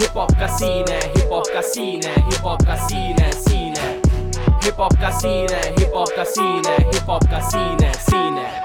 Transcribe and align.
Hip 0.00 0.16
hop 0.16 0.30
का 0.30 0.46
scene 0.56 0.84
है 0.88 1.00
hip 1.00 1.32
hop 1.32 1.44
का 1.54 1.60
सीन 1.60 2.02
है 2.04 2.14
हिप 2.24 2.44
हॉप 2.44 2.62
का 2.62 2.74
सीन 2.88 3.18
है 3.18 3.30
सीन 3.32 3.74
है 3.76 3.96
हिप 4.64 4.80
हॉप 4.80 4.92
का 4.92 5.10
सीन 5.18 5.54
है 5.54 5.70
हिप 5.72 5.94
हॉप 5.94 6.08
का 6.16 6.24
सीन 6.24 6.62
है 6.66 6.76
हिप 6.76 7.10
हॉप 7.10 7.22
का 7.22 7.40
सीन 7.48 7.84
है 7.84 7.92
सीन 7.92 8.38
है 8.38 8.64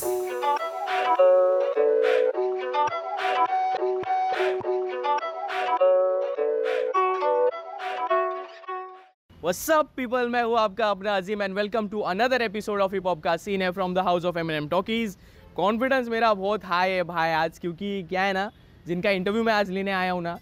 up, 9.69 9.87
people? 9.99 10.27
मैं 10.29 10.43
हूँ 10.43 10.57
आपका 10.57 10.89
अपना 10.89 11.17
Azeem 11.17 11.41
and 11.41 11.55
welcome 11.55 11.87
to 11.87 11.99
another 11.99 12.41
episode 12.41 12.81
of 12.81 12.93
hip 12.93 13.07
hop 13.07 13.23
का 13.23 13.37
सीन 13.37 13.61
है 13.61 13.71
from 13.71 13.93
the 13.93 13.97
house 13.97 14.25
of 14.25 14.37
M 14.37 14.51
N 14.51 14.57
M 14.57 14.67
talkies 14.67 15.17
confidence 15.55 16.07
मेरा 16.07 16.33
बहुत 16.33 16.65
हाई 16.65 16.91
है 16.91 17.03
भाई 17.03 17.31
आज, 17.31 17.59
क्योंकि 17.59 18.03
क्या 18.03 18.21
है 18.21 18.33
ना, 18.33 18.51
जिनका 18.87 19.09
इंटरव्यू 19.09 19.43
मैं 19.43 19.53
आज 19.53 19.69
लेने 19.69 19.91
आया 19.91 20.11
हूँ 20.11 20.21
ना 20.23 20.37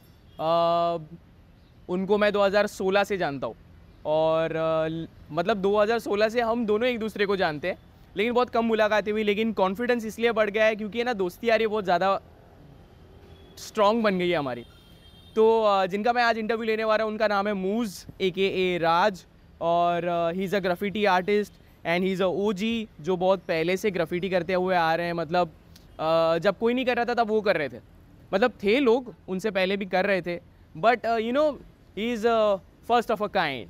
उनको 1.90 2.18
मैं 2.18 2.32
2016 2.34 3.04
से 3.04 3.18
जानता 3.18 3.48
हूँ। 3.48 3.56
और 4.06 4.54
ल- 4.90 5.08
मतलब 5.32 5.58
2016 5.58 6.30
से 6.30 6.42
हम 6.42 6.66
दोनों 6.66 6.88
एक 6.88 7.00
दूसरे 7.00 7.26
को 7.26 7.36
जानते 7.36 7.68
हैं। 7.68 7.78
लेकिन 8.18 8.34
बहुत 8.34 8.50
कम 8.50 8.66
मुलाकातें 8.66 9.12
हुई 9.12 9.24
लेकिन 9.24 9.54
कॉन्फिडेंस 9.54 10.06
इसलिए 10.06 10.32
बढ़ 10.32 10.50
गया 10.50 10.66
है 10.66 10.76
क्योंकि 10.76 11.04
ना 11.04 11.14
दोस्ती 11.14 11.50
यारी 11.50 11.68
बहुत 11.68 11.84
ज़्यादा 11.84 12.20
स्ट्रॉन्ग 13.58 14.04
बन 14.04 14.18
गई 14.20 14.30
है 14.30 14.38
हमारी। 14.38 14.66
तो 15.36 15.86
जिनका 15.88 16.14
मैं 16.14 16.24
आज 16.24 16.38
इंटरव्यू 16.38 16.66
लेने 16.66 16.84
वाला 16.84 17.04
हूँ 17.04 17.12
उनका 17.12 17.28
नाम 17.28 17.48
है 17.48 17.54
मूज 17.54 18.06
ए 18.22 18.30
के 18.32 18.48
ए 18.66 18.78
राज 18.78 19.26
और 19.62 20.08
he 20.36 20.44
is 20.44 20.56
a 20.56 20.60
graffiti 20.60 21.06
artist 21.06 21.54
and 21.86 22.04
he 22.04 22.12
is 22.12 22.24
a 22.24 22.26
O 22.26 22.52
G 22.54 22.88
जो 23.02 23.18
बहुत 23.18 23.40
पहले 23.40 23.78
से 23.78 23.92
ग्राफिटी 23.92 24.30
करते 24.30 24.54
हुए 24.54 24.76
आ 24.76 24.94
रहे 24.96 25.06
हैं। 25.06 25.14
मतलब 25.14 25.48
अ, 26.00 26.38
जब 26.38 26.58
कोई 26.60 26.74
नहीं 26.74 26.86
कर 26.86 26.96
रहा 26.96 27.06
था 27.06 27.14
तब 27.14 27.28
वो 27.28 27.42
कर 27.42 27.58
रहे 27.58 27.70
थे। 27.70 27.99
मतलब 28.32 28.54
थे 28.64 28.80
लोग 28.80 29.14
उनसे 29.28 29.52
पहले 29.52 29.78
भी 29.78 29.86
कर 29.86 30.06
रहे 30.06 30.22
थे 30.22 30.40
but 30.76 31.06
you 31.22 31.32
know 31.32 31.50
he 31.98 32.12
is 32.14 32.28
first 32.90 33.12
of 33.12 33.24
a 33.24 33.28
kind 33.28 33.68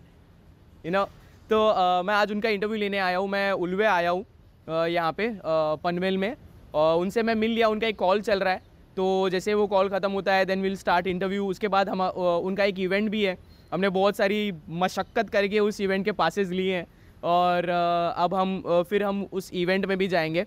you 0.86 0.92
know 0.92 1.04
तो 1.50 1.68
अ, 1.68 2.02
मैं 2.04 2.14
आज 2.16 2.32
उनका 2.32 2.50
इंटरव्यू 2.50 2.78
लेने 2.78 2.98
आया 3.00 3.18
हूँ 3.18 3.28
मैं 3.30 3.52
उलवे 3.52 3.86
आया 3.86 4.10
हूँ 4.10 4.26
अ, 4.68 4.86
यहाँ 4.86 5.12
पे 5.14 5.28
अ, 5.28 5.42
पनवेल 5.84 6.18
में 6.18 6.36
और 6.74 7.00
उनसे 7.02 7.24
मैं 7.24 7.36
मिल 7.36 7.52
लिया 7.52 7.68
उनका 7.68 7.88
एक 7.88 7.96
कॉल 7.98 8.22
चल 8.22 8.40
रहा 8.40 8.54
है। 8.54 8.62
तो 8.98 9.30
जैसे 9.30 9.54
वो 9.54 9.66
कॉल 9.68 9.90
ख़त्म 9.90 10.12
होता 10.12 10.34
है 10.34 10.46
देन 10.46 10.62
विल 10.62 10.76
स्टार्ट 10.76 11.08
इंटरव्यू 11.08 11.46
उसके 11.48 11.68
बाद 11.68 11.90
हम 11.90 12.00
अ, 12.04 12.10
उनका 12.44 12.64
एक 12.64 12.80
इवेंट 12.80 13.10
भी 13.10 13.24
है। 13.24 13.38
हमने 13.72 13.90
बहुत 13.90 14.18
सारी 14.18 14.52
मशक्क़त 14.70 15.30
करके 15.30 15.60
उस 15.60 15.80
इवेंट 15.82 16.06
के 16.06 16.12
पासेस 16.12 16.50
लिए 16.50 16.76
हैं 16.76 16.86
और 17.24 17.70
अ, 17.70 18.14
अब 18.24 18.34
हम 18.34 18.62
अ, 18.62 18.82
फिर 18.84 19.04
हम 19.04 19.24
उस 19.34 19.50
इवेंट 19.54 19.86
में 19.86 19.98
भी 19.98 20.08
जाएँगे 20.08 20.46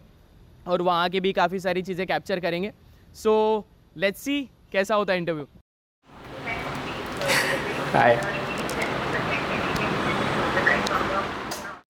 और 0.67 0.83
वहाँ 0.83 1.09
के 1.11 1.21
भी 1.21 1.33
काफ़ी 1.33 1.61
सारी 1.61 1.83
चीज़ें 1.83 2.07
कैप्चर 2.07 2.41
करेंगे। 2.41 2.73
सो 3.17 3.35
लेट्स 3.97 4.21
सी 4.21 4.43
कैसा 4.73 4.95
होता 4.95 5.13
है 5.13 5.19
interview 5.19 5.49
hi 7.95 8.21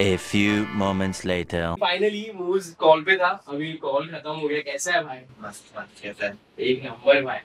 A 0.02 0.16
few 0.16 0.54
moments 0.78 1.18
later. 1.30 1.74
Finally 1.80 2.30
मूज 2.34 2.68
कॉल 2.78 3.02
पे 3.04 3.16
था. 3.16 3.28
अभी 3.48 3.72
कॉल 3.72 4.08
खत्म 4.08 4.30
हो 4.30 4.48
गया. 4.48 4.60
कैसा 4.60 4.92
है 4.92 5.04
भाई? 5.04 5.18
मस्त 5.40 5.78
मस्त 5.78 6.02
कैसा 6.02 6.26
है? 6.26 6.38
एक 6.60 6.84
नंबर 6.84 7.22
भाई. 7.22 7.38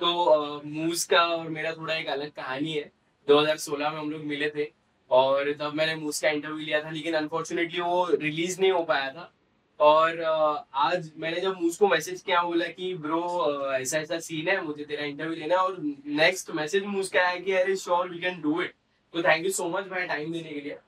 तो 0.00 0.62
मूज 0.66 1.04
का 1.04 1.22
और 1.22 1.48
मेरा 1.48 1.72
थोड़ा 1.72 1.94
एक 1.94 2.08
अलग 2.08 2.30
कहानी 2.30 2.72
है. 2.72 2.90
2016 3.28 3.90
में 3.90 3.98
हम 3.98 4.10
लोग 4.10 4.24
मिले 4.24 4.50
थे 4.56 4.68
और 5.10 5.52
तब 5.52 5.74
मैंने 5.74 5.94
मूज 5.94 6.20
का 6.20 6.30
इंटरव्यू 6.30 6.58
लिया 6.58 6.82
था 6.84 6.90
लेकिन 6.90 7.14
अनफॉर्चुनेटली 7.14 7.80
वो 7.80 8.06
रिलीज़ 8.14 8.60
नहीं 8.60 8.70
हो 8.72 8.82
पाया 8.82 9.10
था. 9.10 9.32
और 9.80 10.20
आज 10.74 11.10
मैंने 11.16 11.40
जब 11.40 11.60
मूज 11.60 11.76
को 11.76 11.88
मैसेज 11.88 12.20
किया 12.22 12.42
बोला 12.42 12.66
कि 12.66 12.94
ब्रो 12.94 13.20
ऐसा 13.72 13.98
ऐसा 13.98 14.18
सीन 14.18 14.48
है 14.48 14.60
मुझे 14.64 14.84
तेरा 14.84 15.04
इंटरव्यू 15.04 15.34
लेना 15.34 15.56
और 15.56 15.76
नेक्स्ट 15.80 16.50
मैसेज 16.50 16.84
मूज 16.84 17.08
का 17.08 17.20
आया 17.20 17.38
कि 17.40 17.52
अरे 17.52 17.76
sure 17.76 18.08
we 18.08 18.18
can 18.20 18.40
do 18.42 18.60
it 18.62 18.74
तो 19.14 19.22
थैंक 19.22 19.44
यू 19.44 19.52
सो 19.52 19.68
मच 19.68 19.84
भाई 19.88 20.06
टाइम 20.06 20.32
देने 20.32 20.50
के 20.50 20.60
लिए। 20.60 20.78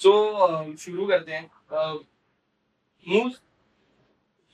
सो 0.00 0.76
शुरू 0.76 1.06
करते 1.06 1.32
हैं। 1.32 1.50
मूज 3.06 3.38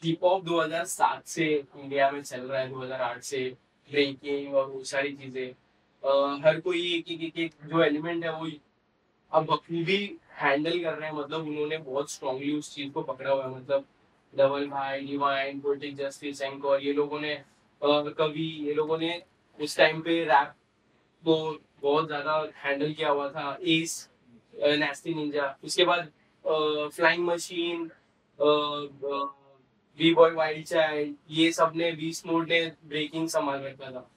हिप 0.02 0.24
हॉप 0.24 0.44
2007 0.44 1.26
से 1.26 1.46
इंडिया 1.76 2.10
में 2.10 2.22
चल 2.22 2.40
रहा 2.40 2.60
है 2.60 2.70
2008 2.72 3.22
से 3.22 3.48
ब्रेकिंग 3.90 4.54
और 4.54 4.66
वो 4.70 4.82
सारी 4.84 5.12
चीज़ें। 5.12 5.50
हर 6.44 6.60
कोई 6.60 6.94
एक, 6.94 7.10
एक 7.38 7.52
जो 7.64 7.82
एलिमेंट 7.82 8.24
है 8.24 8.32
वो 8.32 8.48
अब 9.32 9.46
बखूबी 9.46 10.06
हैंडल 10.38 10.82
कर 10.82 10.94
रहे 10.94 11.08
हैं 11.08 11.16
मतलब 11.16 11.46
उन्होंने 11.48 11.78
बहुत 11.78 12.10
स्ट्रांगली 12.10 12.52
उस 12.58 12.74
चीज़ 12.74 12.92
को 12.92 13.02
पकड़ा 13.02 13.30
हुआ 13.30 13.44
है 13.44 13.50
मतलब 13.50 13.84
डबल 14.34 14.66
भाई 14.68 15.00
डिवाइन 15.06 15.60
पोलिटिक 15.60 15.96
जस्टिस 15.96 16.42
एंकर 16.42 16.80
ये 16.82 16.92
लोगों 16.92 17.20
ने 17.20 17.34
कवि, 17.82 18.48
ये 18.66 18.74
लोगों 18.74 18.98
ने 18.98 19.22
उस 19.58 19.76
टाइम 19.76 20.00
पे 20.02 20.22
रैप 20.24 20.52
को 21.24 21.36
बहुत 21.82 22.06
ज़्यादा 22.06 22.32
हैंडल 22.56 22.92
किया 22.92 23.08
हुआ 23.08 23.28
था 23.30 23.56
एस 23.62 24.08
नेस्टी 24.54 25.14
निंजा 25.14 25.56
उसके 25.64 25.84
बाद 25.84 26.08
flying 26.94 27.24
machine 27.26 27.90
V 29.98 30.12
boy 30.14 30.30
wild 30.32 30.66
child 30.66 31.14
ये 31.30 31.50
सबने 31.52 31.90
बीस 31.92 32.24
मोड 32.26 32.48
ने 32.48 32.60
ब्रेकिंग 32.84 33.28
संभाल 33.28 33.62
रखा 33.62 33.90
था। 33.90 34.08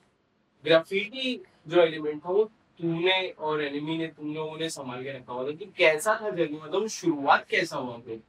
ग्राफिटी 0.66 1.40
जो 1.68 1.82
एलिमेंट 1.82 2.24
था 2.26 2.30
वो 2.30 2.50
तूने 2.82 3.22
और 3.40 3.62
एनिमी 3.64 3.98
ने 3.98 4.08
तुम 4.08 4.34
लोगों 4.36 4.58
ने 4.58 4.70
संभाल 4.70 5.04
के 5.04 5.12
रखा 5.12 5.34
हुआ 5.34 5.48
था 5.48 5.52
कि 5.52 5.66
कैसा 5.78 6.20
था 6.22 6.30
जर्नी 6.30 6.60
मतलब 6.64 6.88
शुरुआत 6.88 7.46
कैसा 7.50 7.78
हुआ 7.78 7.98
फिर? 8.06 8.20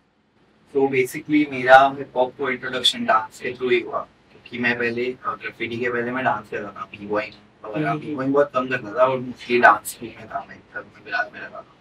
तो 0.75 0.89
बेसिकली 0.89 1.47
मेरा 1.51 1.79
हिप 1.99 2.17
हॉप 2.17 2.37
को 2.39 2.51
इंट्रोडक्शन 2.51 3.05
डांस 3.05 3.41
के 3.41 3.53
थ्रू 3.53 3.69
ही 3.69 3.81
हुआ 3.81 4.01
क्योंकि 4.33 4.59
मैं 4.59 4.79
पहले 4.79 5.05
ग्राफिटी 5.25 5.79
के 5.81 5.91
पहले 5.91 6.11
मैं 6.11 6.25
डांस 6.25 6.49
करता 6.51 6.81
था 6.81 6.89
बी 6.93 7.07
बॉइंग 7.07 7.33
वगैरह। 7.65 7.91
हम्म। 7.91 8.01
बी 8.01 8.15
बॉइंग 8.15 8.33
बहुत 8.35 8.51
कम 8.55 8.69
करता 8.69 8.95
था 8.95 9.07
और 9.07 9.19
मोस्टली 9.19 9.59
डांस 9.61 9.99
में 10.03 10.29
था 10.29 10.45
मैं 10.49 10.59
सब 10.75 10.87
में 10.95 11.05
विराज 11.05 11.33
में 11.33 11.41
रहता 11.41 11.61
था। 11.61 11.75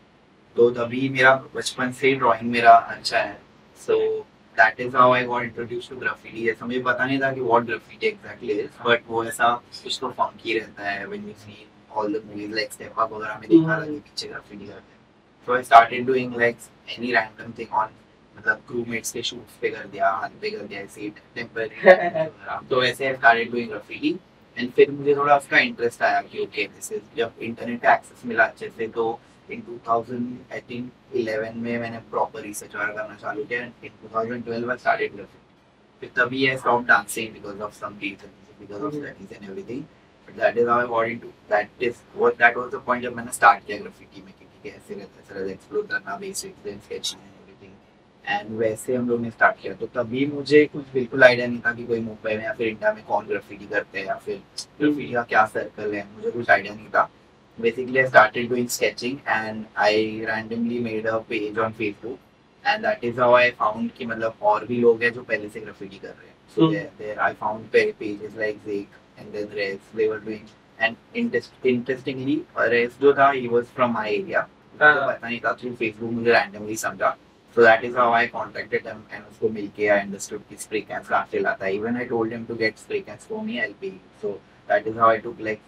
तो 0.56 0.70
तभी 0.72 1.10
मेरा 1.10 1.36
बचपन 1.56 1.92
से 1.92 2.14
ड्राइंग 2.16 2.52
मेरा 2.52 2.76
अच्छा 2.76 3.18
है। 3.18 3.40
So 3.88 3.98
that 4.58 4.80
is 4.80 4.96
how 4.98 5.14
I 5.14 5.24
got 5.26 5.44
introduce 5.44 5.90
to 5.90 5.96
graffiti 5.96 6.50
ऐसा 6.50 6.66
मुझे 6.66 6.80
पता 6.88 7.06
नहीं 7.06 7.20
था 7.22 7.32
कि 7.34 7.42
what 7.42 7.64
graffiti 7.64 8.08
exactly 8.08 8.54
is 8.54 8.84
but 8.88 9.04
वो 9.08 9.24
ऐसा 9.26 9.54
कुछ 9.84 9.98
तो 10.02 10.10
फंकी 10.12 10.58
रहता 10.60 10.90
है 10.90 11.06
when 11.08 11.28
you 11.28 11.34
see 11.38 11.68
all 11.92 12.14
the 12.14 12.24
movies 12.26 12.54
like 12.54 12.74
step 12.74 13.00
up 13.00 13.14
वगैरह 13.14 13.40
में 13.40 13.50
देखा 13.50 13.80
था 13.80 13.86
कि 13.86 14.00
पीछे 14.00 14.28
ग्राफिटी 14.28 14.66
करते 14.66 14.92
हैं 14.92 15.00
so 15.48 15.56
I 15.56 15.64
started 15.64 16.06
doing 16.06 16.36
like 16.38 16.58
any 16.90 17.12
random 17.14 17.52
thing 17.60 17.74
on 17.74 17.90
मतलब 18.34 18.62
क्रूमेट्स 18.68 19.12
के 19.12 19.22
शूट्स 19.24 19.58
पे 19.62 19.70
कर 19.70 19.88
दिया 19.88 20.10
हाथ 20.12 20.30
पे 20.42 20.50
कर 20.52 20.64
दिया 20.64 20.82
ऐसे 20.82 21.10
टेम्पररी 21.36 22.66
तो 22.70 22.84
ऐसे 22.84 23.08
I 23.08 23.16
started 23.16 23.52
doing 23.52 23.70
graffiti 23.70 24.18
and 24.58 24.72
फिर 24.72 24.92
मुझे 24.92 25.16
थोड़ा 25.16 25.38
उसका 25.38 25.58
इंटरेस्ट 25.60 26.02
आया 26.04 26.22
कि 26.22 26.40
ओके 26.40 26.66
दिस 26.68 26.92
इज़ 26.92 27.02
जब 27.18 27.34
इंटरनेट 27.42 27.82
का 27.82 27.94
एक्सेस 27.94 28.26
मिला 28.26 28.46
अच्छे 28.46 28.70
से 28.70 28.88
तो 28.90 29.20
इन 29.50 29.62
2000 29.70 30.54
आई 30.54 30.60
थिंक 30.70 30.92
11 31.16 31.56
में 31.56 31.78
मैंने 31.80 31.98
प्रॉपर 32.12 32.42
रिसर्च 32.42 32.76
वगैरह 32.76 32.94
करना 32.94 33.16
चालू 33.18 33.44
किया 33.44 33.62
इन 33.62 33.72
2012 34.06 34.70
आई 34.70 34.78
स्टार्टेड 34.78 35.16
ग्राफिटी 35.16 35.42
फिर 36.02 36.12
तभी 36.16 36.48
I 36.48 36.58
stop 36.58 36.86
dancing 36.86 37.34
because 37.34 37.62
of 37.62 37.74
some 37.76 37.98
reasons 38.02 38.60
because 38.60 38.84
of 38.84 38.94
studies 38.94 39.34
and 39.34 39.44
everything 39.44 39.84
that 40.38 40.58
is 40.58 40.68
how 40.70 40.80
I 40.80 40.88
got 40.88 41.08
into 41.08 41.28
that 41.52 41.84
is 41.84 41.96
what 42.18 42.34
that 42.42 42.58
was 42.58 42.72
the 42.72 42.82
point 42.86 43.04
जब 43.04 43.16
मैंने 43.16 43.32
स्टार्ट 43.34 43.66
किया 43.66 43.78
graffiti 43.78 44.22
में 44.26 44.34
क्योंकि 44.38 44.70
कैसे 44.70 44.94
रहता 44.94 45.34
है 45.34 45.44
सर 45.44 45.50
एक्सप्लोर 45.52 45.86
करना 45.92 46.18
basics 46.18 46.64
then 46.64 46.80
sketching 46.80 47.22
and 47.22 47.32
everything 47.42 48.40
and 48.40 48.58
वैसे 48.60 48.96
हम 48.96 49.10
लोग 49.10 49.22
ने 49.22 49.30
स्टार्ट 49.32 49.62
किया 49.62 49.74
तो 49.82 49.86
तभी 49.96 50.26
मुझे 50.34 50.66
कुछ 50.74 50.84
बिल्कुल 50.94 51.24
आइडिया 51.24 51.48
नहीं 51.48 51.60
था 51.66 51.74
कि 51.74 51.86
कोई 51.88 52.00
मुंबई 52.10 52.36
में 52.38 52.44
या 52.44 52.54
फिर 52.54 52.68
इंडिया 52.68 52.94
में 52.94 53.04
कौन 53.08 53.26
ग्राफिटी 53.28 53.66
करते 53.74 54.00
हैं 54.00 54.06
या 54.08 54.16
फिर 54.26 54.42
ग्राफिटी 54.80 55.12
का 55.14 55.24
क्या 55.34 55.46
सर्कल 55.56 55.94
है 55.96 56.06
मुझे 56.16 56.32
कुछ 56.32 56.50
आइडिया 56.50 56.74
नहीं 56.76 56.88
था. 56.96 57.10
Basically 57.60 58.00
I 58.02 58.04
started 58.10 58.46
doing 58.50 58.68
sketching 58.74 59.18
and 59.34 59.66
I 59.86 59.96
randomly 60.28 60.78
made 60.84 61.08
a 61.14 61.18
page 61.32 61.58
on 61.64 61.74
Facebook. 61.80 62.20
And 62.64 62.86
that 62.86 63.04
is 63.10 63.18
how 63.24 63.28
I 63.40 63.50
found 63.60 63.92
कि 63.98 64.06
मतलब 64.06 64.38
और 64.42 64.66
भी 64.66 64.78
लोग 64.78 65.04
हैं 65.04 65.12
जो 65.14 65.24
पहले 65.24 65.50
से 65.50 65.62
graffiti 65.62 66.00
कर 66.02 66.08
रहे 66.08 66.28
हैं. 66.28 66.36
So 66.56 66.62
Hmm. 66.62 66.74
there, 66.76 66.88
there 67.02 67.18
I 67.26 67.30
found 67.42 67.68
pa- 67.74 67.94
pages 68.00 68.40
like 68.44 68.64
Zeke 68.70 68.98
and 69.22 69.34
then 69.34 69.50
Rez 69.62 69.80
they 69.94 70.08
were 70.14 70.20
doing 70.20 70.46
and 70.80 70.96
interest, 71.14 71.52
interestingly 71.64 72.38
Rez 72.76 73.00
जो 73.02 73.14
था 73.18 73.32
he 73.34 73.48
was 73.48 73.68
from 73.80 73.94
my 73.94 74.08
area 74.10 74.48
मुझे 74.74 75.00
हाँ. 75.00 75.08
पता 75.08 75.28
नहीं 75.28 75.40
था 75.42 75.58
through 75.58 75.76
Facebook 75.82 76.12
मुझे 76.20 76.32
randomly 76.32 76.78
समझा 76.86 77.16
so 77.56 77.62
that 77.64 77.84
is 77.84 77.96
how 77.96 78.12
I 78.14 78.28
contacted 78.28 78.86
him 78.92 79.04
and 79.12 79.26
उसको 79.32 79.50
मिलके 79.58 79.90
I 79.96 80.00
understood 80.06 80.48
कि 80.50 80.58
spray 80.64 80.82
cans 80.92 81.10
कहाँ 81.10 81.28
से 81.32 81.40
लाता 81.40 81.66
है 81.66 81.74
even 81.80 81.98
I 81.98 82.08
told 82.14 82.32
him 82.38 82.48
to 82.48 82.56
get 82.64 82.80
spray 82.86 83.02
cans 83.10 83.28
for 83.32 83.44
me 83.44 83.62
I'll 83.62 83.78
pay 83.84 83.94
you. 83.94 84.00
so 84.22 84.40
that 84.68 84.88
is 84.88 84.96
how 84.96 85.10
I 85.10 85.20
took 85.28 85.40
like 85.50 85.62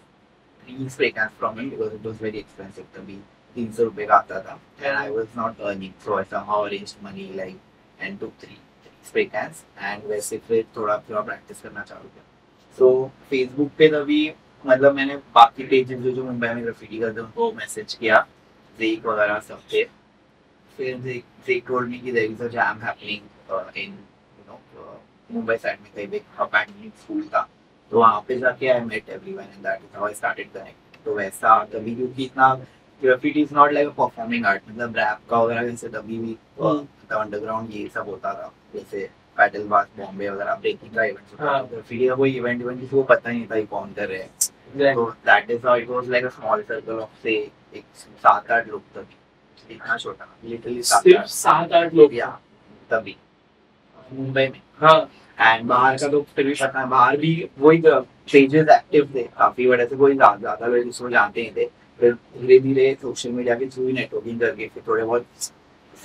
three 0.64 0.88
spray 0.88 1.12
cans 1.12 1.32
from 1.38 1.58
him 1.58 1.70
because 1.70 1.92
it 1.92 2.10
was 2.10 2.16
very 2.26 2.44
expensive 2.44 2.90
तभी 2.96 3.20
तीन 3.54 3.72
सौ 3.72 3.84
रुपए 3.84 4.06
का 4.06 4.14
आता 4.16 4.40
था 4.48 4.58
and 4.82 4.98
I 4.98 5.10
was 5.10 5.40
not 5.40 5.64
earning 5.70 5.94
so 6.04 6.18
I 6.18 6.24
somehow 6.34 6.62
arranged 6.64 7.02
money 7.02 7.30
like 7.32 7.58
and 8.00 8.18
took 8.20 8.36
three, 8.38 8.58
three 8.84 8.98
spray 9.10 9.26
cans 9.36 9.64
and 9.78 10.10
वैसे 10.12 10.38
फिर 10.48 10.66
थोड़ा 10.76 10.98
थोड़ा 11.10 11.20
प्रैक्टिस 11.20 11.60
करना 11.62 11.82
चालू 11.90 12.08
किया 12.08 12.23
so 12.78 12.86
Facebook 13.32 13.70
पे 13.78 13.88
तभी 13.88 14.22
मतलब 14.64 14.94
मैंने 14.94 15.16
बाकी 15.34 15.66
पेजेस 15.66 15.98
जो 16.00 16.10
जो 16.10 16.24
मुंबई 16.24 16.48
में 16.48 16.62
ग्राफिटी 16.64 16.98
करते 16.98 17.20
हैं 17.20 17.26
उनको 17.26 17.52
मैसेज 17.52 17.94
किया 17.94 18.26
जेक 18.78 19.06
वगैरह 19.06 19.38
सब 19.48 19.60
थे 19.72 19.84
फिर 20.78 20.98
जेक 21.00 21.68
told 21.68 21.88
me 21.88 21.98
कि 22.00 22.10
a 22.10 22.48
jam 22.50 22.80
happening 22.80 23.22
uh, 23.50 23.64
in 23.76 23.90
you 24.38 24.44
know 24.46 24.58
uh, 24.76 24.98
Mumbai 25.30 25.56
side 25.56 25.80
में 25.80 25.90
कहीं 25.94 26.06
पे 26.08 26.20
अबैंडन 26.40 26.90
स्कूल 27.02 27.22
था। 27.34 27.48
तो 27.92 27.98
वहाँ 27.98 28.20
पे 28.28 28.38
जाके 28.38 28.68
I 28.68 28.80
met 28.80 29.08
everyone 29.08 29.42
and 29.42 29.62
that 29.62 29.80
is 29.80 29.96
how 29.96 30.06
I 30.06 30.14
started 30.14 30.48
connect 30.52 31.04
तो 31.04 31.14
वैसा 31.14 31.62
तभी 31.72 31.94
क्योंकि 31.94 32.24
इतना 32.24 32.52
graffiti 33.02 33.42
is 33.42 33.54
not 33.54 33.72
like 33.72 33.88
performing 33.98 34.46
art 34.46 34.62
मतलब 34.68 34.96
रैप 34.98 35.18
का 35.30 35.42
वगैरह 35.42 35.68
जैसे 35.68 35.88
तभी 35.88 36.18
भी 36.18 36.36
अंडरग्राउंड 36.60 37.70
ये 37.74 37.88
सब 37.94 38.08
होता 38.08 38.32
था 38.34 38.52
जैसे 38.74 39.08
बैटल 39.38 39.62
बास 39.68 39.86
बॉम्बे 39.98 40.28
वगैरह 40.28 40.54
ब्रेकिंग 40.54 40.94
का 40.94 41.04
इवेंट 41.04 41.40
हाँ। 41.40 41.66
ग्राफिटी 41.68 42.08
का 42.08 42.14
कोई 42.14 42.36
इवेंट 42.36 42.60
इवेंट 42.60 42.80
किसी 42.80 42.90
को 42.90 43.02
पता 43.04 43.30
ही 43.30 43.36
नहीं 43.36 43.46
था 43.50 43.56
ये 43.56 43.64
कौन 43.66 43.92
कर 43.92 44.08
रहे 44.08 44.18
हैं। 44.18 44.94
तो 44.94 45.10
that 45.26 45.50
is 45.50 45.66
how 45.66 45.76
it 45.76 45.88
was 45.88 46.08
like 46.10 46.24
a 46.24 46.28
small 46.30 46.62
circle 46.62 46.98
of 47.00 47.22
से 47.22 47.32
एक 47.76 47.84
सात 47.96 48.50
आठ 48.50 48.68
लोग 48.68 48.82
तक। 48.94 49.06
इतना 49.70 49.96
छोटा 49.96 50.26
लिटरली 50.44 50.82
सात 50.82 51.02
सिर्फ़ 51.02 51.18
आठ। 51.18 51.26
सात 51.28 51.72
आठ 51.72 51.94
लोग। 51.94 52.14
या 52.14 52.26
तभी। 52.90 53.16
मुंबई 54.10 54.46
में। 54.48 54.60
हाँ। 54.80 55.00
एंड 55.38 55.66
बाहर 55.68 55.96
का 55.98 56.08
तो 56.08 56.20
फिर 56.36 56.46
भी 56.46 56.54
पता 56.54 56.80
है 56.80 56.88
बाहर 56.88 57.16
भी 57.16 57.48
वही 57.58 57.82
पेजेस 58.32 58.68
एक्टिव 58.70 59.08
थे। 59.14 59.22
काफ़ी 59.38 59.66
बड़े 59.68 59.86
से 59.86 59.96
कोई 59.96 60.14
ज़्यादा 60.14 60.36
ज़्यादा 60.36 60.66
लोग 60.66 60.86
इसको 60.88 61.10
जानते 61.10 61.42
नहीं 61.42 61.52
थे। 61.56 61.68
फिर 62.00 62.12
धीरे 62.38 62.58
धीरे 62.60 62.94
सोशल 63.02 63.30
मीडिया 63.30 63.54
के 63.54 63.66
थ्रू 63.66 63.86
ही 63.86 63.92
नेटवर्किंग 63.92 64.40
करके 64.40 64.66
फिर 64.68 64.82
थोड़े 64.88 65.04
बहुत 65.04 65.26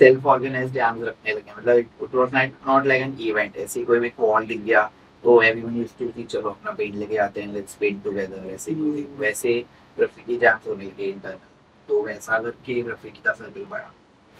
सेल्फ 0.00 0.26
ऑर्गेनाइज 0.26 0.72
डैम्स 0.72 1.02
रखने 1.08 1.32
लगे 1.32 1.52
मतलब 1.58 1.78
it 1.78 2.14
was 2.14 2.34
not 2.68 2.86
like 2.86 3.02
an 3.02 3.16
event 3.28 3.56
ऐसे 3.56 3.84
कोई 3.84 3.98
भी 4.00 4.12
वॉल 4.18 4.46
दिख 4.46 4.60
गया 4.64 4.90
तो 5.24 5.42
एवरीवन 5.42 5.76
यूज्ड 5.76 5.98
टू 5.98 6.08
कि 6.16 6.22
चलो 6.24 6.48
अपना 6.50 6.72
पेंट 6.72 6.94
लेके 6.94 7.16
आते 7.24 7.42
हैं 7.42 7.52
लेट्स 7.52 7.74
पेंट 7.80 8.02
टुगेदर 8.04 8.50
ऐसे। 8.52 8.74
वैसे 9.18 9.58
ग्राफिटी 9.98 10.36
जैम्स 10.36 10.68
होने 10.68 10.84
लगे 10.84 11.04
इंटरनल 11.04 11.48
तो 11.88 12.02
वैसा 12.02 12.38
करके 12.38 12.82
ग्राफिटी 12.82 13.20
का 13.24 13.32
सर्कल 13.32 13.64
बढ़ा 13.70 13.92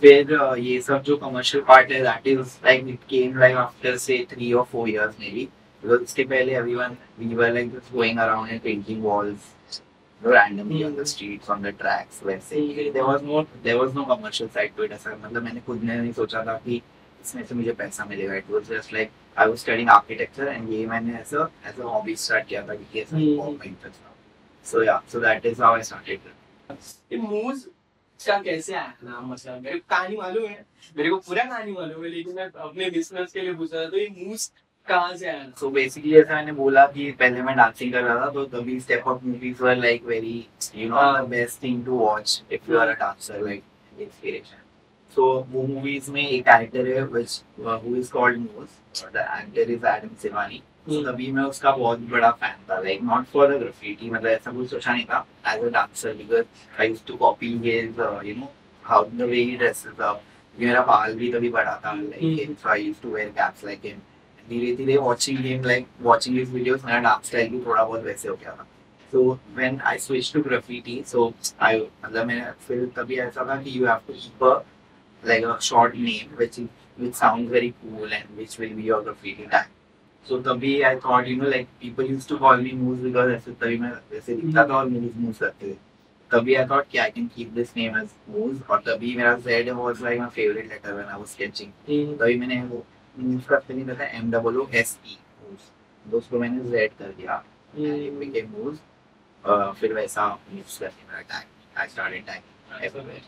फिर 0.03 0.37
uh, 0.37 0.57
ये 0.59 0.81
सब 0.81 1.03
जो 1.03 1.17
कमर्शियल 1.17 1.65
पार्ट 1.69 1.91
है 1.93 2.01
that 2.03 2.27
is 2.29 2.57
like 2.65 2.89
it 2.89 3.01
came 3.11 3.39
like 3.39 3.57
after 3.57 3.97
से 3.99 4.25
थ्री 4.31 4.53
और 4.53 4.65
four 4.73 4.89
years 4.89 5.19
may 5.21 5.31
be 5.31 5.49
because 5.83 6.03
उसके 6.03 6.25
पहले 6.25 6.55
everyone 6.57 6.97
we 7.19 7.35
were 7.35 7.53
like 7.53 7.73
just 7.73 7.93
going 7.95 8.19
around 8.19 8.51
and 8.51 8.61
painting 8.61 9.03
walls 9.05 9.53
randomly 10.23 10.85
on 10.85 10.97
the 10.97 11.07
streets 11.07 11.49
on 11.49 11.63
the 11.63 11.73
tracks 11.73 12.23
वैसे 12.23 12.57
ही 12.57 12.93
there 12.93 13.05
was 13.05 13.23
no 13.23 13.47
there 13.63 13.79
was 13.79 13.95
no 13.95 14.05
commercial 14.05 14.49
side 14.49 14.77
to 14.77 14.83
it 14.83 14.93
ऐसा 14.93 15.17
मतलब 15.17 15.43
मैंने 15.43 15.61
खुद 15.61 15.83
ने 15.83 15.97
नहीं 15.97 16.13
सोचा 16.13 16.45
था 16.45 16.57
कि 16.59 16.83
इसमें 17.21 17.45
से 17.45 17.55
मुझे 17.55 17.73
पैसा 17.75 18.05
मिलेगा 18.05 18.35
it 18.35 18.51
was 18.51 18.69
just 18.69 18.93
like 18.93 19.11
I 19.37 19.47
was 19.47 19.61
studying 19.61 19.91
architecture 19.91 20.49
and 20.49 20.73
ये 20.73 20.87
मैंने 20.87 21.19
ऐसा 21.19 21.49
as 21.65 21.79
a 21.79 21.89
hobby 21.89 22.17
start 22.19 22.47
किया 22.49 22.67
था 22.69 22.75
कि 22.75 23.01
ऐसा 23.01 23.17
हम्म। 23.17 23.37
बहुत 23.37 23.59
में 23.61 23.67
interest 23.67 24.01
था 24.01 24.15
so 24.67 24.83
yeah 24.83 25.01
so 25.07 25.21
that 25.21 25.45
is 25.45 25.59
how 25.59 25.75
I 25.75 25.83
started 25.83 26.31
ये 27.13 27.19
मूज 27.19 27.67
का 28.21 28.39
कैसे 28.43 28.75
आया 28.75 28.93
नाम 29.05 29.31
मतलब 29.33 29.63
मेरे 29.63 29.79
को 29.79 29.87
कहानी 29.91 30.17
मालूम 30.17 30.47
है 30.47 30.65
मेरे 30.97 31.11
को 31.11 31.17
पूरा 31.19 31.45
कहानी 31.45 31.73
मालूम 31.73 32.05
है 32.05 32.11
लेकिन 32.11 32.35
मैं 32.35 32.45
अपने 32.45 32.91
बिज़नेस 32.91 33.33
के 33.33 33.41
लिए 33.41 33.55
पूछ 33.55 33.73
रहा 33.73 33.85
था 33.85 33.89
तो 33.91 33.97
ये 33.97 34.09
मूज 34.17 34.51
कहाँ 34.89 35.17
से 35.17 35.29
आया 35.29 35.45
so 35.61 35.71
basically 35.71 36.15
ऐसा 36.21 36.35
मैंने 36.35 36.53
बोला 36.53 36.87
कि 36.95 37.11
पहले 37.19 37.43
मैं 37.43 37.57
डांसिंग 37.57 37.93
कर 37.93 38.03
रहा 38.03 38.15
था 38.21 38.31
तो 38.31 38.45
तभी 38.55 38.81
step 38.81 39.07
up 39.13 39.23
movies 39.25 39.61
were 39.61 39.77
like 39.77 40.07
very 40.07 40.39
you 40.75 40.89
know 40.89 40.97
हाँ। 40.97 41.13
the 41.19 41.29
best 41.29 41.61
thing 41.61 41.85
to 41.85 42.01
watch 42.01 42.41
if 42.51 42.69
you 42.69 42.79
are 42.79 42.89
a 42.95 42.97
dancer 43.03 43.39
like 43.43 43.63
inspiration 43.99 44.67
so 45.11 45.29
वो 45.53 45.67
movies 45.69 46.09
में 46.09 46.23
एक 46.23 46.45
character 46.47 46.87
है 46.87 47.07
which 47.13 47.37
uh, 47.61 47.79
who 47.79 47.95
is 48.01 48.11
called 48.17 48.41
Moose 48.41 49.05
और 49.05 49.13
the 49.13 49.27
actor 49.39 49.69
is 49.77 49.89
Adam 49.93 50.17
Sivani 50.25 50.61
so 50.61 50.93
हम्म। 50.93 51.05
तभी 51.05 51.31
मैं 51.33 51.45
उसका 51.45 51.71
बहुत 51.73 52.01
बड़ा 52.11 52.33
fan 52.39 52.69
था 52.71 52.83
like 52.83 53.07
not 53.13 53.33
for 53.35 53.49
the 53.49 53.61
graffiti 53.63 54.11
मतलब 54.11 54.27
ऐसा 54.29 54.53
कुछ 54.53 54.71
सोचा 54.71 54.93
नहीं 54.93 55.05
था 55.05 55.25
as 55.47 55.65
a 55.65 55.71
dancer 55.71 56.15
because 56.15 56.47
I 56.79 56.91
used 56.93 57.07
to 57.07 57.19
copy 57.19 57.57
his 57.61 57.99
uh, 58.01 58.21
you 58.25 58.37
know 58.37 58.51
how 58.85 59.05
the 59.17 59.27
way 59.27 59.45
he 59.45 59.57
dresses 59.57 60.07
up 60.11 60.29
मेरा 60.57 60.81
बाल 60.85 61.15
भी 61.15 61.33
तभी 61.33 61.49
बड़ा 61.51 61.81
था 61.85 61.91
हम्म। 61.91 62.37
him 62.37 62.57
so 62.63 62.69
I 62.71 62.77
used 62.79 63.03
to 63.03 63.11
wear 63.11 63.29
caps 63.33 63.63
like 63.65 63.85
him 63.85 64.01
धीरे 64.51 64.75
धीरे 64.77 64.97
watching 64.97 65.39
game 65.43 65.65
like 65.65 65.87
watching 66.03 66.39
his 66.39 66.53
videos 66.55 66.85
मेरा 66.85 66.99
dance 67.01 67.27
style 67.29 67.49
भी 67.51 67.63
थोड़ा 67.67 67.85
बहुत 67.85 68.05
वैसे 68.05 68.29
हो 68.29 68.35
गया 68.35 68.53
था 68.59 68.67
so 69.13 69.33
when 69.57 69.81
I 69.87 69.99
switch 69.99 70.33
to 70.35 70.43
graffiti 70.43 71.03
so 71.07 71.33
I 71.63 71.81
मतलब 72.05 72.27
मैंने 72.27 72.51
फिर 72.67 72.85
तभी 72.97 73.17
ऐसा 73.21 73.49
था 73.49 73.63
कि 73.63 73.79
you 73.79 73.87
have 73.87 74.01
to 74.07 74.13
keep 74.13 74.45
a 74.45 74.55
like 75.23 75.45
a 75.45 75.59
short 75.71 75.97
name 75.97 76.37
which 76.37 76.61
which 77.01 77.15
sounds 77.15 77.51
very 77.51 77.75
cool 77.83 78.09
and 78.13 78.37
which 78.37 78.59
will 78.59 78.75
be 78.79 78.83
your 78.83 79.03
graffiti 79.03 79.47
tag 79.53 79.69
so 80.27 80.41
तभी 80.43 80.73
I 80.85 80.97
thought 80.97 81.29
you 81.29 81.37
know 81.37 81.49
like 81.49 81.69
people 81.81 82.05
used 82.05 82.29
to 82.29 82.39
call 82.39 82.59
me 82.65 82.73
Moose 82.81 83.01
because 83.07 83.31
ऐसे 83.37 83.53
तभी 83.61 83.79
मैं 83.79 83.93
वैसे 84.13 84.35
दिखता 84.37 84.67
था 84.69 84.77
और 84.79 84.91
Moose 84.91 85.17
Moose 85.21 85.39
करते 85.41 85.71
थे 85.71 85.77
तभी 86.31 86.57
I 86.57 86.67
thought 86.73 86.91
कि 86.93 86.99
I 86.99 87.11
can 87.11 87.29
keep 87.37 87.55
this 87.55 87.75
name 87.79 87.97
as 88.03 88.17
Moose 88.35 88.63
और 88.71 88.83
तभी 88.89 89.15
मेरा 89.17 89.37
Z 89.47 89.73
was 89.81 90.03
like 90.09 90.21
my 90.25 90.29
favorite 90.39 90.69
letter 90.73 90.97
when 90.99 91.09
I 91.15 91.19
was 91.23 91.35
sketching 91.37 91.73
तभी 91.89 92.39
मैंने 92.41 92.63
वो 92.65 92.85
मूव 93.17 93.41
का 93.49 93.59
स्पेलिंग 93.59 93.89
रहता 93.89 94.05
है 94.05 94.19
M 94.19 94.31
double 94.31 94.57
O 94.61 94.67
S 94.81 94.99
E 95.07 95.19
moves 95.43 95.71
तो 96.05 96.19
उसको 96.19 96.39
मैंने 96.39 96.71
जेड 96.71 96.93
कर 96.99 97.11
दिया। 97.13 97.37
बिकेम 97.75 98.47
मूव्स 98.51 98.79
फिर 99.81 99.93
वैसा 99.95 100.27
मूव्स 100.29 100.79
करके 100.79 101.03
मेरा 101.09 101.21
tag 101.21 101.79
I 101.79 101.89
started 101.89 102.25
tag 102.27 102.43
everywhere 102.85 103.23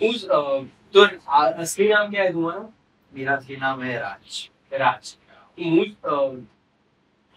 Moose 0.00 0.24
तो 0.94 1.06
असली 1.60 1.88
नाम 1.88 2.10
क्या 2.10 2.22
है 2.22 2.32
तुम्हारा? 2.32 2.68
मेरा 3.12 3.34
असली 3.36 3.56
नाम 3.56 3.82
है 3.82 3.98
राज। 4.00 4.48
राज। 4.72 5.16
मूज 5.58 5.88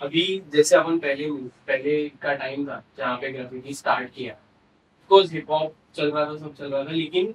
अभी 0.02 0.24
जैसे 0.54 0.76
अपन 0.76 0.98
पहले 1.00 1.30
पहले 1.68 2.10
का 2.22 2.34
टाइम 2.34 2.68
था 2.68 2.84
जहाँ 2.98 3.18
पे 3.22 3.32
ग्राफिटी 3.32 3.74
स्टार्ट 3.74 4.10
किया। 4.16 4.34
कोर्स 5.12 5.32
हिप 5.32 5.52
हॉप 5.52 5.74
चल 5.96 6.12
रहा 6.12 6.26
था 6.26 6.38
सब 6.38 6.54
चल 6.56 6.72
रहा 6.72 6.84
था 6.84 6.92
लेकिन 6.92 7.34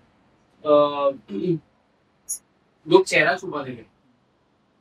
लोग 2.87 3.05
चेहरा 3.05 3.37
छुपाते 3.37 3.73
थे। 3.73 3.85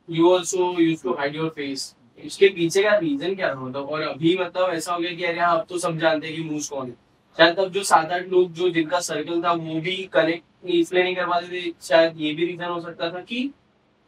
You 0.08 0.30
also 0.30 0.74
use 0.80 1.02
to 1.02 1.12
hide 1.14 1.36
your 1.36 1.48
face 1.56 1.94
इसके 2.18 2.48
पीछे 2.48 2.82
का 2.82 2.96
रीजन 2.96 3.34
क्या 3.34 3.54
था? 3.54 3.60
मतलब 3.60 3.88
और 3.88 4.00
अभी 4.02 4.36
मतलब 4.38 4.70
ऐसा 4.72 4.92
हो 4.94 5.00
गया 5.00 5.12
कि 5.12 5.24
अरे 5.24 5.40
अब 5.40 5.64
तो 5.68 5.78
सब 5.78 5.98
जानते 5.98 6.26
हैं 6.26 6.36
कि 6.36 6.42
मूज 6.50 6.68
कौन 6.68 6.86
है। 6.86 6.94
शायद 7.38 7.56
तब 7.56 7.68
जो 7.72 7.82
सात 7.84 8.12
आठ 8.12 8.28
लोग 8.28 8.52
जो 8.52 8.68
जिनका 8.70 9.00
सर्कल 9.00 9.42
था, 9.42 9.52
वो 9.52 9.80
भी 9.80 9.96
कनेक्ट 10.12 10.68
इसलिए 10.70 11.02
नहीं 11.02 11.14
कर 11.16 11.26
पाते 11.26 11.46
थे 11.50 11.72
शायद 11.82 12.20
ये 12.20 12.32
भी 12.34 12.46
रीजन 12.46 12.64
हो 12.64 12.80
सकता 12.80 13.10
था 13.12 13.20
कि 13.22 13.50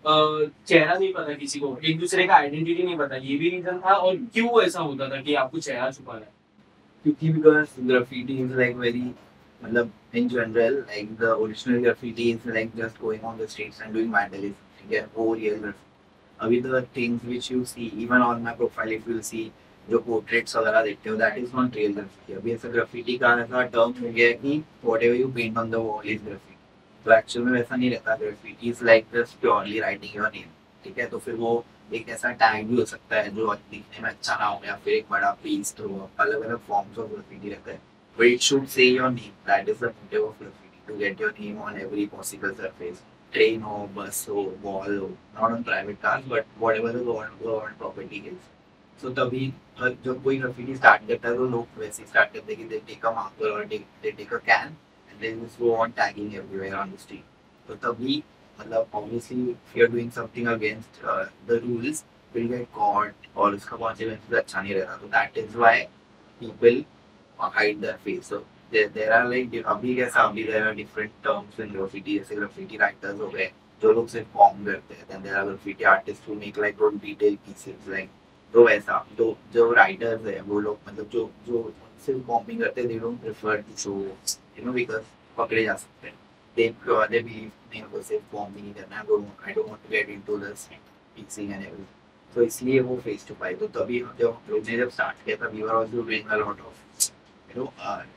चेहरा 0.04 0.94
नहीं 0.94 1.12
पता 1.12 1.32
किसी 1.34 1.60
को। 1.60 1.76
एक 1.84 1.98
दूसरे 1.98 2.26
का 2.26 2.34
आइडेंटिटी 2.34 2.82
नहीं 2.82 2.96
पता। 2.96 3.16
ये 3.16 3.36
भी 3.38 3.50
रीजन 3.50 3.78
था 3.84 3.94
और 3.94 4.16
क्यों 4.34 4.62
ऐसा 4.62 4.80
होता 4.80 5.08
था 5.10 5.20
कि 5.22 5.34
आपको 5.34 5.58
चेहरा 5.58 5.90
छुपाना 5.90 6.20
है? 6.20 6.32
क्योंकि 7.04 7.28
because 7.30 7.80
graffiti 7.86 8.36
is 8.42 8.54
like 8.58 8.76
very 8.76 9.02
मतलब 9.60 9.90
in 10.14 10.28
general 10.28 10.74
like 10.78 11.16
the 11.20 11.24
original 11.38 11.80
graffiti 11.82 12.30
is 12.30 12.50
like 12.50 12.70
just 12.76 13.00
going 13.00 13.24
on 13.24 13.38
the 13.38 13.46
streets 13.48 13.82
and 13.82 13.92
doing 13.94 14.14
vandalism 14.14 14.54
ठीक 14.80 14.92
है? 14.92 15.06
वो 15.16 15.32
रियल 15.34 15.54
ग्राफिटी 15.54 15.83
अभी 16.44 16.60
the 16.60 16.86
things 16.96 17.24
which 17.24 17.50
you 17.52 17.64
see 17.64 17.86
even 18.04 18.22
on 18.22 18.42
my 18.42 18.54
profile 18.56 18.92
if 18.92 19.10
you 19.10 19.20
see 19.28 19.50
जो 19.88 19.98
portraits 20.06 20.56
वगैरह 20.56 20.82
देखते 20.82 21.10
हो 21.10 21.16
that 21.16 21.38
is 21.38 21.50
not 21.56 21.76
real 21.76 21.92
graffiti 21.92 22.34
अभी 22.34 22.52
ऐसा 22.52 22.68
ग्राफिटी 22.68 23.16
का 23.18 23.32
ऐसा 23.40 23.62
टर्म 23.62 23.92
हो 24.02 24.12
गया 24.12 24.30
कि 24.42 24.58
whatever 24.84 25.16
you 25.16 25.28
paint 25.38 25.58
on 25.58 25.70
the 25.70 25.74
wall 25.86 26.08
is 26.10 26.22
graffiti 26.24 26.56
तो 27.06 27.12
एक्चुअल 27.18 27.46
में 27.46 27.52
वैसा 27.52 27.76
नहीं 27.76 27.90
रहता 27.90 28.16
graffiti 28.16 28.70
is 28.70 28.84
like 28.84 29.06
just 29.14 29.40
purely 29.40 29.80
writing 29.80 30.16
your 30.16 30.30
name 30.34 30.48
ठीक 30.84 30.98
है? 30.98 31.06
तो 31.06 31.18
फिर 31.18 31.34
वो 31.34 31.64
एक 31.94 32.08
ऐसा 32.08 32.30
टैग 32.42 32.66
भी 32.68 32.78
हो 32.78 32.84
सकता 32.84 33.20
है 33.20 33.34
जो 33.36 33.54
दिखने 33.54 34.02
में 34.02 34.08
अच्छा 34.10 34.36
ना 34.40 34.46
हो 34.46 34.60
या 34.66 34.76
फिर 34.84 34.94
एक 34.94 35.06
बड़ा 35.10 35.30
पेस्ट 35.42 35.80
हो 35.80 36.10
अलग 36.20 36.42
अलग 36.42 36.58
फॉर्म्स 36.68 36.98
ऑफ़ 36.98 37.10
ग्राफिटी 37.10 37.50
रहता 37.50 37.70
है. 37.70 37.80
It 38.16 38.40
should 38.40 38.68
say 38.68 38.84
your 38.86 39.10
name. 39.10 39.32
That 39.44 39.68
is 39.68 39.78
the 39.78 39.88
motive 39.88 40.24
of 40.24 40.38
graffiti, 40.38 40.80
to 40.86 40.96
get 40.98 41.18
your 41.18 41.32
name 41.32 41.58
on 41.58 41.78
every 41.78 42.06
possible 42.06 42.52
surface. 42.54 43.00
Train 43.34 43.62
हो 43.62 43.78
bus 43.96 44.28
हो 44.28 44.44
wall 44.64 44.98
हो 45.00 45.08
not 45.36 45.54
on 45.56 45.64
private 45.68 46.00
cars 46.02 46.24
but 46.32 46.58
whatever 46.64 46.92
the 46.96 47.04
government 47.08 47.42
government 47.42 47.78
property 47.78 48.22
is 48.32 48.50
so 49.02 49.12
तभी 49.18 49.52
जब 49.80 50.22
कोई 50.24 50.40
graffiti 50.42 50.76
start 50.80 51.06
करता 51.08 51.28
है 51.28 51.36
तो 51.36 51.48
लोग 51.56 51.78
वैसे 51.78 52.02
ही 52.02 52.08
start 52.12 52.32
करते 52.34 52.54
हैं 52.54 52.62
कि 52.62 52.68
they 52.72 52.80
take 52.90 53.06
a 53.10 53.14
marker 53.18 53.52
or 53.56 53.64
they, 53.72 53.80
they 54.02 54.12
take 54.20 54.32
a 54.32 54.40
can 54.50 54.76
and 55.10 55.20
they 55.20 55.34
just 55.42 55.58
go 55.58 55.74
on 55.74 55.92
tagging 56.00 56.34
everywhere 56.42 56.76
on 56.76 56.92
the 56.92 57.02
street 57.06 57.24
तो 57.68 57.74
तभी 57.84 58.22
मतलब 58.60 58.88
if 59.50 59.76
you're 59.76 59.88
doing 59.88 60.10
something 60.10 60.46
against 60.46 61.04
uh, 61.04 61.26
the 61.46 61.60
rules 61.60 62.04
will 62.34 62.48
get 62.48 62.72
caught 62.72 63.30
और 63.36 63.54
उसका 63.54 63.78
consequences 63.78 64.34
अच्छा 64.34 64.62
नहीं 64.62 64.74
रहता 64.74 64.96
तो 64.96 65.10
that 65.10 65.36
is 65.36 65.56
why 65.56 65.88
people 66.40 66.84
hide 67.38 67.80
their 67.80 67.98
face. 67.98 68.26
So 68.26 68.44
there, 68.72 68.88
there 68.88 69.12
are 69.12 69.28
like 69.28 69.54
अभी 69.64 69.94
कैसा 69.96 70.22
अभी 70.22 70.46
there 70.46 70.64
are 70.68 70.74
different 70.74 71.12
terms 71.22 71.58
in 71.58 71.72
graffiti 71.72 72.18
जैसे 72.18 72.36
graffiti 72.36 72.78
writers 72.78 73.20
हो 73.20 73.28
गए 73.28 73.50
जो 73.82 73.92
लोग 73.92 74.08
सिर्फ़ 74.08 74.28
फॉर्म 74.34 74.64
करते 74.64 74.94
हैं 74.94 75.06
then 75.08 75.22
there 75.22 75.36
are 75.36 75.46
graffiti 75.46 75.88
artists 75.92 76.28
who 76.28 76.36
make 76.36 76.60
like 76.64 76.78
good 76.78 77.00
detail 77.06 77.38
pieces 77.46 77.88
like 77.94 78.12
तो 78.54 78.64
वैसा 78.66 78.98
तो 79.18 79.36
जो 79.54 79.70
राइटर्स 79.72 80.26
है 80.26 80.40
वो 80.42 80.60
लोग 80.60 80.78
मतलब 80.88 81.08
जो 81.12 81.30
जो 81.46 81.72
सिर्फ़ 82.06 82.22
फॉर्मिंग 82.26 82.60
करते 82.60 82.80
हैं 82.80 82.88
they 82.88 83.00
don't 83.04 83.24
prefer 83.26 83.56
to 83.68 83.80
show 83.84 83.98
you 84.56 84.66
know 84.66 84.76
because 84.78 85.10
पकड़े 85.38 85.64
जा 85.64 85.74
सकते 85.74 86.08
हैं 86.08 86.16
they 86.56 86.68
they 87.10 87.22
believe 87.28 87.50
नहीं 87.70 87.82
को 87.82 88.02
सिर्फ़ 88.02 88.32
फॉर्मिंग 88.32 88.66
ही 88.66 88.72
करना 88.72 88.96
है 88.96 89.02
I 89.02 89.56
don't 89.56 89.68
want 89.68 89.84
to 89.84 89.96
get 89.96 90.16
into 90.16 90.40
this 90.44 90.68
piecing 91.16 91.52
and 91.52 91.66
everything 91.66 92.02
तो 92.34 92.42
इसलिए 92.42 92.80
वो 92.80 92.96
फेस 93.04 93.26
टू 93.28 93.34
फाइव 93.40 93.58
तो 93.58 93.66
तभी 93.74 93.98
जब 94.20 94.28
हम 94.28 94.52
लोग 94.52 94.66
ने 94.68 94.76
जब 94.76 94.88
स्टार्ट 94.90 95.24
किया 95.24 95.36
था 95.42 95.48
we 95.48 95.62
were 95.62 95.74
also 95.74 96.02
doing 96.02 96.28
a 96.28 96.36
lot 96.36 96.60
of 96.60 97.10
you 97.56 97.62
know 97.62 97.72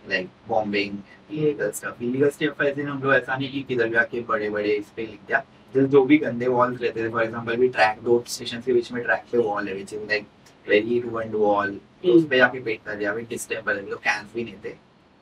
like 0.10 0.30
bombing 0.48 0.98
illegal 1.32 1.72
stuff 1.72 2.04
illegal 2.04 2.30
stuff 2.30 2.64
ऐसे 2.64 2.84
हम 2.84 3.02
लोग 3.04 3.14
ऐसा 3.14 3.36
नहीं 3.36 3.52
कि 3.52 3.62
किधर 3.68 3.90
जाके 3.90 4.22
बड़े 4.30 4.50
बड़े 4.50 4.70
इस 4.70 4.90
पे 4.96 5.02
लिख 5.02 5.20
दिया। 5.28 5.44
जस्ट 5.74 5.88
जो 5.92 6.04
भी 6.06 6.18
गंदे 6.18 6.48
वॉल्स 6.48 6.82
रहते 6.82 7.04
थे 7.04 7.10
फॉर 7.12 7.24
एग्जांपल 7.24 7.56
भी 7.56 7.68
ट्रैक 7.70 8.02
दो 8.04 8.24
स्टेशन 8.28 8.62
के 8.66 8.74
बीच 8.74 8.92
में 8.92 9.04
ट्रैक 9.04 9.24
पे 9.32 9.38
वॉल 9.38 9.68
है 9.68 9.74
which 9.74 9.94
is 9.94 10.08
like 10.10 10.26
very 10.68 11.00
ruined 11.02 11.36
wall 11.36 11.80
तो 12.04 12.14
उस 12.14 12.28
पे 12.30 12.38
जाके 12.38 12.60
पेंट 12.60 12.80
कर 12.86 12.96
दिया, 12.96 13.12
अभी 13.12 13.22
डिस्टेबल 13.30 13.82
तो 13.82 13.96
कैंस 13.98 14.34
भी 14.34 14.44
नहीं 14.44 14.56
थे। 14.66 14.74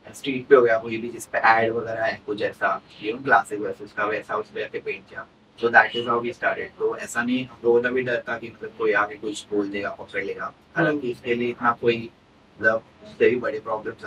स्ट्रीट 0.08 0.46
पे 0.48 0.56
हो 0.56 0.62
गया 0.62 0.78
कोई 0.78 0.98
भी, 0.98 1.10
जिस 1.10 1.26
पे 1.26 1.38
एड 1.40 1.72
वगैरह 1.74 2.04
है, 2.06 2.20
कुछ 2.26 2.42
ऐसा, 2.42 2.82
यू 3.04 3.14
नो 3.14 3.24
क्लासिक 3.24 3.60
वर्सेस 3.60 3.94
का 3.98 4.06
वैसा 4.06 4.36
उस 4.36 4.50
पे 4.50 4.60
जाके 4.60 4.80
पेंट 4.80 5.08
किया। 5.10 5.26
So 5.60 5.70
that 5.70 5.96
is 5.96 6.08
how 6.08 6.20
we 6.22 6.34
started 6.34 6.70
तो 6.80 6.96
ऐसा 6.98 7.24
नहीं, 7.24 7.46
हम 7.46 7.58
लोगों 7.66 7.82
का 7.82 7.90
भी 7.90 8.02
डर 8.04 8.24
था 8.30 8.38
कि 8.38 8.48
मतलब 8.48 8.74
कोई 8.78 8.92
आके 8.94 9.16
कुछ 9.16 9.46
बोल 9.52 9.70
देगा, 9.70 9.90
पकड़ 9.92 10.24
लेगा। 10.24 10.52
हालाँकि 10.76 11.12
इसके 11.12 11.36
लिए 11.36 11.50
इतना 11.50 11.72
कोई 11.82 12.10
मतलब 12.60 12.84
उससे 13.04 13.30
भी 13.30 13.36
बड़े 13.36 13.60
प्रॉब्लम्स 13.60 14.06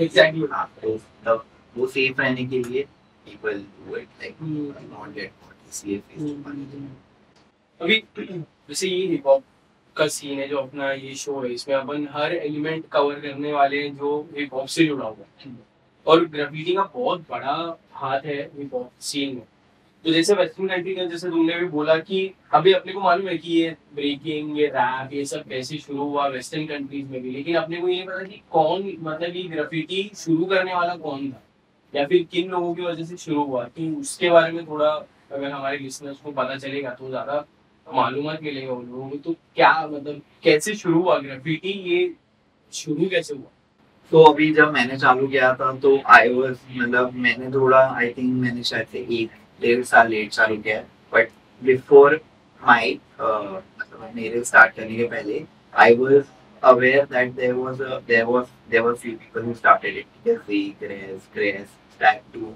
एग्जैक्टली 0.00 0.46
हाँ 0.52 0.70
तो 0.82 0.96
तब 1.24 1.44
वो 1.76 1.86
सेफ़ 1.86 2.20
रहने 2.20 2.44
के 2.44 2.62
लिए 2.62 2.86
Hmm. 4.40 4.72
इसलिए 5.70 5.98
to 5.98 6.18
face 6.18 6.84
अभी 7.80 7.96
जैसे 8.68 8.88
ये 8.88 9.06
हिप 9.06 9.26
हॉप 9.26 9.42
का 9.96 10.06
सीन 10.08 10.38
है 10.38 10.48
जो 10.48 10.58
अपना 10.58 10.92
ये 10.92 11.14
शो 11.14 11.40
है 11.40 11.52
इसमें 11.52 11.74
अपन 11.76 12.08
हर 12.10 12.34
एलिमेंट 12.34 12.88
कवर 12.92 13.20
करने 13.20 13.52
वाले 13.52 13.82
हैं 13.82 13.96
जो 13.96 14.28
हिप 14.36 14.54
हॉप 14.54 14.66
से 14.66 14.84
जुड़ा 14.86 15.06
हुआ 15.06 15.24
है। 15.40 15.56
और 16.06 16.24
ग्राफिटी 16.24 16.74
का 16.74 16.82
बहुत 16.82 17.20
बड़ा 17.30 17.78
हाथ 17.92 18.20
है 18.20 18.42
हिप 18.58 18.74
हॉप 18.74 18.90
सीन 19.00 19.34
में। 19.36 19.42
तो 20.04 20.12
जैसे 20.12 20.34
वेस्टर्न 20.34 20.68
कंट्री 20.68 20.94
का 20.94 21.04
जैसे 21.04 21.28
तुमने 21.30 21.54
भी 21.58 21.66
बोला 21.66 21.94
कि 21.98 22.18
अभी 22.54 22.72
अपने 22.72 22.92
को 22.92 23.00
मालूम 23.00 23.28
है 23.28 23.36
कि 23.38 23.52
ये 23.52 23.68
ब्रेकिंग 23.94 24.58
ये 24.58 24.66
रैप 24.74 25.12
ये 25.12 25.24
सब 25.24 25.44
कैसे 25.48 25.78
शुरू 25.78 25.98
हुआ 26.00 26.26
वेस्टर्न 26.28 26.66
कंट्रीज़ 26.66 27.06
में 27.10 27.20
भी। 27.22 27.30
लेकिन 27.30 27.54
अपने 27.56 27.76
को 27.76 27.88
ये 27.88 28.02
पता 28.02 28.22
कि 28.24 28.40
कौन 28.52 28.82
मतलब 29.00 29.36
ये 29.36 29.42
ग्राफिटी 29.44 30.10
शुरू 30.16 30.44
करने 30.44 30.74
वाला 30.74 30.94
कौन 30.96 31.30
था? 31.30 31.40
या 31.94 32.04
फिर 32.06 32.22
किन 32.32 32.50
लोगों 32.50 32.74
की 32.74 32.82
वजह 32.82 33.04
से 33.04 33.16
शुरू 33.16 33.44
हुआ? 33.44 33.64
कि 33.66 33.90
उसके 33.92 34.30
बारे 34.30 34.52
में 34.52 34.66
थोड़ा 34.66 34.88
अगर 35.32 35.50
हमारे 35.50 35.78
लिसनर्स 35.78 36.16
को 36.16 36.32
पता 36.32 36.56
चलेगा 36.56 36.90
तो 36.90 37.08
ज़्यादा 37.08 37.44
मालूमात 37.86 38.42
मिलेगा 38.42 38.72
उन 38.72 38.86
लोगों 38.86 39.08
को। 39.08 39.16
तो 39.16 39.32
क्या 39.54 39.72
मतलब 39.86 40.20
कैसे 40.44 40.74
शुरू 40.74 41.00
हुआ 41.02 41.18
ग्राफिटी 41.18 41.72
ये 41.90 42.10
शुरू 42.72 43.06
कैसे 43.06 43.34
हुआ? 43.34 43.50
तो 44.12 44.22
अभी 44.24 44.52
जब 44.54 44.72
मैंने 44.72 44.96
चालू 44.98 45.26
किया 45.26 45.52
था 45.54 45.72
तो 45.78 45.96
आई 46.08 46.34
वाज 46.34 46.56
मतलब 46.72 47.14
मैंने 47.16 47.50
थोड़ा 47.52 47.80
आई 47.88 48.08
थिंक 48.18 48.32
मैंने 48.42 48.62
शायद 48.62 48.86
से 48.92 49.06
एक 49.12 49.30
डेढ़ 49.60 49.84
साल 49.84 50.08
लेट 50.10 50.30
चालू 50.30 50.56
किया 50.62 50.76
है 50.76 50.86
बट 51.12 51.28
बिफोर 51.64 52.20
माई 52.66 52.98
मतलब 53.20 54.10
मेरे 54.14 54.44
स्टार्ट 54.44 54.74
करने 54.76 54.96
के 54.96 55.04
पहले 55.08 55.44
I 55.84 55.94
was 55.96 56.24
aware 56.62 57.06
that 57.06 57.36
there 57.36 57.54
was 57.54 57.80
a 57.80 58.02
there 58.06 58.26
was 58.26 58.48
there 58.70 58.82
were 58.82 58.96
few 58.96 59.16
people 59.16 59.42
who 59.42 59.54
started 59.54 59.96
it 59.96 60.06
Jesse, 60.24 60.76
Grace, 60.80 61.26
Grace, 61.34 61.68
Stack 61.94 62.22
2 62.32 62.54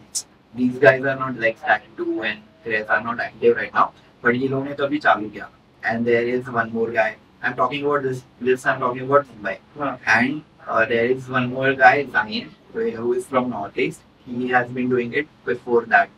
these 0.54 0.78
guys 0.78 1.04
are 1.04 1.16
not 1.16 1.38
like 1.38 1.58
Stack 1.58 1.82
2 1.96 2.22
and 2.22 2.40
Grace 2.64 2.86
are 2.88 3.02
not 3.02 3.20
active 3.20 3.56
right 3.56 3.74
now 3.74 3.92
but 4.22 4.34
ये 4.34 4.48
लोगों 4.48 4.64
ने 4.64 4.74
तो 4.74 4.84
अभी 4.84 4.98
चालू 4.98 5.28
किया 5.30 5.48
and 5.82 6.06
there 6.06 6.26
is 6.36 6.48
one 6.58 6.72
more 6.72 6.90
guy 6.90 7.10
I'm 7.42 7.56
talking 7.56 7.84
about 7.84 8.02
this 8.02 8.22
this 8.40 8.66
I'm 8.66 8.80
talking 8.80 9.02
about 9.02 9.26
Mumbai 9.32 9.56
हाँ 9.78 9.98
and 10.16 10.42
uh, 10.66 10.84
there 10.86 11.10
is 11.16 11.28
one 11.28 11.52
more 11.52 11.74
guy 11.74 12.06
Zain 12.16 12.50
who 12.72 13.12
is 13.12 13.26
from 13.26 13.50
Northeast 13.50 14.02
he 14.26 14.48
has 14.48 14.70
been 14.70 14.88
doing 14.88 15.12
it 15.12 15.28
before 15.44 15.84
that 15.86 16.08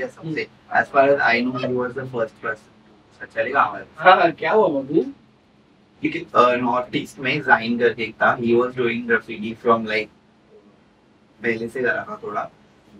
है 0.00 0.08
सबसे 0.08 0.46
as 0.80 0.88
far 0.94 1.08
as 1.08 1.20
I 1.20 1.40
know 1.40 1.58
he 1.58 1.72
was 1.72 1.94
the 1.94 2.06
first 2.14 2.40
person 2.42 2.76
चलेगा 3.34 3.62
हमारे 3.62 3.84
हाँ 3.98 4.30
क्या 4.32 4.52
हुआ 4.52 4.68
बाबू 4.68 5.04
north 6.62 6.96
east 6.96 7.18
में 7.18 7.40
join 7.42 7.78
करके 7.78 8.02
एक 8.02 8.14
था 8.22 8.34
ही 8.40 8.54
was 8.54 8.76
doing 8.76 9.06
graffiti 9.08 9.54
from 9.62 9.86
like 9.86 10.08
पहले 11.42 11.68
से 11.68 11.82
करा 11.82 12.04
था 12.08 12.20
थोड़ा 12.22 12.42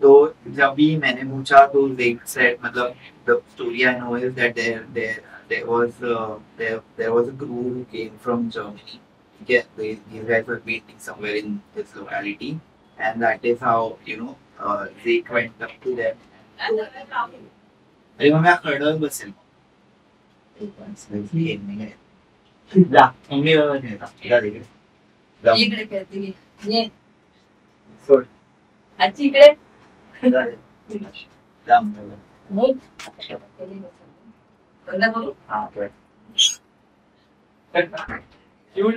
तो 0.01 0.11
जब 0.57 0.73
भी 0.75 0.95
मैंने 0.97 1.23
पूछा 1.29 1.65
तो 1.73 1.87
they 1.95 2.09
said 2.33 2.57
मतलब 2.65 2.95
the 3.25 3.41
story 3.53 3.85
I 3.85 3.97
know 3.99 4.15
is 4.15 4.33
that 4.35 4.55
there 4.55 4.85
there 4.97 5.19
there 5.49 5.65
was 5.65 6.01
uh, 6.03 6.37
there 6.57 6.81
there 6.97 7.13
was 7.13 7.29
a 7.29 7.35
crew 7.43 7.63
who 7.69 7.85
came 7.93 8.17
from 8.25 8.49
Germany 8.49 8.99
yeah 9.47 9.63
they, 9.77 9.97
these 10.11 10.23
guys 10.23 10.45
were 10.47 10.59
painting 10.59 10.99
somewhere 10.99 11.35
in 11.35 11.61
this 11.75 11.95
locality 11.95 12.59
and 12.97 13.21
that 13.21 13.43
is 13.43 13.59
how 13.59 13.97
you 14.05 14.17
know 14.17 14.35
uh, 14.59 14.87
Zeke 15.03 15.29
went 15.29 15.61
up 15.61 15.71
to 15.83 15.95
them 15.95 16.15
अरे 16.59 18.29
mummy 18.33 18.53
खड़ा 18.63 18.91
बसेल. 19.01 19.31
जा 22.93 23.05
mummy 23.31 23.51
इकडे 25.61 25.85
खेळते 25.85 26.33
ये. 26.71 26.83
सोड. 28.07 28.25
आजी 28.99 29.25
इकडे. 29.27 29.47
करू? 34.93 35.31
हाँ 35.49 35.65
क्यूट 38.75 38.95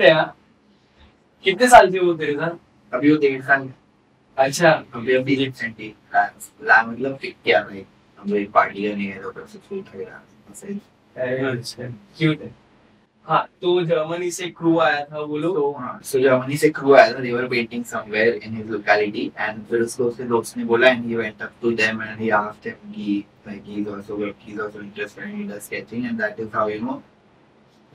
कितने 1.45 1.69
साल 1.69 1.91
से 1.93 1.99
वो 1.99 2.13
तेरे 2.15 2.35
साथ 2.37 2.95
अभी 2.95 3.11
वो 3.11 3.17
डेढ़ 3.21 3.43
साल. 3.43 3.69
अच्छा 4.43 4.71
अभी 4.95 5.15
अभी 5.15 5.35
रिसेंटली 5.45 5.95
ला 6.15 6.83
मतलब 6.87 7.19
पिक 7.23 7.37
किया 7.45 7.61
भाई? 7.63 7.85
हम 8.19 8.31
अभी 8.31 8.45
पार्टी 8.55 8.89
करनी 8.89 9.07
है 9.07 9.23
तो 9.23 9.31
फिर 9.31 9.45
से 9.53 9.59
शूट 9.59 9.95
वगैरह 9.95 10.21
ऐसे। 10.53 10.75
अच्छा 11.51 11.89
क्यूट 12.19 12.43
है। 12.43 12.55
हाँ 13.27 13.47
तो 13.63 13.81
जर्मनी 13.87 14.31
से 14.31 14.49
क्रू 14.51 14.79
आया 14.81 15.05
था 15.11 15.19
वो 15.19 15.37
लोग। 15.39 15.55
तो 15.57 15.73
हाँ 15.79 16.01
सो 16.05 16.19
जर्मनी 16.21 16.57
से 16.59 16.71
क्रू 16.79 16.95
आया 16.95 17.13
था 17.13 17.19
they 17.21 17.33
were 17.33 17.49
painting 17.49 17.85
somewhere 17.85 18.35
in 18.35 18.57
his 18.57 18.71
locality 18.71 19.31
and 19.39 19.65
फिर 19.67 19.83
उसको 19.83 20.05
उसके 20.05 20.25
दोस्त 20.33 20.57
ने 20.57 20.65
बोला 20.73 20.89
and 20.89 21.05
he 21.07 21.15
went 21.17 21.43
up 21.43 21.53
to 21.63 21.71
them 21.83 22.03
and 22.03 22.19
he 22.21 22.31
asked 22.41 22.67
him 22.69 22.93
कि 22.93 23.25
like 23.47 23.65
he's 23.69 23.89
also 23.93 24.17
he's 24.43 24.59
also 24.65 24.81
interested 24.81 25.23
and 25.29 25.37
he 25.37 25.45
does 25.47 25.65
sketching 25.69 26.05
and 26.09 26.21
that 26.23 26.37
is 26.43 26.51
how 26.57 26.67
you 26.73 26.83
know 26.83 26.93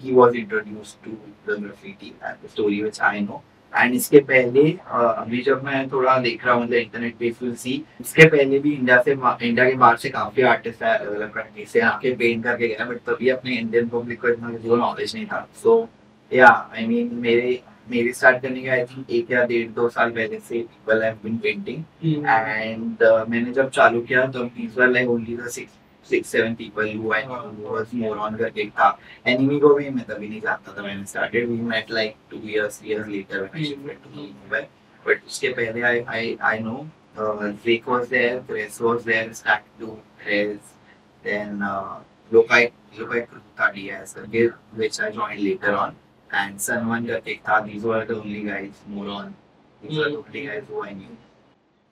he 0.01 0.16
was 0.18 0.34
introduced 0.39 0.98
to 1.04 1.13
the 1.46 1.56
graffiti 1.60 2.10
and 2.30 2.42
the 2.42 2.50
story 2.56 2.80
which 2.86 3.00
I 3.10 3.22
know. 3.27 3.38
And 3.74 3.94
इसके 3.96 4.20
पहले 4.20 4.62
अभी 4.92 5.42
जब 5.44 5.64
मैं 5.64 5.88
थोड़ा 5.92 6.18
देख 6.18 6.46
रहा 6.46 6.56
हूँ 6.56 6.68
इंटरनेट 6.68 7.16
पे 7.20 7.32
फिल 7.32 7.54
सी 7.56 7.84
इसके 8.02 8.28
पहले 8.28 8.60
भी 8.60 8.72
इंडिया 8.74 9.02
से 9.02 9.12
इंडिया 9.12 9.70
के 9.70 9.76
बाहर 9.76 9.98
से 9.98 10.10
काफ़ी 10.10 10.44
आर्टिस्ट 10.44 10.84
है 10.84 10.98
अलग 10.98 11.16
अलग 11.16 11.32
कंट्री 11.34 11.66
से 11.66 11.80
आके 11.90 12.14
पेंट 12.16 12.44
करके 12.44 12.68
गए 12.68 12.86
बट 12.86 13.00
तभी 13.10 13.30
अपने 13.30 13.56
इंडियन 13.58 13.88
पब्लिक 13.90 14.22
को 14.22 14.30
इतना 14.30 14.52
किसी 14.52 14.76
नॉलेज 14.76 15.16
नहीं 15.16 15.26
था। 15.26 15.48
सो 15.64 15.88
या 16.32 16.48
आई 16.48 16.86
मीन 16.88 17.14
मेरे 17.22 17.60
मेरी 17.90 18.14
स्टार्ट 18.14 18.42
करने 18.42 18.62
के 18.62 18.70
आई 18.70 18.84
थिंक 18.86 19.10
एक 19.10 19.32
या 19.32 19.44
डेढ़ 19.48 19.68
दो 19.72 19.88
साल 19.90 20.10
पहले 20.12 20.40
से 20.40 20.60
people 20.60 21.04
have 21.04 21.18
been 21.24 21.38
painting 21.38 22.26
and 22.26 23.04
मैंने 23.30 23.52
जब 23.54 23.70
चालू 23.70 24.02
किया 24.02 24.26
तब 24.28 24.50
these 24.58 24.80
were 24.80 24.88
like 24.88 25.08
only 25.08 25.38
the 25.44 25.50
six 26.08 26.30
seven 26.30 26.56
people 26.56 26.88
who 26.88 27.14
I 27.14 27.22
knew 27.26 27.40
who 27.58 27.74
was 27.76 27.94
more 27.94 28.18
on 28.26 28.38
करके 28.38 28.62
एक 28.62 28.72
था 28.80 28.90
एनिमी 29.28 29.60
को 29.60 29.74
भी 29.76 29.90
मैं 29.90 30.06
तभी 30.10 30.30
नहीं 30.30 30.42
जानता 30.42 30.76
था 30.78 30.82
मैंने 30.84 31.06
started 31.12 31.50
we 31.52 31.58
met 31.72 31.90
like 31.98 32.16
two 32.32 32.42
years 32.54 32.78
three 32.78 32.94
years 32.94 33.08
later 33.16 33.42
when 33.44 33.62
I 33.62 33.68
shifted 33.70 34.04
to 34.04 34.10
Mumbai 34.18 34.64
but 35.06 35.28
उसके 35.28 35.54
पहले 35.60 35.84
I 35.92 35.96
I 36.20 36.24
I 36.54 36.58
know 36.68 36.88
uh, 37.18 37.52
Zeke 37.64 37.88
was 37.88 38.10
there 38.10 38.42
Chris 38.50 38.80
was 38.80 39.04
there 39.12 39.34
Stack 39.34 39.64
to 39.80 40.00
Chris 40.24 40.74
then 41.24 41.62
uh, 41.62 42.00
Lokai 42.32 42.72
Lokai 42.98 43.28
DS 43.76 44.14
करके 44.14 44.54
which 44.76 45.00
I 45.00 45.12
joined 45.12 45.44
later 45.44 45.76
on 45.76 45.96
and 46.32 46.60
करके 46.60 47.32
एक 47.32 47.42
था 47.50 47.66
these 47.68 47.84
were 47.84 48.04
the 48.06 48.20
only 48.20 48.44
guys 48.44 48.84
more 48.88 49.10
on 49.10 49.34
these 49.82 49.98
were 49.98 50.10
the 50.10 50.18
only 50.18 50.46
guys 50.48 50.64
who 50.68 50.84
I 50.84 50.94
knew 50.94 51.18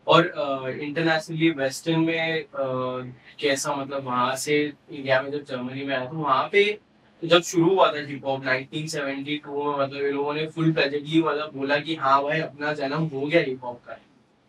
और 0.07 0.33
internationally 0.81 1.49
western 1.49 1.99
में 1.99 2.45
uh, 2.45 3.07
कैसा 3.39 3.75
मतलब 3.75 4.03
वहाँ 4.03 4.35
से 4.35 4.73
इंडिया 4.91 5.21
में 5.21 5.31
जब 5.31 5.43
जर्मनी 5.43 5.83
में 5.83 5.95
आया 5.95 6.05
तो 6.05 6.17
वहाँ 6.17 6.49
पे 6.51 6.79
जब 7.23 7.41
शुरू 7.41 7.69
हुआ 7.69 7.91
था 7.91 7.97
हिप 7.97 8.25
हॉप 8.25 8.43
1972 8.43 8.47
में 8.47 9.79
मतलब 9.79 10.01
ये 10.01 10.11
लोगों 10.11 10.33
ने 10.33 10.47
फुल 10.47 10.71
प्रेजेंटली 10.71 11.23
मतलब 11.23 11.51
बोला 11.55 11.77
कि 11.77 11.95
हाँ 11.95 12.23
भाई 12.23 12.39
अपना 12.39 12.73
जन्म 12.73 13.03
हो 13.03 13.25
गया 13.25 13.41
हिप 13.41 13.63
हॉप 13.63 13.81
का। 13.87 13.93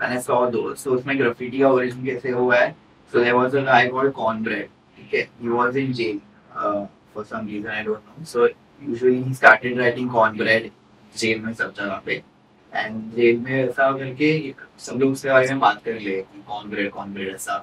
when 0.00 0.16
I 0.16 0.20
saw 0.26 0.40
those. 0.56 0.80
So 0.80 0.96
उसमें 0.96 1.16
graffiti 1.18 1.60
का 1.60 1.70
origin 1.76 2.04
कैसे 2.06 2.30
हुआ 2.30 2.56
है? 2.56 2.74
So 3.12 3.24
there 3.24 3.36
was 3.36 3.54
a 3.54 3.64
guy 3.70 3.82
called 3.94 4.12
Conrad 4.18 4.68
ठीक 4.96 5.14
है? 5.14 5.26
He 5.42 5.54
was 5.58 5.76
in 5.84 5.94
jail 6.00 6.18
uh, 6.56 6.86
for 7.14 7.24
some 7.24 7.46
reason 7.52 7.70
I 7.78 7.82
don't 7.84 8.10
know. 8.10 8.24
So 8.24 8.48
usually 8.82 9.22
he 9.22 9.34
started 9.34 9.78
writing 9.82 10.10
Conrad 10.16 10.70
jail 11.14 11.40
में 11.44 11.52
सब 11.54 11.72
जगह 11.76 12.00
पे. 12.06 12.22
एंड 12.72 13.14
जेल 13.14 13.38
में 13.38 13.52
ऐसा 13.52 13.90
करके 13.98 14.54
सब 14.78 14.98
लोग 15.00 15.12
उसके 15.12 15.28
बारे 15.28 15.48
में 15.48 15.58
बात 15.60 15.82
कर 15.84 15.94
ले 16.00 16.20
कि 16.22 16.42
कॉनग्रेड 16.48 17.34
ऐसा. 17.34 17.62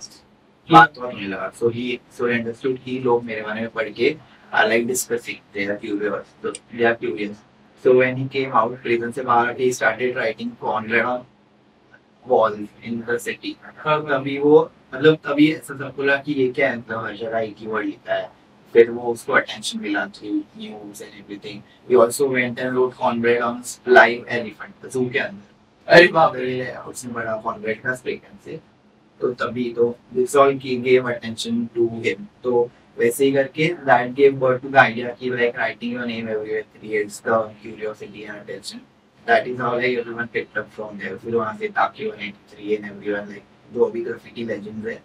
बात 0.70 0.94
तो 0.96 1.02
होने 1.02 1.28
लगा. 1.28 1.48
सो 1.60 1.70
ही 1.70 2.00
सो 2.18 2.26
अंडरस्टूड 2.34 2.78
कि 2.86 2.98
लोग 3.04 3.24
मेरे 3.26 3.42
बारे 3.42 3.62
में 3.62 3.70
पढ़ 3.76 3.90
के 4.00 4.16
are 4.54 4.68
like 4.68 4.88
discussing 4.88 5.38
they 5.54 5.66
are 5.66 5.76
curious 5.76 6.36
they 6.46 6.84
are 6.86 6.94
curious 6.94 7.38
so 7.84 7.94
when 8.00 8.18
he 8.18 8.28
came 8.34 8.52
out 8.58 8.82
prison 8.84 9.12
से 9.12 9.24
बाहर 9.24 9.60
he 9.60 9.72
started 9.74 10.18
writing 10.18 10.52
Cornbread 10.62 11.06
on 11.06 11.24
walls 12.28 12.86
in 12.86 13.00
the 13.10 13.18
city 13.20 13.56
तभी 13.86 14.38
वो 14.40 14.70
मतलब 14.94 15.16
तभी 15.26 15.52
ऐसा 15.54 15.74
सब 15.76 15.94
बोला 15.98 16.16
कि 16.18 16.34
ये 16.34 16.48
क्या 16.52 16.70
है 16.70 16.78
मतलब 16.78 17.06
हर 17.06 17.16
जगह 17.18 17.40
एक 17.40 17.56
वर्ड 17.64 17.86
लिखा 17.86 18.14
है। 18.14 18.30
फिर 18.76 18.90
वो 18.92 19.12
उसको 19.12 19.34
अटेंशन 19.34 19.80
मिला 19.80 20.06
through 20.16 20.30
news 20.30 21.04
and 21.04 21.14
everything 21.14 21.62
we 21.90 21.96
also 22.02 22.28
went 22.30 22.60
and 22.60 22.74
wrote 22.74 22.94
Cornbread 22.96 23.42
on 23.42 23.62
live 23.88 24.26
elephant 24.30 24.92
zoo 24.94 25.06
के 25.10 25.20
अंदर। 25.20 25.94
अरे 25.94 26.08
बाप 26.08 26.36
रे, 26.36 26.74
उसने 26.88 27.12
बड़ा 27.14 27.36
कॉनवेड 27.44 27.82
का 27.82 27.96
स्प्रे 27.96 28.20
से। 28.46 28.60
तो 29.20 29.32
तभी 29.36 29.72
तो 29.74 29.96
दिस 30.14 30.36
ऑल 30.36 30.58
की 30.58 30.76
गेव 30.82 31.10
अटेंशन 31.12 31.66
टू 31.76 31.88
हिम 31.96 32.26
तो 32.44 32.70
वैसे 32.98 33.26
ही 33.26 33.32
करके 33.32 33.68
that 33.86 34.14
gave 34.16 34.38
birth 34.40 34.62
to 34.62 34.70
the 34.70 34.76
idea 34.78 35.14
कि 35.20 35.30
like 35.30 35.58
writing 35.58 35.94
your 35.94 36.06
name 36.06 36.30
everywhere 36.30 36.62
creates 36.78 37.22
the 37.28 37.42
curiosity 37.62 38.22
and 38.22 38.36
attention 38.36 38.80
that 39.28 39.48
is 39.48 39.62
how 39.62 39.76
like 39.80 39.98
everyone 39.98 40.26
picked 40.34 40.58
up 40.58 40.70
from 40.76 40.98
there 40.98 41.18
फिर 41.18 41.36
वहाँ 41.36 41.56
से 41.58 41.68
ताकि 41.78 42.10
183 42.10 42.72
एंड 42.72 42.86
एवरीवन 42.86 43.30
लाइक 43.30 43.44
जो 43.74 43.86
अभी 43.86 44.04
ग्राफिटी 44.04 44.46
लेजेंड्स 44.46 44.88
है 44.88 45.02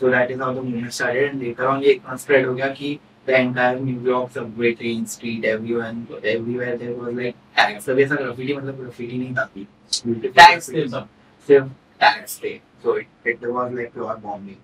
So 0.00 0.08
that 0.12 0.30
is 0.30 0.40
how 0.40 0.52
the 0.52 0.62
movement 0.62 0.92
started, 0.94 1.30
and 1.30 1.42
later 1.42 1.66
on 1.68 1.82
ये 1.82 1.92
इतना 1.92 2.16
spread 2.22 2.46
हो 2.46 2.54
गया 2.54 2.66
कि 2.80 2.88
the 3.28 3.34
entire 3.36 3.78
New 3.84 4.00
York 4.08 4.32
subway, 4.34 4.72
train, 4.80 5.06
street, 5.12 5.46
everyone, 5.52 6.02
everywhere 6.32 6.74
there 6.82 6.96
was 6.96 7.14
like 7.18 7.38
tags. 7.58 7.86
सब 7.86 8.00
ऐसा 8.00 8.16
graffiti 8.16 8.56
मतलब 8.56 8.82
graffiti 8.82 9.18
नहीं 9.18 9.34
था 9.36 9.44
कि 9.54 9.66
Tags 10.38 10.68
थे 10.74 10.86
सब। 10.88 11.08
सिर्फ़ 11.48 11.70
tags 12.04 12.36
थे. 12.42 12.52
So 12.84 12.96
it 12.96 13.30
it 13.34 13.46
was 13.54 13.72
like 13.78 13.94
pure 13.94 14.16
bombing, 14.26 14.60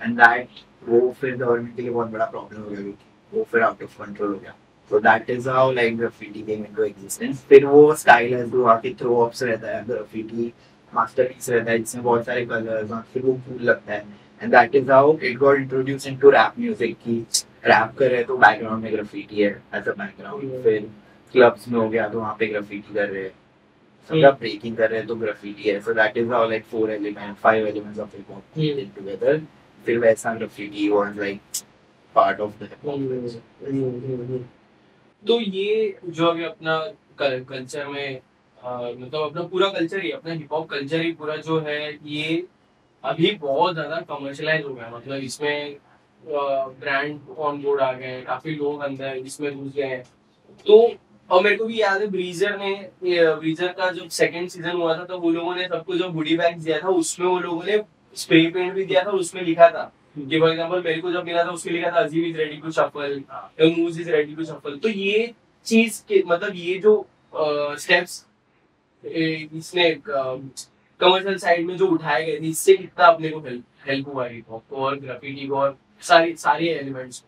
and 0.00 0.18
that 0.24 0.64
वो 0.88 1.00
फिर 1.20 1.36
गवर्नमेंट 1.36 1.76
के 1.76 1.82
लिए 1.82 1.90
बहुत 1.90 2.10
बड़ा 2.10 2.24
प्रॉब्लम 2.24 2.62
हो 2.62 2.70
गया 2.70 2.80
क्योंकि 2.80 3.36
वो 3.36 3.46
फिर 3.52 3.62
आउट 3.62 3.82
ऑफ़ 3.82 3.98
कंट्रोल 4.02 4.32
हो 4.32 4.38
गया. 4.38 4.54
तो 4.90 4.98
that 5.00 5.30
is 5.30 5.48
how 5.48 5.72
like 5.72 5.96
graffiti 5.98 6.42
came 6.42 6.64
into 6.64 6.82
existence 6.84 7.42
फिर 7.48 7.66
वो 7.66 7.94
स्टाइल 7.94 8.34
है 8.34 8.48
जो 8.50 8.64
आके 8.74 8.94
थ्रो 9.00 9.16
अप्स 9.24 9.42
रहता 9.42 9.76
है 9.76 9.84
ग्राफिटी 9.86 10.52
मास्टरपीस 10.92 11.50
रहता 11.50 11.70
है 11.70 11.78
जिसमें 11.78 12.04
बहुत 12.04 12.24
सारे 12.26 12.44
कलर्स 12.46 12.92
और 12.92 13.02
फिर 13.12 13.22
वो 13.22 13.32
कूल 13.48 13.62
लगता 13.62 13.92
है। 13.92 14.04
And 14.42 14.52
that 14.52 14.74
is 14.74 14.90
how 14.92 15.16
it 15.18 15.36
got 15.38 15.58
introduce 15.58 16.06
into 16.06 16.30
rap 16.30 16.58
music 16.58 16.96
की 17.04 17.18
रैप 17.66 17.94
कर 17.98 18.10
रहे 18.10 18.22
तो 18.24 18.36
बैकग्राउंड 18.36 18.84
में 18.84 18.92
ग्राफिटी 18.92 19.42
है 19.42 19.50
एज 19.74 19.88
अ 19.88 19.92
बैकग्राउंड 19.92 20.62
फिर 20.62 20.88
क्लब्स 21.34 21.68
में 21.68 21.78
हो 21.78 21.88
गया 21.88 22.08
तो 22.08 22.20
वहाँ 22.20 22.36
पे 22.38 22.46
ग्राफिटी 22.46 22.94
कर 22.94 23.08
रहे 23.08 23.22
हैं। 23.22 23.32
सब 24.10 24.36
ब्रेकिंग 24.40 24.76
कर 24.76 24.90
रहे 24.90 24.98
हैं 24.98 25.06
तो 25.08 25.14
ग्राफिटी 25.16 25.70
है। 25.70 25.80
So 25.80 25.92
that 25.94 26.16
is 26.18 26.30
how 26.32 26.48
like 26.50 26.64
four 26.70 26.90
element 26.90 27.36
five 27.38 27.66
elements 27.66 27.98
of 28.00 28.16
hip 28.16 28.30
hop 28.30 28.58
in 28.58 28.90
together 28.96 29.40
फिर 29.86 29.98
वैसा 29.98 30.34
graffiti 30.34 30.88
was 30.88 31.18
like 31.18 31.40
part 32.16 32.40
of 32.40 32.52
the 32.60 32.68
hip 32.70 32.86
hop 32.86 34.46
तो 35.22 35.40
ये 35.40 35.98
जो 36.06 36.26
अभी 36.26 36.44
अपना 36.44 36.78
कल्चर 37.18 37.86
में 37.86 38.20
मतलब 38.58 39.20
अपना 39.20 39.42
पूरा 39.42 39.68
कल्चर 39.70 40.02
ही, 40.02 40.10
अपना 40.10 40.32
हिप 40.32 40.52
हॉप 40.52 40.68
कल्चर 40.70 41.00
ही 41.00 41.12
पूरा 41.12 41.36
जो 41.38 41.58
है, 41.60 41.98
ये 42.04 42.46
अभी 43.04 43.30
बहुत 43.40 43.74
ज़्यादा 43.74 44.00
कमर्शलाइज 44.08 44.64
हो 44.64 44.74
गया 44.74 44.90
मतलब 44.90 45.22
इसमें 45.24 45.76
ब्रांड 46.22 47.18
ऑन 47.38 47.60
बोर्ड 47.62 47.80
आ 47.80 47.92
गए 47.92 48.20
काफ़ी 48.22 48.54
लोग 48.54 48.80
अंदर 48.82 49.16
इसमें 49.16 49.54
घुस 49.54 49.72
गए 49.74 49.84
हैं। 49.84 50.02
तो 50.66 50.80
और 51.30 51.42
मेरे 51.44 51.56
को 51.56 51.64
भी 51.64 51.80
याद 51.80 52.00
है 52.00 52.06
ब्रीजर 52.08 52.56
ने 52.58 52.74
ब्रीजर 53.02 53.68
का 53.68 53.90
जब 53.92 54.08
सेकंड 54.10 54.48
सीज़न 54.48 54.70
हुआ 54.72 54.96
था 54.98 55.04
तो 55.04 55.18
वो 55.18 55.30
लोगों 55.30 55.54
ने 55.54 55.68
सबको 55.68 55.94
जो 55.94 56.08
हुडी 56.10 56.36
बैग 56.36 56.58
दिया 56.58 56.78
था, 56.80 56.88
उसमें 56.88 57.26
वो 57.26 57.38
लोगों 57.38 57.62
ने 57.64 57.82
स्प्रे 58.16 58.46
पेंट 58.50 58.72
भी 58.74 58.84
दिया 58.84 59.02
था 59.04 59.10
उसमें 59.12 59.42
लिखा 59.42 59.68
था। 59.70 59.90
कि 60.20 60.40
फॉर 60.40 60.50
एग्जांपल 60.50 60.82
मेरे 60.84 61.00
को 61.00 61.12
जब 61.12 61.24
मिला 61.24 61.44
था 61.44 61.50
उसमें 61.50 61.72
लिखा 61.74 61.90
था? 61.90 62.00
Azeem 62.00 62.24
is 62.24 62.36
ready 62.36 62.56
to 62.56 62.70
shuffle 62.72 63.22
news 63.60 64.00
is 64.00 64.10
ready 64.10 64.34
to 64.34 64.44
shuffle 64.44 64.76
तो 64.82 64.88
ये 64.88 65.32
चीज़ 65.66 66.02
के 66.08 66.22
मतलब 66.26 66.52
ये 66.56 66.78
जो 66.78 67.06
स्टेप्स 67.34 68.24
इसने 69.04 69.90
कमर्शियल 70.04 71.36
साइड 71.38 71.66
में 71.66 71.76
जो 71.76 71.86
उठाए 71.86 72.24
गए 72.26 72.38
थे 72.40 72.46
इससे 72.46 72.76
कितना 72.76 73.06
अपने 73.06 73.28
को 73.28 73.40
हेल्प 73.40 73.64
हेल्प 73.88 74.08
हुआ 74.08 74.26
हिप 74.28 74.50
हॉप 74.50 74.62
को 74.70 74.76
और 74.76 74.98
ग्राफिटी 75.00 75.46
को 75.46 75.56
और 75.56 75.76
सारी 76.02 76.34
सारे 76.36 76.68
एलिमेंट्स 76.70 77.22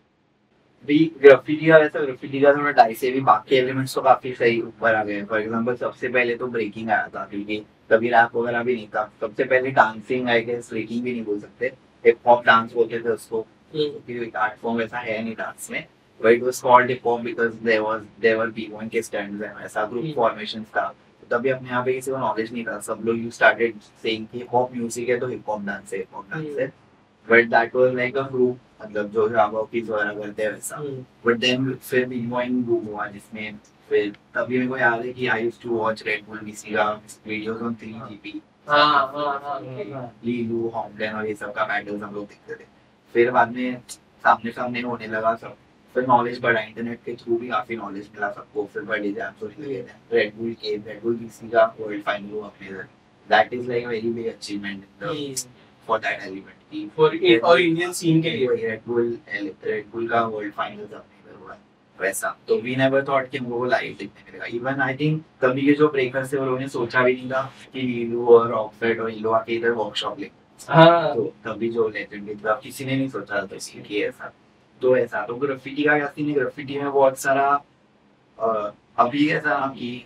भी 0.87 0.97
ग्राफिटी 1.21 1.67
का 1.67 1.77
वैसा 1.77 1.99
ग्राफिटी 1.99 2.39
का 2.41 2.53
थोड़ा 2.53 2.71
डाई 2.71 2.93
से 2.95 3.11
भी 3.11 3.21
बाकी 3.21 3.55
एलिमेंट्स 3.55 3.95
तो 3.95 4.01
काफ़ी 4.01 4.33
सही 4.33 4.61
ऊपर 4.61 4.95
आ 4.95 5.03
गए 5.03 5.21
फॉर 5.29 5.41
एग्जांपल 5.41 5.75
सबसे 5.75 6.09
पहले 6.09 6.35
तो 6.35 6.47
ब्रेकिंग 6.47 6.89
आया 6.89 7.07
था 7.15 7.25
क्योंकि 7.31 7.61
कभी 7.91 8.09
रैप 8.09 8.35
वगैरह 8.35 8.63
भी 8.63 8.75
नहीं 8.75 8.87
था। 8.87 9.03
सबसे 9.21 9.43
पहले 9.43 9.71
डांसिंग 9.71 10.29
आई 10.29 10.41
गेस 10.41 10.69
ब्रेकिंग 10.69 11.03
भी 11.03 11.11
नहीं 11.11 11.23
बोल 11.25 11.39
सकते। 11.39 11.71
हिप 12.05 12.27
हॉप 12.27 12.45
डांस 12.45 12.73
बोलते 12.73 12.99
थे 12.99 13.09
उसको। 13.09 13.41
क्योंकि 13.73 14.31
आर्ट 14.37 14.57
फॉर्म 14.61 14.77
वैसा 14.77 14.97
है 14.99 15.21
नहीं 15.23 15.35
डांस 15.35 15.69
में। 15.71 15.85
But 16.21 16.31
it 16.31 16.43
was 16.43 16.59
called 16.61 16.89
hip 16.89 17.07
hop 17.07 17.21
because 17.21 17.53
there 17.63 17.81
was 17.81 18.01
there 18.21 18.35
were 18.37 18.49
B1 18.49 18.89
के 18.89 19.01
स्टैंड्स 19.01 19.43
एंड 19.43 19.65
ऐसा 19.65 19.85
ग्रुप 19.85 20.03
हम्म। 20.03 20.13
फॉर्मेशंस 20.13 20.65
था। 20.67 20.87
तो 21.21 21.37
तभी 21.37 21.49
अपने 21.49 21.69
यहाँ 21.69 21.83
पे 21.85 21.93
किसी 21.93 22.11
को 22.11 22.17
नॉलेज 22.17 22.51
नहीं 22.53 22.65
था। 22.65 22.79
सब 22.79 23.01
लोग 23.05 23.17
यू 23.17 23.31
स्टार्टेड 23.31 23.79
सेइंग 24.01 24.27
कि 24.27 24.37
हिप 24.37 24.53
हॉप 24.53 24.75
म्यूज़िक 24.75 25.09
है 25.09 25.19
तो 25.19 25.27
हिप 25.27 25.49
हॉप 25.49 25.61
डांस 25.61 25.93
है 25.93 25.99
हिप 25.99 26.15
हॉप 26.15 26.29
डांस 26.31 26.59
है। 26.59 26.67
But 27.27 27.49
that 27.49 27.75
was 27.75 27.93
like 27.95 28.17
a 28.17 28.27
group 28.27 28.59
मतलब 28.83 29.09
जो 29.11 29.27
रावा 29.27 29.61
की 29.71 29.81
वगैरह 29.81 30.13
करते 30.13 30.43
हैं 30.43 30.51
वैसा। 30.51 30.77
बट 31.25 31.37
देन 31.37 31.73
फिर 31.73 32.07
बूम 32.07 32.85
हुआ 32.85 33.07
जिसमें 33.07 33.57
फिर 33.89 34.11
तभी 34.35 34.57
मेरे 34.57 34.67
को 34.69 34.77
याद 34.77 35.05
है 35.05 35.13
कि 35.13 35.27
I 35.27 35.43
used 35.43 35.61
to 35.63 35.69
watch 35.69 36.03
Red 36.07 36.25
Bull 36.25 36.39
BC 36.39 36.73
का 36.73 36.91
वीडियोस 37.27 37.61
ऑन 37.61 37.75
3GP 37.75 37.91
हाँ 37.93 37.99
हाँ 37.99 37.99
हाँ 37.99 37.99
हाँ 37.99 38.50
लीलू 38.67 40.67
हॉमडन 40.69 41.09
और 41.09 41.27
ये 41.27 41.33
सब 41.35 41.53
का 41.53 41.65
बैटल्स 41.65 42.01
हम 42.03 42.13
लोग 42.15 42.25
देखते 42.25 42.55
थे 42.55 42.67
फिर 43.15 43.31
बाद 43.31 43.51
में 43.51 43.81
सामने 44.23 44.51
सामने 44.51 44.81
होने 44.81 45.07
लगा 45.07 45.35
सब 45.35 45.55
फिर 45.95 46.05
नॉलेज 46.07 46.39
बढ़ा 46.39 46.61
इंटरनेट 46.61 46.99
के 47.05 47.15
थ्रू 47.15 47.37
भी 47.37 47.47
काफ़ी 47.49 47.75
नॉलेज 47.75 48.09
मिला 48.13 48.29
सबको 48.31 48.65
फिर 48.73 48.83
बड़े 48.83 49.07
एग्ज़ाम्स 49.07 49.43
होने 49.43 49.63
लगे 49.63 49.81
थे 49.81 50.15
रेड 50.15 50.55
के 50.55 50.75
रेड 50.77 51.01
बुल 51.03 51.19
का 51.43 51.65
वर्ल्ड 51.79 52.03
फाइनल 52.03 52.31
हुआ 52.31 52.45
अपने 52.45 52.67
इधर 52.67 52.87
that 53.29 53.53
is 53.53 53.67
like 53.69 53.87
very 53.87 54.11
big 54.11 54.27
achievement 54.27 54.85
for 55.87 55.99
that 55.99 56.21
element 56.21 56.57
की 56.71 57.37
और 57.39 57.61
इंडियन 57.61 57.93
सीन 57.93 58.21
के 58.21 58.29
लिए 58.29 58.55
रेड 58.57 59.91
बुल 59.91 60.07
का 60.07 60.23
वर्ल्ड 60.23 60.53
फाइनल 60.53 60.85
हुआ 60.85 61.03
वैसा। 62.01 62.35
तो 62.47 62.59
वी 62.61 62.75
नेवर 62.75 63.05
थॉट 63.07 63.29
कि 63.29 63.37
हमको 63.37 63.57
वो 63.57 63.65
लाइव 63.65 63.95
देखने 63.99 64.23
मिलेगा 64.25 64.45
इवन 64.57 64.81
आई 64.81 64.95
थिंक 64.97 65.21
तभी 65.41 65.65
के 65.65 65.73
जो 65.73 65.87
ब्रेकर्स 65.89 66.33
थे 66.33 66.37
वो 66.37 66.45
लोगों 66.45 66.59
ने 66.59 66.67
सोचा 66.69 67.03
भी 67.03 67.13
नहीं 67.13 67.29
था 67.31 67.41
कि 67.73 67.81
लीलू 67.81 68.25
और 68.37 68.51
ऑक्सफर्ड 68.53 68.99
और 68.99 69.11
इलो 69.11 69.31
आके 69.31 69.55
इधर 69.55 69.71
वर्कशॉप 69.71 70.19
ले। 70.19 70.29
हाँ। 70.69 71.15
तो 71.15 71.23
तभी 71.45 71.69
जो 71.69 71.87
लेजेंडरी 71.89 72.35
था 72.35 72.59
किसी 72.63 72.85
ने 72.85 72.95
नहीं 72.95 73.09
सोचा 73.09 73.41
था 73.41 73.55
इसलिए 73.55 73.83
कि 73.83 74.03
ऐसा। 74.03 74.31
तो 74.81 74.95
ऐसा। 74.97 75.25
तो 75.25 75.35
ग्राफिटी 75.35 75.83
का 75.83 75.97
क्या 75.97 76.07
सीन 76.07 76.27
है 76.27 76.33
ग्राफिटी 76.33 76.79
में 76.79 76.91
बहुत 76.91 77.17
सारा 77.19 77.49
अभी 78.99 79.27
ऐसा 79.29 79.59
ना 79.59 79.67
कि 79.77 80.05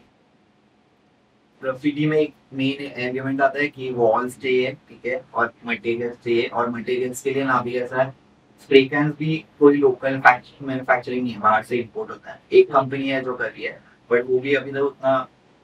ग्राफिटी 1.62 2.06
में 2.06 2.18
एक 2.18 2.34
मेन 2.54 2.82
एलिमेंट 3.02 3.42
आता 3.42 3.60
है 3.60 3.68
कि 3.68 3.90
वॉल्स 3.94 4.38
चाहिए 4.40 4.72
ठीक 4.90 5.06
है 5.06 5.24
और 5.34 5.52
मटेरियल्स 5.66 6.18
चाहिए 6.24 6.48
और 6.48 6.70
मटेरियल्स 6.70 7.22
के 7.22 7.32
लिए 7.34 7.44
ना 7.44 7.60
भी 7.62 7.76
ऐसा 7.78 8.02
है 8.02 8.14
स्प्रे 8.66 8.82
कैंस 8.86 9.14
भी 9.18 9.36
कोई 9.60 9.78
लोकल 9.78 10.22
मैन्युफैक्चरिंग 10.62 11.24
नहीं 11.24 11.34
है 11.34 11.40
बाहर 11.40 11.64
से 11.64 11.78
इंपोर्ट 11.78 12.10
होता 12.12 12.32
है। 12.32 12.40
एक 12.52 12.72
कंपनी 12.72 13.10
है 13.10 13.22
जो 13.24 13.34
कर 13.34 13.50
रही 13.50 13.64
है 13.64 13.80
बट 14.10 14.24
वो 14.28 14.40
भी 14.40 14.54
अभी 14.56 14.72
तक 14.72 14.78
उतना 14.82 15.18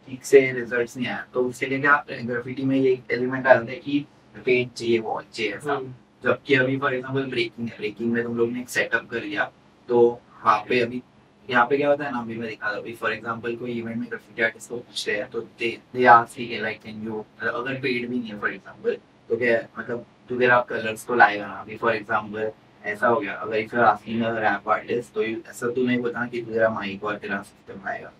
ठीक 0.08 0.26
से 0.26 0.40
रिजल्ट्स 0.52 0.98
नहीं 0.98 1.08
आया। 1.08 1.26
तो 1.34 1.44
उसके 1.46 1.66
लिए 1.66 1.80
क्या 1.80 2.04
ग्राफिटी 2.12 2.64
में 2.64 2.76
ये 2.78 2.92
एलिमेंट 3.12 3.44
जाता 3.44 3.72
है 3.72 3.78
कि 3.78 4.06
पेंट 4.36 4.74
चाहिए 4.74 5.00
वॉल 5.00 5.24
चाहिए 5.34 5.54
ऐसा। 5.54 5.74
हम्म, 5.74 5.94
जबकि 6.24 6.56
अभी 6.56 6.78
फॉर 6.80 6.94
एग्जांपल 6.94 7.26
ब्रेकिंग 7.30 7.70
है। 7.70 7.78
ब्रेकिंग 7.78 8.12
में 8.14 8.24
तुम 8.24 8.38
लोग 8.38 8.52
ने 8.52 8.60
एक 8.62 8.70
सेटअप 8.70 9.10
कर 9.12 9.24
लिया 9.24 9.52
तो 9.90 10.08
वहाँ 10.44 10.60
पे 10.70 10.80
अभी 10.80 11.02
यहाँ 11.50 11.66
पे 11.68 11.78
क्या 11.78 11.90
होता 11.90 12.06
है 12.06 12.12
ना 12.12 12.20
अभी 12.20 12.36
मैं 12.38 12.50
दिखा 12.50 12.68
अभी 12.70 12.94
फॉर 12.96 13.14
एग्जांपल 13.14 13.56
कोई 13.56 13.72
इवेंट 13.72 13.98
में 13.98 14.08
ग्राफिटी 14.10 14.44
आर्टिस्ट 14.44 14.70
को 14.70 14.78
पूछते 14.78 15.16
हैं 15.18 15.30
तो 15.32 15.42
दे 15.60 15.78
दे 15.94 16.06
आस्क 16.08 16.40
है 16.40 16.62
लाइक 16.62 16.82
कैन 16.82 17.04
यू 17.06 17.26
अगर 17.42 17.74
पेड 17.74 18.10
भी 18.10 18.18
नहीं 18.18 18.30
है 18.30 18.40
फॉर 18.40 18.54
एग्जांपल 18.54 18.98
तो 19.30 19.38
क्या 19.38 19.58
है, 19.58 19.70
मतलब 19.78 20.06
तू 20.30 20.38
तेरा 20.40 20.60
कलर्स 20.70 21.04
को 21.06 21.16
लाएगा 21.16 21.48
ना? 21.48 21.54
अभी 21.54 21.78
फॉर 21.78 21.96
एग्जांपल 21.96 22.52
ऐसा 22.86 23.08
हो 23.08 23.20
गया। 23.20 23.34
अगर 23.34 23.56
if 23.58 23.76
you 23.76 23.82
asking 23.84 24.24
a 24.24 24.32
rap 24.40 24.70
artist 24.70 25.14
तो 25.14 25.24
ऐसा 25.24 25.70
तू 25.70 25.86
नहीं 25.88 26.02
बताना 26.02 26.28
कि 26.28 26.42
तू 26.42 26.54
तेरा 26.54 26.70
माइक 26.70 27.04
और 27.04 27.18
तेरा 27.18 27.42
सिस्टम 27.44 27.88
लाएगा 27.88 28.12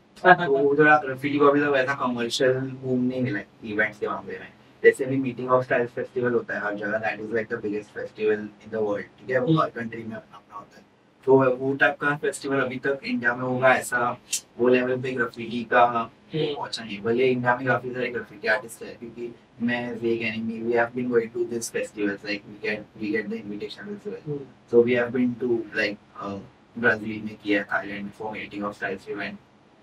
तो 0.46 0.78
थोड़ा 0.78 0.98
ग्राफिटी 0.98 1.38
को 1.38 1.48
अभी 1.48 1.62
तक 1.62 1.68
वैसा 1.74 1.94
कमर्शियल 2.02 2.60
बूम 2.82 3.04
नहीं 3.04 3.22
मिला 3.22 3.40
इवेंट्स 3.64 4.00
के 4.00 4.08
मामले 4.08 4.40
में। 4.40 4.48
जैसे 4.84 5.06
भी 5.06 5.18
मीटिंग 5.18 5.50
ऑफ़ 5.52 5.64
स्टाइल्स 5.66 5.90
फेस्टिवल 5.92 6.34
होता 6.34 6.54
है 6.54 6.62
हर 6.62 6.76
जगह 6.76 6.98
that 7.00 7.20
is 7.20 7.34
like 7.34 7.48
the 7.52 7.60
biggest 7.64 7.90
festival 7.96 8.34
in 8.34 8.72
the 8.72 8.76
world 8.76 9.06
ठीक 9.20 9.30
है? 9.30 9.40
वो 9.40 9.60
हर 9.62 9.70
कंट्री 9.70 10.04
में 10.04 10.16
अपना 10.16 10.38
अपना 10.38 10.58
होता 10.58 10.78
है। 10.78 10.84
तो 11.28 11.56
वो 11.58 11.74
टाइप 11.82 11.96
का 12.02 12.16
फेस्टिवल 12.18 12.60
अभी 12.62 12.76
तक 12.86 13.00
इंडिया 13.04 13.36
में 13.36 13.44
होगा 13.44 13.74
ऐसा 13.76 14.10
वो 14.58 14.68
लेवल 14.68 15.02
पे 15.02 15.12
ग्राफिटी 15.12 15.64
का 15.74 15.86
पहुँचा 16.34 16.84
नहीं। 16.84 17.00
भले 17.02 17.28
इंडिया 17.28 17.56
में 17.56 17.66
काफ़ी 17.68 17.94
सारे 17.94 18.08
ग्राफिटी 18.10 18.48
आर्टिस्ट 18.48 18.84
है 18.84 18.94
क्योंकि 18.94 19.34
मैं 19.64 19.84
वेग 20.02 20.22
enemy 20.24 20.60
we 20.62 20.74
have 20.74 20.90
been 20.96 21.10
going 21.10 21.30
to 21.34 21.44
this 21.46 21.72
festivals 21.72 22.26
like 22.26 22.44
we 22.48 22.68
get 22.68 22.86
we 23.02 23.12
get 23.12 23.28
the 23.30 23.34
invitation 23.34 23.90
as 23.92 24.12
well 24.14 24.40
So 24.72 24.82
we 24.82 24.94
have 24.94 25.10
been 25.14 25.32
to 25.40 25.48
like 25.78 25.98
uh, 26.26 26.40
Brazil 26.76 27.22
में 27.24 27.36
किया 27.44 27.64
Thailand 27.72 28.10
for 28.18 28.32
meeting 28.34 28.64
of 28.66 28.76
styles 28.76 29.10
event 29.10 29.38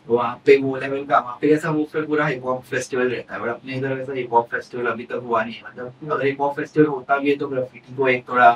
वहाँ 0.08 0.34
पे 0.46 0.56
वो 0.58 0.76
level 0.76 1.04
का 1.06 1.18
वहाँ 1.18 1.36
पे 1.40 1.50
ऐसा 1.54 1.70
वो 1.70 1.84
फिर 1.92 2.04
पूरा 2.06 2.26
हिप 2.26 2.44
हॉप 2.44 2.62
फेस्टिवल 2.64 3.08
रहता 3.08 3.34
है 3.34 3.40
बट 3.40 3.48
अपने 3.48 3.76
इधर 3.76 3.92
वैसा 3.94 4.12
हिप 4.12 4.32
हॉप 4.32 4.48
फेस्टिवल 4.50 4.86
अभी 4.86 5.04
तक 5.04 5.22
हुआ 5.24 5.42
नहीं 5.44 5.54
है। 5.54 5.62
मतलब 5.64 6.12
अगर 6.12 6.24
हिप 6.26 6.40
हॉप 6.40 6.56
फेस्टिवल 6.56 6.86
होता 6.86 7.18
भी 7.18 7.30
है 7.30 7.36
तो 7.36 7.48
ग्राफिटी 7.48 7.96
को 7.96 8.08
एक 8.08 8.28
थोड़ा 8.28 8.50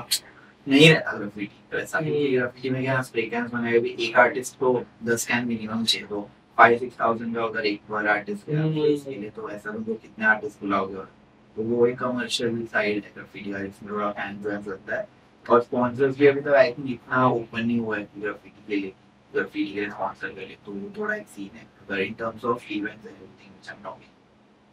नहीं 0.67 0.91
रहता 0.91 1.13
ग्राफिटी 1.19 1.61
तो 1.73 1.79
ऐसा 1.79 2.01
क्योंकि। 2.01 2.37
ग्राफिटी 2.37 2.71
में 2.71 2.83
क्या 2.83 3.01
स्प्रे 3.03 3.23
कैंस 3.23 3.51
बनाए 3.51 3.79
भी 3.79 3.97
एक 4.01 4.17
आर्टिस्ट 4.19 4.59
को 4.61 4.73
दस 5.05 5.27
कैन 5.27 5.47
मिनिमम 5.49 5.85
चाहिए 5.85 6.07
तो 6.07 6.29
फाइव 6.59 6.79
सिक्स 6.79 7.01
थाउज़ेंड 7.01 7.35
का 7.35 7.45
उधर 7.45 7.67
एक 7.67 7.81
पर 7.91 8.07
आर्टिस्ट 8.09 8.47
के 8.47 8.53
हम्म। 8.53 8.85
इसके 8.85 9.31
तो 9.31 9.49
ऐसा 9.51 9.73
तुमको 9.73 9.95
कितने 9.95 10.25
आर्टिस्ट 10.27 10.61
बुलाओगे 10.61 10.97
और 10.97 11.11
तो 11.57 11.63
वो 11.65 11.87
एक 11.87 11.99
कमर्शियल 11.99 12.65
साइड 12.67 13.05
है 13.05 13.11
ग्राफिटी 13.15 13.53
का 13.53 13.59
इसमें 13.61 13.93
थोड़ा 13.93 14.11
फ़ैन 14.11 14.37
वैन 14.45 14.63
लगता 14.69 14.97
है। 14.97 15.07
और 15.47 15.63
स्पॉन्सर्स 15.63 16.19
भी 16.19 16.27
अभी 16.27 16.41
तक 16.41 16.55
आई 16.57 16.73
थिंक 16.73 16.91
इतना 16.91 17.27
ओपन 17.29 17.67
नहीं 17.67 17.79
हुआ 17.81 17.97
है 17.97 18.09
ग्राफिटी 18.19 18.65
के 18.69 18.77
लिए 18.77 18.93
ग्राफिटी 19.33 19.73
के 19.73 19.81
लिए 19.81 19.91
स्पॉन्सर 19.91 20.29
के 20.29 20.47
लिए 20.47 20.57
तो 20.67 20.73
वो 20.73 20.93
थोड़ा 20.99 21.15
एक 21.15 21.27
सीन 21.29 21.57
है। 21.57 21.67
पर 21.89 22.01
in 22.01 22.13
terms 22.15 22.45
of 22.45 22.73
events 22.73 23.07
and 23.07 23.15
everything 23.15 23.51
which 23.51 23.69
I 23.69 23.77
am 23.77 23.83
talking 23.85 24.11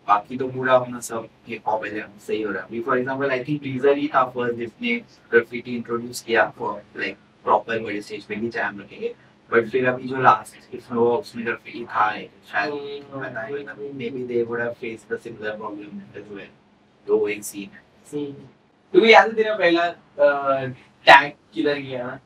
बाकी 0.07 0.37
तो 0.37 0.47
पूरा 0.49 0.75
अपना 0.75 0.99
सब 0.99 1.27
हिप 1.47 1.67
हॉप 1.67 1.85
है 1.85 2.05
सही 2.19 2.41
हो 2.41 2.51
रहा 2.51 2.61
है। 2.61 2.67
अभी 2.67 2.81
for 2.81 2.97
example 2.97 3.31
I 3.31 3.43
think 3.43 3.61
teaser 3.63 3.97
ही 3.97 4.07
था 4.15 4.23
फ़र्स्ट 4.35 4.57
जिसने 4.57 4.95
ग्राफिटी 5.31 5.75
इंट्रोड्यूस 5.75 6.21
किया 6.21 6.49
फॉर 6.57 6.81
लाइक 6.97 7.17
प्रॉपर 7.45 7.79
बड़े 7.83 8.01
स्टेज 8.01 8.23
पे 8.25 8.35
भी 8.35 8.49
जैम 8.49 8.79
रखेंगे। 8.81 9.13
बट 9.51 9.69
फिर 9.69 9.87
अभी 9.89 10.07
जो 10.07 10.21
लास्ट 10.21 10.91
वो 10.91 11.05
उसमें 11.17 11.45
ग्राफिटी 11.45 11.83
था 11.85 12.09
शायद 12.51 13.03
पता 13.13 13.47
नहीं 13.47 13.93
maybe 14.09 14.23
they 14.23 14.43
would 14.43 14.61
have 14.61 14.71
face 14.71 15.05
the 15.11 15.17
similar 15.23 15.57
problem 15.57 16.01
as 16.17 16.31
well 16.31 16.47
तो 17.07 17.17
वो 17.17 17.27
एक 17.27 17.43
सीन 17.43 17.69
है 17.75 17.83
क्योंकि 18.93 19.13
याद 19.13 19.27
है 19.27 19.33
तेरा 19.35 19.55
पहला 19.57 19.89
टैग 21.07 21.31
किधर 21.53 21.77
गया? 21.79 22.05
ना 22.07 22.19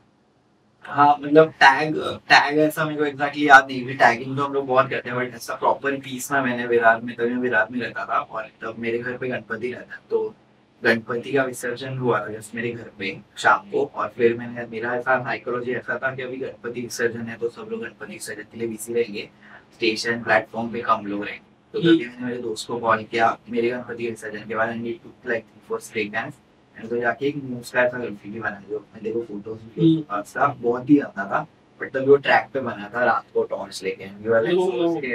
हाँ 0.84 1.16
मतलब 1.20 1.50
टैग 1.60 1.94
टैग 2.28 2.58
ऐसा 2.58 2.84
मेरे 2.84 2.98
को 2.98 3.04
एग्जैक्टली 3.04 3.48
याद 3.48 3.66
नहीं 3.66 3.84
भी 3.86 3.94
टैगिंग 3.94 4.36
तो 4.36 4.44
हम 4.44 4.52
लोग 4.52 4.66
बहुत 4.66 4.90
करते 4.90 5.10
हैं 5.10 5.18
बट 5.18 5.34
ऐसा 5.34 5.54
प्रॉपर 5.54 5.96
पीस 6.00 6.30
ना 6.32 6.42
मैंने 6.44 6.66
विरार 6.66 7.00
में 7.00 7.14
तभी 7.16 7.30
मैं 7.30 7.40
विरार 7.42 7.68
में 7.70 7.80
रहता 7.80 8.04
था 8.04 8.18
और 8.18 8.48
तब 8.62 8.78
मेरे 8.78 8.98
घर 8.98 9.16
पे 9.18 9.28
गणपति 9.28 9.72
रहता 9.72 10.00
तो 10.10 10.34
गणपति 10.82 11.32
का 11.32 11.42
विसर्जन 11.44 11.96
हुआ 11.98 12.18
था 12.20 12.32
जस्ट 12.32 12.54
मेरे 12.54 12.70
घर 12.72 12.90
पे 12.98 13.16
शाम 13.38 13.70
को 13.70 13.84
और 13.84 14.08
फिर 14.16 14.36
मैंने 14.38 14.66
मेरा 14.70 14.94
ऐसा 14.94 15.18
साइकोलॉजी 15.24 15.72
ऐसा 15.72 15.98
था 15.98 16.14
कि 16.14 16.22
अभी 16.22 16.36
गणपति 16.36 16.80
विसर्जन 16.80 17.26
है 17.26 17.36
तो 17.38 17.48
सब 17.48 17.68
लोग 17.70 17.80
गणपति 17.82 18.12
विसर्जन 18.12 18.42
के 18.42 18.58
लिए 18.58 18.68
बिज़ी 18.68 18.94
रहेंगे। 18.94 19.28
स्टेशन 19.74 20.22
प्लेटफॉर्म 20.22 20.72
पे 20.72 20.82
कम 20.82 21.06
लोग 21.06 21.24
रहेंगे 21.24 21.52
तो 21.74 21.80
तभी 21.80 22.06
मैंने 22.06 22.26
मेरे 22.26 22.40
दोस्त 22.42 22.66
को 22.68 22.78
कॉल 22.78 23.02
किया 23.04 23.36
मेरे 23.50 23.70
गणपति 23.70 24.08
विसर्जन 24.10 24.48
के 24.48 24.54
बाद 24.54 24.70
and 24.70 24.86
took 25.02 25.28
like 25.28 25.44
three 25.44 25.60
four 25.68 25.80
straight 25.80 26.12
dance 26.12 26.32
and 26.76 26.88
तो 26.90 27.00
जाके 27.00 27.26
एक 27.26 27.36
मूव्स 27.44 27.70
का 27.72 27.82
ऐसा 27.82 27.98
ग्राफिटी 27.98 28.40
बना 28.40 28.62
जो 28.70 28.78
मैं 28.94 29.02
देखो 29.04 29.22
फ़ोटोज़ 29.22 30.38
बहुत 30.38 30.90
ही 30.90 30.98
आता 30.98 31.24
था। 31.24 31.46
तभी 31.80 32.06
वो 32.06 32.16
ट्रैक 32.16 32.48
पे 32.52 32.60
बना 32.60 32.88
था 32.94 33.04
रात 33.04 33.24
को 33.34 33.42
टॉर्च 33.44 33.82
लेके। 33.84 34.06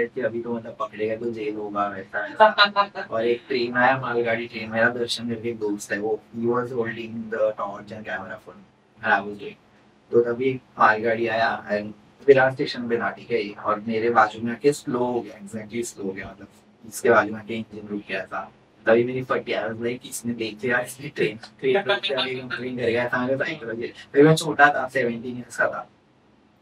कि 0.10 0.22
अभी 0.22 0.42
तो 0.42 0.54
मतलब 0.54 0.76
पकड़ेगा 0.80 1.16
तो 1.16 1.32
जेल 1.32 1.56
होगा 1.56 1.88
वैसा 1.90 3.06
और 3.10 3.26
एक 3.26 3.42
ट्रेन 3.48 3.78
आया 3.78 3.98
मालगाड़ी 4.02 4.48
ट्रेन 4.48 4.70
मेरा 4.72 4.90
दर्शन 4.90 5.30
करके 5.30 5.54
दोस्त 5.64 5.92
है 5.92 6.00
वो। 6.00 6.20
He 6.36 6.46
was 6.48 6.72
holding 6.72 7.16
the 7.32 7.54
torch 7.58 7.92
and 7.92 8.06
camera 8.06 8.36
phone 8.46 8.56
and 8.56 9.12
I 9.14 9.20
was 9.20 9.40
doing 9.40 9.56
तो 10.12 10.22
तभी 10.24 10.54
मालगाड़ी 10.80 11.28
आया 11.28 11.52
एंड 11.72 11.94
विरार 12.28 12.52
स्टेशन 12.54 12.88
पे 12.90 12.98
था 12.98 13.10
ठीक 13.12 13.32
है? 13.32 13.42
और 13.64 13.80
मेरे 13.88 14.10
बाजू 14.12 14.42
में 14.42 14.52
आके 14.52 14.74
स्लो 14.74 15.00
हो 15.00 15.20
गया 15.20 15.38
एग्जैक्टली 15.38 15.84
स्लो 15.84 16.04
हो 16.06 16.12
गया 16.12 16.32
मतलब। 16.32 16.48
इसके 16.88 17.10
बाजू 17.10 17.34
में 17.34 17.40
आके 17.40 17.54
इंजन 17.56 17.88
रुक 17.88 18.02
गया 18.08 18.24
था। 18.26 18.50
तभी 18.86 19.04
मेरी 19.04 19.24
फटी 19.30 19.54
आई 19.54 19.64
वाज 19.64 19.82
लाइक 19.84 20.02
इसने 20.06 20.34
देख 20.34 20.64
लिया 20.64 20.80
इसने 20.82 21.10
ट्रेन 21.16 21.38
ट्रेन 21.60 21.82
कंप्लेन 21.82 22.78
कर 22.78 22.84
गया 22.84 23.08
था 23.10 23.26
मेरे 23.26 23.38
साइकोलॉजी 23.38 23.88
फिर 24.14 24.26
मैं 24.26 24.36
छोटा 24.36 24.68
था 24.74 24.88
17 24.90 25.26
इयर्स 25.26 25.58
का 25.58 25.68
था। 25.68 25.88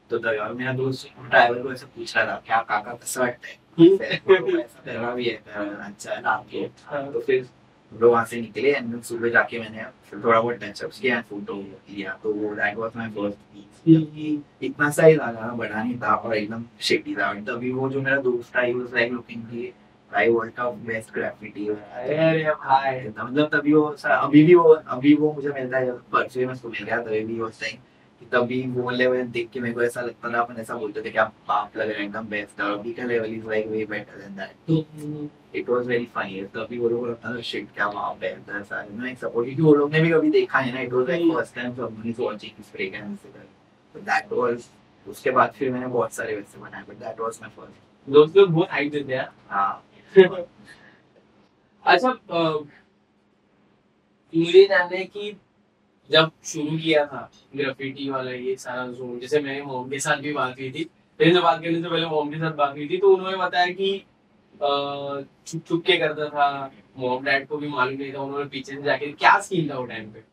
तो 0.09 0.17
तभी 0.17 0.53
मेरा 0.55 0.71
दोस्त 0.73 1.07
ड्राइवर 1.29 1.61
को 1.63 1.71
ऐसे 1.73 1.85
पूछ 1.85 2.15
रहा 2.17 2.25
था 2.25 2.41
क्या 2.45 2.61
काका 2.69 2.93
कसं 2.93 3.21
वाटतंय 3.21 3.57
तो 3.79 4.57
ऐसा 4.59 5.13
भी 5.13 5.25
है 5.25 5.33
रहा 5.47 5.63
है, 5.63 5.75
अच्छा 5.87 6.13
है 6.13 6.21
ना 6.21 6.29
आपको 6.29 7.11
तो 7.11 7.19
फिर 7.19 7.47
हम 7.91 7.99
लोग 7.99 8.11
वहाँ 8.11 8.25
से 8.25 8.39
निकले 8.41 8.71
एंड 8.73 9.01
सुबह 9.03 9.29
जाके 9.29 9.59
मैंने 9.59 9.83
फिर 10.09 10.19
थोड़ा 10.23 10.39
बहुत 10.39 10.55
टच 10.63 10.83
अप्स 10.83 10.99
किया 10.99 11.19
फ़ोटो 11.29 11.53
लिया। 11.53 12.17
तो 12.23 12.33
वो 12.33 12.53
दैट 12.55 12.77
वाज 12.77 12.91
माय 12.97 13.09
फ़र्स्ट 13.09 14.63
इतना 14.63 14.89
सही 14.89 15.15
लगा 15.15 15.51
बड़ा 15.57 15.83
नहीं 15.83 15.97
था 15.99 16.13
और 16.15 16.35
एकदम 16.37 16.63
शेटी 16.81 17.15
था। 17.15 17.27
और 17.29 17.41
तभी 17.49 17.71
वो 17.71 17.89
जो 17.89 18.01
मेरा 18.01 18.17
दोस्त 18.21 18.55
था 18.55 18.61
ही 18.61 18.73
वाज 18.73 18.93
लाइक 18.93 19.11
लुकिंग 19.11 19.43
कि 19.51 19.71
भाई 20.11 20.29
वर्ल्ड 20.29 20.53
का 20.53 20.69
बेस्ट 20.89 21.13
ग्राफिटी 21.13 21.67
अरे 21.67 22.43
भाई। 22.63 22.99
मतलब 23.07 23.49
तभी 23.53 23.73
वो 23.73 23.83
अभी 24.09 24.43
भी 24.43 24.55
वो 24.55 24.73
अभी 24.87 25.13
वो 25.15 25.31
मुझे 25.33 25.49
मिलता 25.49 25.77
है 25.77 25.91
परसों 26.13 26.39
ही 26.41 26.45
मैं 26.45 26.53
उसको 26.53 26.69
मिल 26.69 26.83
गया 26.83 27.01
तभी 27.01 27.23
भी 27.25 27.39
वो 27.39 27.47
कि 27.49 27.77
तभी 28.21 28.61
वो 28.67 28.89
लेवल 28.89 29.23
देख 29.27 29.49
के 29.49 29.59
मेरे 29.59 29.73
को 29.73 29.81
ऐसा 29.81 30.01
लगता 30.01 30.31
था 30.33 30.39
अपन 30.39 30.59
ऐसा 30.61 30.75
बोलते 30.75 31.01
थे 31.01 31.09
कि 31.09 31.17
आप 31.17 31.33
बाप 31.47 31.77
लग 31.77 31.89
रहे 31.89 31.97
हैं 31.97 32.05
एकदम 32.05 32.27
बेस्ट 32.27 32.61
और 32.61 32.71
अभी 32.71 32.93
का 32.93 33.03
level 33.03 33.33
is 33.33 33.47
like 33.47 33.67
way 33.67 33.85
better 33.85 34.17
than 34.19 34.35
that 34.35 35.55
it 35.55 35.69
was 35.69 35.85
very 35.87 36.05
funny 36.15 36.41
तभी 36.55 36.77
वो 36.77 36.89
लोग 36.89 37.07
लगता 37.07 37.35
था 37.35 37.41
शिट 37.43 37.67
क्या 37.75 37.87
बाप 37.89 38.23
है 38.23 38.31
ऐसा 38.59 38.85
मैं 38.91 39.15
सपोर्ट 39.15 39.45
क्योंकि 39.45 39.61
वो 39.61 39.73
लोग 39.75 39.91
ने 39.91 39.99
भी 39.99 40.11
कभी 40.11 40.29
देखा 40.31 40.59
है 40.59 40.73
ना 40.73 40.81
it 40.81 40.93
was 40.93 41.09
like 41.09 41.31
first 41.33 41.55
time 41.55 41.75
someone 41.75 42.09
is 42.09 42.21
watching 42.21 42.57
this 42.57 42.71
fragrance 42.71 43.19
तो 43.23 43.99
दैट 44.01 44.33
वाज 44.33 44.65
उसके 45.07 45.31
बाद 45.31 45.51
फिर 45.51 45.71
मैंने 45.71 45.87
बहुत 45.87 46.13
सारे 46.13 46.35
वैसे 46.35 46.61
बनाए 46.61 46.83
but 46.89 46.99
that 46.99 47.19
was 47.19 47.39
my 47.41 47.51
first 47.57 47.85
दोस्त 48.07 48.37
लोग 48.37 48.49
बहुत 48.49 48.71
हाइप 48.71 48.91
देते 48.91 49.15
हैं 49.15 49.27
हाँ। 49.49 49.83
अच्छा 51.85 52.09
मुझे 54.33 54.65
जानना 54.65 54.97
है 54.97 55.03
कि 55.05 55.31
जब 56.09 56.31
शुरू 56.45 56.77
किया 56.77 57.05
था 57.05 57.29
ग्राफिटी 57.55 58.09
वाला 58.09 58.31
ये 58.31 58.55
सारा 58.55 58.85
जोन 58.89 59.19
जैसे 59.19 59.39
मैंने 59.41 59.61
मोम 59.61 59.89
के 59.89 59.99
साथ 59.99 60.17
भी 60.21 60.33
बात 60.33 60.55
की 60.57 60.69
थी। 60.71 60.89
मेरे 61.19 61.33
से 61.33 61.41
बात 61.41 61.61
करने 61.61 61.81
से 61.81 61.89
पहले 61.89 62.05
मोम 62.05 62.29
के 62.29 62.37
साथ 62.39 62.53
बात 62.55 62.75
की 62.75 62.87
थी 62.89 62.97
तो 62.97 63.13
उन्होंने 63.15 63.37
बताया 63.37 63.73
कि 63.73 63.97
छुप 65.47 65.61
छुप 65.67 65.83
के 65.85 65.97
करता 65.97 66.29
था। 66.29 66.71
मोम 66.97 67.23
डैड 67.25 67.47
को 67.47 67.57
भी 67.57 67.67
मालूम 67.67 67.97
नहीं 67.97 68.13
था, 68.13 68.21
उन्होंने 68.21 68.45
पीछे 68.49 68.75
से 68.75 68.81
जाके 68.81 69.11
क्या 69.13 69.39
स्कीम 69.39 69.69
था 69.69 69.77
वो 69.77 69.85
टाइम 69.85 70.11
पे। 70.11 70.23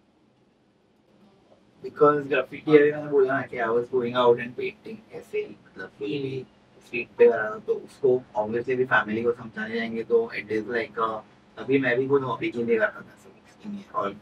बिकॉज़ 1.85 2.23
ग्राफिटी 2.29 2.77
अभी 2.77 2.93
मैंने 2.93 3.11
बोला 3.11 3.41
कि 3.43 3.59
I 3.59 3.69
was 3.69 3.85
going 3.93 4.17
out 4.17 4.41
and 4.41 4.55
painting 4.55 4.97
ऐसे 5.15 5.47
मतलब 5.49 5.91
कोई 5.99 6.19
भी 6.19 6.45
स्ट्रीट 6.87 7.09
पे 7.19 7.29
कर 7.29 7.39
रहा 7.39 7.59
तो 7.67 7.75
उसको 7.75 8.21
ऑब्वियसली 8.37 8.75
भी 8.77 8.85
फैमिली 8.85 9.23
को 9.23 9.33
समझाने 9.33 9.75
जाएँगे 9.75 10.03
तो 10.05 10.31
इट 10.37 10.53
इज़ 10.53 10.71
लाइक 10.73 10.99
अभी 11.01 11.79
मैं 11.79 11.97
भी 11.99 12.07
खुद 12.09 12.23
हॉबी 12.23 12.51
के 12.51 12.63
लिए 12.63 12.79
करता 12.79 13.01
था 13.01 13.17
सब 13.17 13.95
और 13.95 14.17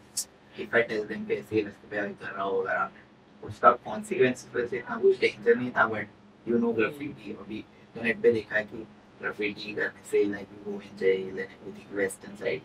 इफ़ 0.60 0.76
आई 0.76 0.82
टेल 0.82 1.04
देम 1.04 1.24
कि 1.24 1.34
ऐसे 1.34 1.56
ही 1.56 1.62
रास्ते 1.62 1.88
पे 1.90 1.96
अभी 1.96 2.14
कर 2.14 2.30
रहा 2.30 2.44
हूँ 2.44 2.58
वगैरह 2.58 3.46
उसका 3.46 3.70
कॉन्सिक्वेंस 3.70 4.48
कुछ 4.54 5.20
डेंजर 5.20 5.56
नहीं 5.56 5.70
था 5.70 5.86
बट 5.86 6.08
यू 6.48 6.58
नो 6.58 6.72
ग्राफिटी 6.72 7.32
अभी 7.32 7.58
इंटरनेट 7.58 8.20
पे 8.22 8.32
देखा 8.32 8.56
है 8.56 8.64
कि 8.64 8.86
ग्राफिटी 9.20 9.74
करने 9.74 10.08
से 10.10 10.24
like 10.24 10.48
you 10.52 10.72
go 10.72 10.80
in 10.80 10.96
jail 10.98 11.38
and 11.38 11.96
western 11.96 12.36
side 12.36 12.62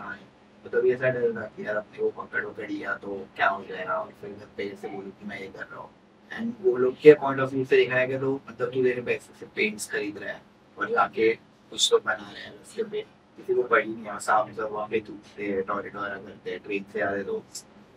नहीं। 0.00 0.26
तो 0.64 0.68
तभी 0.70 0.92
ऐसा 0.92 1.08
डर 1.08 1.32
था 1.36 1.46
कि 1.46 1.66
यार, 1.66 1.76
अपने 1.76 2.10
पकड़ 2.10 2.44
वकड़ 2.44 2.70
लिया 2.70 2.94
तो 2.94 3.16
क्या 3.36 3.48
हो 3.48 3.64
जाएगा? 3.64 3.94
और 3.94 4.12
फिर 4.20 4.30
घर 4.30 4.46
पे 4.56 4.68
जैसे 4.68 4.88
बोलूँ 4.88 5.10
कि 5.10 5.26
मैं 5.26 5.40
ये 5.40 5.46
कर 5.46 5.64
रहा 5.64 5.80
हूँ। 5.80 5.90
एंड 6.32 6.52
वो 6.60 6.76
लोग 6.76 6.94
के 7.00 7.14
पॉइंट 7.14 7.40
ऑफ़ 7.40 7.50
व्यू 7.50 7.64
से 7.64 7.76
देखा 7.76 7.96
है 7.96 8.06
कि 8.06 8.18
तो 8.18 8.34
मतलब 8.48 8.70
तू 8.70 8.82
तेरे 8.82 9.02
पैसे 9.02 9.38
से 9.40 9.46
पेंट्स 9.46 9.90
खरीद 9.90 10.18
रहा 10.18 10.32
है 10.32 10.40
और 10.78 10.90
जाके 10.90 11.32
कुछ 11.34 11.88
तो 11.90 11.98
बना 11.98 12.30
रहे 12.32 12.42
हैं 12.42 12.60
उसके 12.60 12.82
पे 12.82 13.04
किसी 13.38 13.54
को 13.54 13.62
पड़ी 13.62 13.88
नहीं 13.88 14.04
है 14.04 14.18
शाम 14.20 14.50
जब 14.52 14.70
वहाँ 14.72 14.86
पे 14.88 15.00
धूपते 15.06 15.60
टॉयलेट 15.62 15.94
वगैरह 15.96 16.16
करते 16.16 16.50
हैं 16.50 16.58
ट्रेन 16.64 16.84
से 16.92 17.00
आ 17.00 17.10
रहे 17.10 17.22
तो 17.24 17.42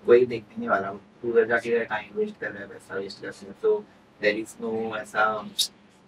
कोई 0.06 0.26
देखने 0.26 0.56
नहीं 0.58 0.70
वाला। 0.70 0.92
उधर 1.26 1.46
जाके 1.48 1.80
टाइम 1.86 2.18
वेस्ट 2.18 2.40
कर 2.40 2.52
रहा 2.52 2.62
है 2.62 2.68
पैसा 2.70 2.96
वेस्ट 2.96 3.22
कर 3.22 3.28
रहा 3.28 3.48
है 3.48 3.54
तो 3.62 3.78
देर 4.22 4.38
इज़ 4.38 4.56
नो 4.62 4.72
ऐसा 4.98 5.26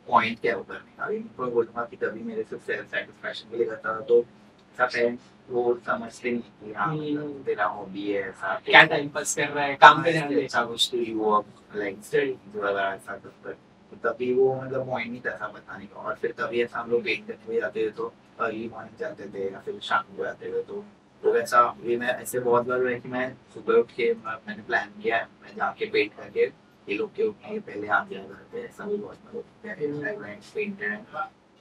पॉइंट 0.08 0.40
क्या 0.42 0.56
ऊपर 0.58 0.76
नहीं 0.76 1.06
अभी 1.08 1.18
मैं 1.40 1.54
बोलूँगा 1.54 1.84
कि 1.86 1.96
तभी 1.96 2.24
मेरे 2.24 2.44
से 2.44 2.58
सेल्फ 2.58 2.92
सेटिस्फैक्शन 2.92 3.50
के 3.52 3.58
लिए 3.58 3.66
करता 3.66 3.96
था 3.96 4.00
तो 4.12 4.20
ऐसा 4.20 4.86
पेरेंट्स 4.86 5.24
वो 5.50 5.74
समझते 5.88 6.32
नहीं 6.32 6.42
कि 6.63 6.74
हाँ 6.74 6.94
मतलब 6.96 7.44
तेरा 7.46 7.66
हॉबी 7.66 8.12
है 8.12 8.22
ऐसा 8.30 8.54
क्या 8.66 8.84
टाइम 8.86 9.08
पास 9.10 9.36
कर 9.36 9.50
रहा 9.50 9.66
है? 9.66 9.76
काम 9.76 10.04
पे 10.04 10.12
ध्यान 10.12 10.34
दे। 10.36 10.42
अच्छा 10.42 10.63
कुछ 10.66 10.90
तो 10.92 10.98
यू 10.98 11.20
वर्क 11.20 11.76
लाइक 11.76 12.04
स्टडीज़ 12.06 12.58
वगैरह 12.58 12.94
ऐसा 12.96 13.16
कुछ 13.18 13.56
तभी 14.04 14.34
वो 14.34 14.54
मतलब 14.56 14.86
पॉइंट 14.90 15.10
नहीं 15.10 15.22
था 15.22 15.32
ऐसा 15.32 15.48
बताने 15.50 15.86
का। 15.86 16.02
और 16.02 16.16
फिर 16.22 16.32
तभी 16.38 16.62
ऐसा 16.64 16.80
हम 16.80 16.92
लोग 16.92 17.04
पेंट 17.04 17.28
करने 17.28 17.54
भी 17.54 17.60
जाते 17.60 17.86
थे 17.86 17.90
तो 17.98 18.14
अर्ली 18.40 18.68
मॉर्निंग 18.70 19.00
जाते 19.00 19.30
थे 19.34 19.52
या 19.52 19.60
फिर 19.66 19.80
शाम 19.84 20.16
को 20.18 20.24
जाते 20.24 20.54
थे 20.54 20.62
तो 20.64 20.84
तो 21.24 21.32
वैसा 21.34 21.62
ये 21.84 21.98
मैं 21.98 22.08
ऐसे 22.10 22.40
बहुत 22.40 22.68
बार 22.68 22.82
हुआ 22.82 22.90
है 22.90 23.00
कि 23.00 23.10
मैं 23.10 23.30
सुबह 23.54 23.74
उठ 23.74 23.92
के 23.92 24.14
मैंने 24.16 24.64
प्लान 24.64 24.90
किया 25.02 25.18
मैं 25.44 25.56
जाके 25.56 25.86
पेंट 25.92 26.14
करके 26.14 26.44
ये 26.88 26.98
लोग 26.98 27.14
के 27.16 27.24
उठने 27.24 27.54
के 27.54 27.60
पहले 27.62 27.88
आ 27.88 28.04
गया 28.04 28.20
घर 28.20 28.44
पे। 28.52 28.62
ऐसा 28.64 28.86
भी 28.86 28.98
बहुत 28.98 29.18
बार 29.66 30.40
पेंटेड 30.54 31.00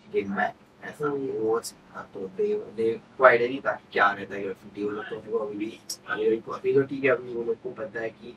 गेम 0.06 0.34
बैक 0.36 0.54
ऐसा 0.84 1.08
वो 1.08 1.58
तो 2.14 2.26
दे 2.36 2.54
दे 2.76 2.88
आइडिया 3.24 3.48
नहीं 3.48 3.60
था 3.60 3.72
कि 3.72 3.88
क्या 3.92 4.10
रहता 4.10 4.34
है। 4.34 4.42
ग्राफिटी 4.42 4.84
वो 4.84 4.90
लोग 4.90 5.04
तो 5.04 5.38
अभी 5.38 5.58
भी 5.58 5.78
अभी 6.08 6.72
तो 6.74 6.82
ठीक 6.82 7.04
है। 7.04 7.10
अभी 7.10 7.34
वो 7.34 7.42
लोग 7.44 7.62
को 7.62 7.70
पता 7.80 8.00
है 8.00 8.10
कि 8.10 8.36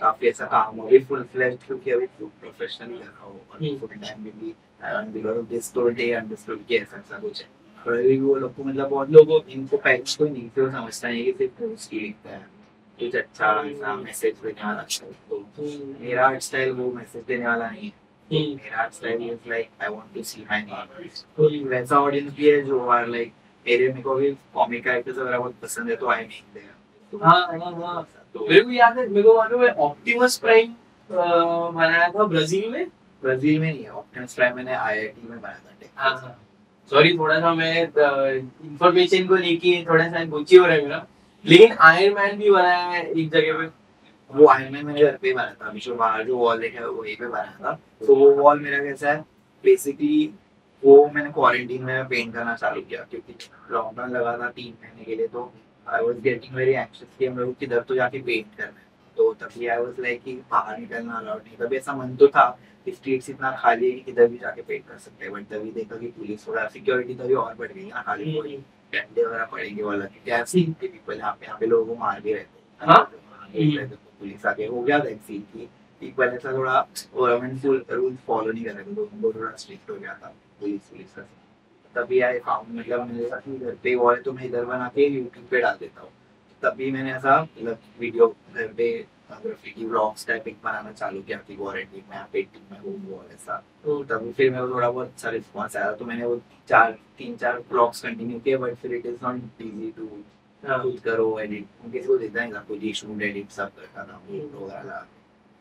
काफ़ी 0.00 0.28
ऐसा 0.28 0.46
काम 0.46 0.76
हो 0.76 0.86
अभी 0.86 0.98
फुल 0.98 1.22
फ्लेज 1.22 1.58
क्योंकि 1.66 1.90
अभी 1.90 2.06
प्रोफेशनली 2.06 2.98
कर 2.98 3.04
रहा 3.04 3.24
हूँ 3.24 3.40
और 3.50 3.58
हम्म। 3.62 3.78
फुल 3.78 3.88
टाइम 3.88 4.22
में 4.22 4.32
भी 4.40 4.54
बिकॉज़ 5.12 5.38
ऑफ़ 5.38 5.46
दिस 5.46 5.72
तो 5.72 5.88
डे 5.88 6.08
ऐसा 6.10 6.96
ऐसा 6.96 7.18
कुछ 7.18 7.42
है। 7.42 7.48
और 7.86 7.92
अभी 7.92 8.20
वो 8.20 8.34
लोग 8.34 8.54
को 8.56 8.64
मतलब 8.64 8.88
बहुत 8.88 9.10
लोगों 9.10 9.40
इनको 9.48 9.76
को 9.76 10.24
नहीं 10.24 10.48
समझता 10.48 11.08
है 11.08 11.22
कि 11.22 11.32
सिर्फ़ 11.32 11.52
पोस्ट 11.52 11.92
ही 11.92 12.00
लिखता 12.00 12.30
है। 12.30 12.46
कुछ 12.98 13.16
अच्छा 13.16 13.62
ऐसा 13.64 13.94
मैसेज 13.94 14.34
देने 14.34 14.64
वाला 14.64 14.80
अच्छा 14.80 15.06
है। 15.06 15.12
तो 15.12 15.98
मेरा 16.00 16.26
आर्ट 16.26 16.40
स्टाइल 16.40 16.70
वो 16.70 16.92
मैसेज 16.92 17.24
देने 17.24 17.46
वाला 17.46 17.70
नहीं 17.70 17.90
है। 17.90 18.54
मेरा 18.54 18.82
art 18.82 18.92
style 18.92 19.30
is 19.30 19.48
like 19.48 19.70
I 19.82 19.88
want 19.88 20.14
to 20.14 20.22
see 20.22 20.42
my 20.42 20.62
name 20.62 21.68
वैसा 21.68 22.00
ऑडियंस 22.00 22.32
भी 22.34 22.50
है 22.50 22.62
जो 22.62 22.86
आर 22.88 23.06
लाइक 23.06 23.32
मेरे 23.66 23.88
मेरे 23.88 24.02
को 24.02 24.14
भी 24.14 24.30
कॉमिक 24.54 24.84
कैरेक्टर्स 24.84 25.18
वगैरह 25.18 25.38
बहुत 25.38 25.54
पसंद 25.62 25.90
है 25.90 25.96
तो 25.96 26.06
आई 26.06 26.24
मेक 26.24 26.44
देयर 26.54 27.24
हाँ 27.24 27.58
हाँ 27.58 27.72
हाँ। 27.72 28.19
मेरे 28.34 28.60
को 28.60 28.70
याद 28.70 28.98
है 28.98 29.08
मेरे 29.08 29.22
को 29.22 29.36
मालूम 29.36 29.62
है 29.64 29.70
ऑप्टिमस 29.70 30.36
प्राइम 30.38 30.74
बनाया 31.10 32.08
था 32.08 32.24
ब्राज़ील 32.24 32.70
में? 32.70 32.86
ब्राज़ील 33.22 33.58
में 33.60 33.72
नहीं 33.72 33.82
है 33.84 33.90
ऑप्टिमस 33.90 34.34
प्राइम 34.34 34.56
मैंने 34.56 34.74
आईआईटी 34.74 35.28
में 35.28 35.40
बनाया 35.40 35.54
था 35.54 35.68
हाँ। 35.68 35.76
टेक्सास 35.80 36.22
हाँ। 36.22 36.36
सॉरी 36.92 37.16
थोड़ा 37.18 37.38
सा 37.40 37.54
मैं 37.54 37.82
इंफॉर्मेशन 37.84 39.26
को 39.26 39.36
लेके 39.36 39.84
थोड़ा 39.88 40.08
सा 40.08 40.24
गुच्ची 40.26 40.56
हो 40.56 40.66
रहा 40.66 40.76
है 40.76 40.82
मेरा 40.82 41.06
लेकिन 41.44 41.76
आयरन 41.80 42.14
मैन 42.14 42.38
भी 42.38 42.50
बनाया 42.50 42.86
है 42.86 43.04
एक 43.10 43.30
जगह 43.30 43.58
पे। 43.58 43.66
वो 44.30 44.46
आयरन 44.48 44.72
मैन 44.72 44.86
मैंने 44.86 45.00
घर 45.00 45.16
पे 45.22 45.32
बनाया 45.32 45.54
था 45.60 45.68
अभी 45.68 45.92
बाहर 45.92 46.24
जो 46.24 46.36
वॉल 46.36 46.60
देखा 46.60 46.80
है 46.80 46.88
वो 46.88 47.02
वहीं 47.02 47.16
पे 47.16 47.26
बनाया 47.26 47.56
था। 47.64 47.72
तो 48.06 48.14
वो 48.16 48.30
वॉल 48.34 48.60
मेरा 48.60 48.78
कैसा 48.84 49.12
है 49.12 49.20
बेसिकली 49.64 50.30
वो 50.82 51.10
मैंने 51.14 51.30
क्वारंटीन 51.30 51.82
में 51.84 52.04
पेंट 52.08 52.34
करना 52.34 52.54
चालू 52.56 52.80
किया 52.80 53.00
क्योंकि 53.10 53.34
लॉकडाउन 53.72 54.10
लगा 54.10 54.36
था 54.38 54.48
तीन 54.50 54.74
महीने 54.82 55.04
के 55.04 55.16
लिए 55.16 55.26
तो 55.26 55.52
I 55.86 56.04
was 56.04 56.18
getting 56.22 56.54
very 56.56 56.72
anxious 56.72 57.16
कि 57.18 57.26
हम 57.26 57.38
लोग 57.38 57.54
किधर 57.58 57.80
तो 57.80 57.94
जाके 57.94 58.18
पेंट 58.20 58.56
करना 58.56 58.78
है। 58.78 58.88
तो 59.18 59.32
तभी 59.40 59.66
आई 59.66 59.78
वाज 59.78 60.00
लाइक 60.00 60.22
कि 60.22 60.32
बाहर 60.50 60.78
निकलना 60.78 61.14
अलाउड 61.14 61.42
नहीं। 61.44 61.56
तभी 61.56 61.76
ऐसा 61.76 61.94
मन 61.94 62.14
तो 62.16 62.28
था 62.28 62.48
कि 62.86 62.92
स्ट्रीट्स 62.92 63.30
इतना 63.30 63.50
खाली 63.56 63.90
है 63.90 63.92
कि 63.92 64.00
किधर 64.02 64.26
भी 64.28 64.38
जाके 64.38 64.62
पेंट 64.62 64.86
कर 64.88 64.98
सकते 64.98 65.24
हैं। 65.24 65.32
बट 65.34 65.48
तभी 65.48 65.70
देखा 65.72 65.96
कि 65.96 66.06
पुलिस 66.18 66.46
थोड़ा 66.46 66.66
सिक्योरिटी 66.68 67.14
तभी 67.14 67.34
और 67.34 67.54
बढ़ 67.54 67.72
गई। 67.72 67.88
ना 67.88 68.02
खाली 68.02 68.32
कोई 68.34 68.56
डंडे 68.92 69.24
वगैरह 69.24 69.44
पड़ेंगे 69.52 69.82
वाला 69.82 70.04
क्योंकि 70.04 70.30
आई 70.30 70.44
सीन 70.46 70.72
के 70.80 70.86
पीपल 70.86 71.18
यहाँ 71.18 71.32
पे 71.32 71.46
यहाँ 71.46 71.58
पे 71.58 71.66
लोगों 71.66 71.86
को 71.86 72.00
मार 72.00 72.20
भी 72.20 72.32
रहते 72.34 72.86
हैं? 72.86 73.78
रहे 73.78 73.96
पुलिस 74.20 74.46
आके 74.46 74.66
हो 74.66 74.82
गया 74.82 74.98
था 74.98 75.14
सीन 75.26 75.40
की 75.52 75.68
पीपल 76.02 76.24
ऐसा 76.24 76.52
थोड़ा 76.52 76.80
गवर्नमेंट 77.14 77.90
रूल 77.90 78.16
फॉलो 78.26 78.52
नहीं 78.52 78.64
कर 78.64 78.74
रहे 78.74 78.84
थे। 78.84 78.94
तो 78.94 79.02
उनको 79.02 79.32
थोड़ा 79.32 79.50
स्ट्रिक्ट 79.56 79.90
हो 79.90 79.96
गया 79.96 80.14
था। 80.14 80.34
पुलिस 80.60 80.80
पुलिस 80.82 81.14
का 81.14 81.22
तभी 81.94 82.20
आई 82.20 82.38
फाउंड 82.38 82.78
मतलब 82.78 83.06
मेरे 83.06 83.28
घर 83.58 83.74
पे 83.82 83.94
वॉल 83.94 84.20
तो 84.22 84.32
मैं 84.32 84.44
इधर 84.44 84.64
बना 84.64 84.88
के 84.94 85.06
यूट्यूब 85.08 85.46
पे 85.50 85.60
डाल 85.60 85.76
देता 85.80 86.00
हूँ। 86.00 86.10
तभी 86.62 86.90
मैंने 86.90 87.12
ऐसा 87.12 87.40
मतलब 87.42 87.78
वीडियो 88.00 88.26
घर 88.54 88.66
पे 88.76 88.92
ग्राफिटी 89.30 89.84
व्लॉग्स 89.86 90.26
टाइप 90.26 90.48
एक 90.48 90.56
बनाना 90.64 90.92
चालू 90.92 91.20
किया 91.22 91.38
कि 91.48 91.56
में 92.10 92.24
पेंटिंग 92.32 92.62
में 92.70 92.80
वो 92.80 92.92
वो 93.06 93.22
ऐसा। 93.32 93.56
तो 93.84 94.02
तभी 94.04 94.32
फिर 94.32 94.50
मेरे 94.50 94.66
थोड़ा 94.68 94.90
बहुत 94.90 95.08
अच्छा 95.08 95.30
रिस्पॉन्स 95.30 95.76
आया। 95.76 95.92
तो 95.92 96.04
मैंने 96.04 96.26
वो 96.26 96.40
चार 96.68 96.92
तीन 97.18 97.36
चार 97.36 97.58
व्लॉग्स 97.70 98.02
कंटिन्यू 98.02 98.38
किए 98.40 98.56
बट 98.56 98.74
फिर 98.82 98.94
it 98.94 99.06
is 99.06 99.24
not 99.24 99.62
easy 99.62 99.92
to 99.96 100.06
खुद 100.62 100.98
करो 101.04 101.38
एडिट 101.40 101.92
किसी 101.92 102.06
को 102.06 102.16
देता 102.18 102.42
ही 102.42 102.50
एडिट 103.22 103.50
सब 103.50 103.70
करता 103.76 104.04
था 104.04 104.20
वो 104.28 104.66
वगैरह 104.66 105.06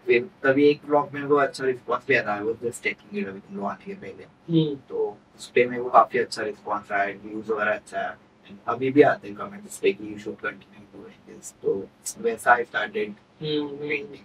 तभी 0.07 0.67
एक 0.69 0.81
ब्लॉग 0.85 1.13
में 1.13 1.27
को 1.27 1.35
अच्छा 1.35 1.65
रिस्पॉन्स 1.65 2.07
भी 2.07 2.15
आता 2.15 2.33
है 2.33 2.43
वो 2.43 2.53
जस्ट 2.63 2.83
टेकिंग 2.83 3.17
इट 3.17 3.27
एवरीथिंग 3.27 3.63
आने 3.65 3.85
के 3.85 3.99
पहले। 4.01 4.65
तो 4.89 5.17
उस 5.37 5.51
पे 5.55 5.65
मेरे 5.65 5.83
को 5.83 5.89
काफ़ी 5.89 6.19
अच्छा 6.19 6.43
रिस्पॉन्स 6.43 6.91
आया 6.91 7.13
व्यूज़ 7.23 7.51
वगैरह 7.51 7.73
अच्छा 7.73 7.99
है 7.99 8.17
And 8.47 8.57
अभी 8.67 8.89
भी 8.91 9.01
आते 9.01 9.27
हैं 9.27 9.35
कमेंट्स 9.37 9.77
पे 9.79 9.91
कि 9.93 10.13
you 10.13 10.19
should 10.19 10.35
continue 10.35 11.01
doing 11.01 11.35
this 11.35 11.51
तो 11.63 11.73
वैसा 12.21 12.53
आई 12.53 12.63
स्टार्टेड 12.63 13.13
पेंटिंग 13.41 14.17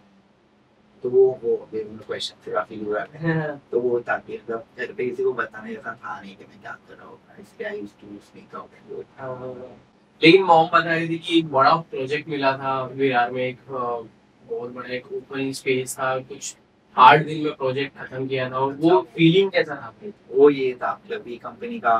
तो 1.02 1.10
वो 1.10 1.24
वो 1.42 1.56
अभी 1.56 1.82
क्वेश्चन 2.06 2.36
से 2.44 2.52
काफ़ी 2.52 2.76
दूर 2.76 2.98
आ 2.98 3.04
गए 3.04 3.56
तो 3.72 3.80
वो 3.80 4.00
था 4.00 4.16
कि 4.18 4.36
मतलब 4.36 4.64
घर 4.78 4.92
पे 4.92 5.08
किसी 5.08 5.24
को 5.24 5.32
बताने 5.32 5.74
जैसा 5.74 5.94
था 5.94 6.20
नहीं 6.20 6.36
कि 6.36 6.44
मैं 6.44 6.60
क्या 6.60 6.72
कर 6.88 6.94
रहा 6.94 7.06
हूँ। 7.06 7.18
इसलिए 7.40 7.68
I 7.68 7.78
used 7.78 8.00
to 8.00 8.18
speak 8.26 8.54
out 8.56 8.70
लेकिन 10.22 10.42
मॉम 10.44 10.66
बता 10.66 10.78
रही 10.84 11.08
थी 11.08 11.18
कि 11.18 11.38
एक 11.38 11.48
बड़ा 11.52 11.74
प्रोजेक्ट 11.90 12.28
मिला 12.28 12.56
था 12.58 12.82
विरार 12.94 13.30
में 13.30 13.42
एक 13.42 13.58
बहुत 14.50 14.70
बड़ा 14.70 14.88
एक 14.94 15.12
ओपन 15.12 15.52
स्पेस 15.52 15.96
था 15.98 16.18
कुछ 16.20 16.54
आठ 16.96 17.24
दिन 17.26 17.44
में 17.44 17.54
प्रोजेक्ट 17.56 17.96
खत्म 17.98 18.26
किया 18.28 18.50
था 18.50 18.56
और 18.56 18.72
वो 18.74 19.00
फीलिंग 19.14 19.50
कैसा 19.52 19.74
था? 19.74 19.92
वो 20.30 20.50
ये 20.50 20.72
था 20.82 20.92
मतलब 20.94 21.22
वी 21.22 21.36
कंपनी 21.44 21.78
का 21.80 21.96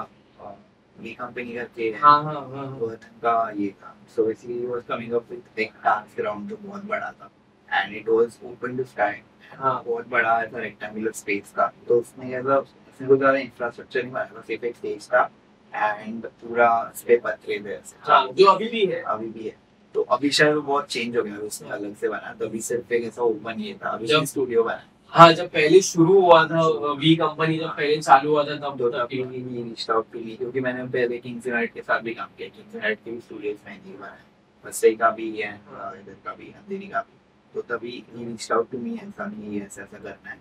वी 0.96 1.12
कंपनी 1.14 1.52
करके 1.52 1.82
है 1.84 1.98
हाँ 2.00 2.22
हाँ 2.24 2.34
हाँ। 2.50 2.66
वर्धन 2.80 3.18
का 3.22 3.50
ये 3.56 3.68
था। 3.80 3.94
So 4.16 4.24
basically 4.26 4.66
was 4.66 4.82
coming 4.88 5.12
up 5.12 5.30
with 5.30 5.58
एक 5.60 5.72
डांस 5.84 6.14
ग्राउंड 6.16 6.48
जो 6.48 6.56
बहुत 6.56 6.84
बड़ा 6.86 7.10
था। 7.12 7.30
And 7.68 7.96
it 7.96 8.08
was 8.08 8.38
open 8.44 8.76
to 8.76 8.84
sky 8.84 9.20
हाँ। 9.50 9.82
बहुत 9.86 10.08
बड़ा 10.08 10.40
ऐसा 10.42 10.58
रेक्टेंगुलर 10.58 11.12
स्पेस 11.12 11.52
था। 11.58 11.72
तो 11.88 11.98
उसमें 12.00 12.30
ऐसा 12.30 12.58
उसमें 12.58 13.08
कोई 13.08 13.18
ज़्यादा 13.18 13.38
इंफ्रास्ट्रक्चर 13.38 14.02
नहीं 14.02 14.12
बना 14.12 14.24
था 14.26 14.42
सिर्फ़ 14.46 14.64
एक 14.64 14.76
स्टेज 14.76 15.08
था। 15.08 15.30
एंड 15.72 16.26
पूरा 16.26 16.68
उस 16.84 17.02
पे 17.02 17.16
पत्थरे 17.24 17.58
थे। 17.60 17.78
हाँ 18.02 18.26
जो 18.28 18.46
अभी 18.46 18.68
भी 18.68 18.84
है। 18.86 19.00
अभी 19.02 19.28
भी 19.28 19.44
है। 19.44 19.56
तो 19.94 20.02
अभी 20.02 20.30
शायद 20.30 20.56
बहुत 20.56 20.86
चेंज 20.86 21.16
हो 21.16 21.22
गया 21.22 21.36
उसने 21.36 21.70
अलग 21.70 21.96
से 21.96 22.08
बना 22.08 22.32
तो 22.32 22.46
अभी 22.46 22.60
सिर्फ़ 22.60 22.92
एक 22.92 23.04
ऐसा 23.04 23.22
ओपन 23.22 23.60
ये 23.60 23.74
था 23.74 23.90
अभी 23.90 24.26
स्टूडियो 24.26 24.62
बना 24.62 24.82
हाँ 25.08 25.32
जब 25.32 25.48
पहले 25.48 25.80
शुरू 25.80 26.20
हुआ 26.20 26.44
था 26.44 26.66
वी 26.92 27.16
कंपनी 27.16 27.58
जब 27.58 27.76
पहले 27.76 27.96
चालू 27.96 28.30
हुआ 28.30 28.44
था 28.44 28.54
तब 28.56 28.78
तो 28.78 28.90
तब 28.90 29.06
तभी 29.06 29.22
मैंने 29.24 29.62
रीच 29.62 29.90
आउट 29.90 30.06
के 30.12 30.18
लिए 30.18 30.36
क्योंकि 30.36 30.60
मैंने 30.60 30.84
पहले 30.84 31.18
किंग्स 31.18 31.46
यूनाइट 31.46 31.72
के 31.74 31.80
साथ 31.80 32.00
भी 32.00 32.14
काम 32.14 32.28
किया 32.38 32.48
किंग्स 32.48 32.74
यूनाइट 32.74 32.98
के 33.04 33.10
भी 33.10 33.20
स्टूडियोज 33.20 33.56
में 33.66 33.78
नहीं 33.78 33.92
हुआ 33.92 34.06
बनाया। 34.06 34.68
वसई 34.68 34.96
का 34.96 35.10
भी 35.10 35.30
है 35.30 35.54
इधर 35.54 36.16
का 36.24 36.34
भी 36.34 36.46
अंधेरी 36.46 36.86
का 36.86 37.00
भी। 37.00 37.18
तो 37.54 37.76
तभी 37.76 38.04
ही 38.16 38.24
रीच 38.24 38.52
आउट 38.52 38.70
टू 38.70 38.78
मी 38.78 38.94
ऐसा 38.94 39.26
नहीं 39.26 39.58
है 39.58 39.66
ऐसा 39.66 39.82
ऐसा 39.82 39.98
करना 39.98 40.30
है। 40.30 40.38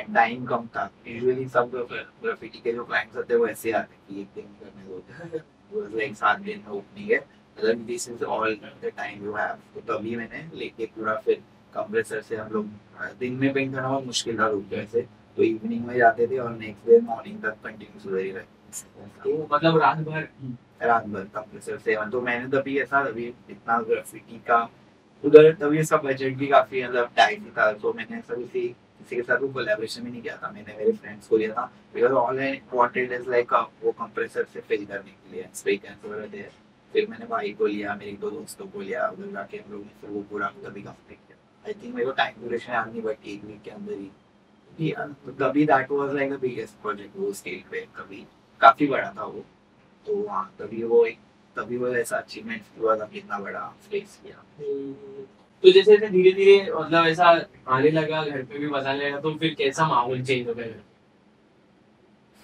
एंड 0.00 0.14
टाइम 0.14 0.44
कम 0.44 0.66
था। 0.66 0.90
यूजुअली 1.08 1.48
सब 1.48 1.70
ग्राफिटी 2.22 2.60
के 2.64 2.72
जो 2.72 2.84
क्लाइंट्स 2.84 3.16
होते 3.16 3.34
हैं 3.34 3.40
वो 3.40 3.46
ऐसे 3.46 3.72
आते 3.72 3.94
हैं 3.94 4.02
कि 4.08 4.20
एक 4.20 4.28
दिन 4.34 4.44
करने 4.60 4.88
दो। 4.88 5.96
लाइक 5.96 6.16
सात 6.16 6.40
दिन 6.40 6.62
ओपनिंग 6.70 7.10
है। 7.10 7.39
मतलब 7.60 7.84
this 7.86 8.08
is 8.08 8.24
all 8.24 8.54
the 8.54 8.90
time 8.96 9.24
you 9.24 9.32
have 9.34 9.54
तो 9.74 9.80
तभी 9.88 10.16
मैंने 10.16 10.44
लेके 10.58 10.86
पूरा 10.86 11.14
फिर 11.24 11.42
कंप्रेसर 11.74 12.20
से 12.22 12.36
हम 12.36 12.52
लोग 12.52 12.66
दिन 13.18 13.32
में 13.40 13.52
पेंट 13.52 13.74
करना 13.74 13.88
बहुत 13.88 14.06
मुश्किल 14.06 14.38
था 14.38 14.46
रुक 14.48 14.64
जैसे 14.70 15.00
तो 15.36 15.42
इवनिंग 15.42 15.86
में 15.86 15.96
जाते 15.98 16.26
थे 16.26 16.38
और 16.38 16.50
नेक्स्ट 16.52 16.86
डे 16.86 16.98
मॉर्निंग 17.00 17.42
तक 17.42 17.56
कंटिन्यूस 17.64 18.06
वही 18.12 18.30
रहे। 18.30 18.44
तो 19.24 19.48
मतलब 19.52 19.78
रात 19.82 19.98
भर 19.98 20.28
रात 20.82 21.06
भर 21.06 21.24
कंप्रेसर 21.34 21.78
से। 21.78 21.96
तो 22.10 22.20
मैंने 22.20 22.46
तभी 22.50 22.78
ऐसा 22.80 23.04
तभी 23.04 23.26
इतना 23.50 23.78
ग्राफिटी 23.80 24.38
का 24.48 24.68
उधर 25.24 25.52
तभी 25.60 25.78
इसका 25.78 25.96
बजट 25.98 26.36
भी 26.36 26.46
काफ़ी 26.46 26.82
मतलब 26.84 27.10
टाइट 27.16 27.38
ही 27.38 27.50
था। 27.58 27.72
तो 27.72 27.92
मैंने 27.92 28.18
ऐसा 28.18 28.34
किसी 28.34 28.68
किसी 28.68 29.16
के 29.16 29.22
साथ 29.22 29.40
वो 29.40 29.48
कोलैबोरेशन 29.48 30.04
भी 30.04 30.10
नहीं 30.10 30.22
किया 30.22 30.36
था। 30.36 30.50
मैंने 30.50 30.76
मेरे 30.78 30.92
फ्रेंड्स 30.92 31.28
को 31.28 31.36
लिया 31.36 31.52
था। 31.54 31.70
Because 31.94 32.12
all 32.12 32.38
I 32.40 32.60
wanted 32.72 33.12
is 33.12 33.28
like 33.30 33.52
वो 33.84 33.92
कंप्रेसर 34.00 34.46
से 34.52 34.60
फिल 34.60 34.84
करने 34.86 35.10
के 35.10 35.34
लिए। 35.34 35.46
स्प्रे 35.54 35.76
कैन 35.76 36.08
वगैरह 36.08 36.26
थे। 36.34 36.48
फिर 36.92 37.06
मैंने 37.08 37.26
भाई 37.26 37.52
को 37.52 37.66
लिया 37.66 37.94
मेरे 37.96 38.12
दो 38.20 38.30
दोस्तों 38.30 38.66
को 38.66 38.80
लिया 38.80 39.08
उधर 39.08 39.30
जाके 39.32 39.58
हम 39.58 39.72
लोग 39.72 39.80
ने 39.82 39.92
फिर 40.00 40.10
वो 40.10 40.22
पूरा 40.30 40.48
तभी 40.64 40.82
कंप्लीट 40.82 41.18
किया। 41.18 41.36
आई 41.64 41.72
थिंक 41.82 41.94
मेरे 41.94 42.06
को 42.06 42.12
टाइम 42.12 42.40
ड्यूरेशन 42.40 42.72
याद 42.72 42.92
नहीं 42.92 43.02
बट 43.02 43.26
एक 43.26 43.44
वीक 43.44 43.62
के 43.64 43.70
अंदर 43.70 43.92
ही। 43.92 44.10
तभी 45.40 45.64
that 45.66 45.90
was 45.90 46.14
like 46.14 46.32
the 46.32 46.38
biggest 46.40 46.80
project 46.82 47.16
वो 47.16 47.32
स्केल 47.34 47.62
पे 47.70 47.80
कभी 47.96 48.24
काफ़ी 48.60 48.86
बड़ा 48.86 49.12
था 49.18 49.24
वो। 49.24 49.44
तो 50.06 50.26
हाँ 50.28 50.44
तभी 50.58 50.82
वो 50.84 51.04
एक 51.06 51.18
तभी 51.56 51.76
वो 51.76 51.88
ऐसा 51.96 52.16
अचीवमेंट 52.16 52.62
हुआ 52.80 52.96
था 52.98 53.06
कितना 53.12 53.38
बड़ा 53.38 53.66
फेस 53.90 54.18
किया। 54.24 54.42
तो 55.62 55.70
जैसे 55.72 55.90
जैसे 55.90 56.08
धीरे 56.08 56.32
धीरे 56.32 56.60
मतलब 56.72 57.06
ऐसा 57.06 57.26
आने 57.68 57.90
लगा 57.90 58.22
घर 58.24 58.42
पे 58.42 58.58
भी 58.58 58.68
बताने 58.68 59.08
लगा 59.08 59.20
तो 59.20 59.34
फिर 59.38 59.54
कैसा 59.54 59.86
माहौल 59.88 60.22
चेंज 60.22 60.48
हो 60.48 60.54
गया? 60.54 60.66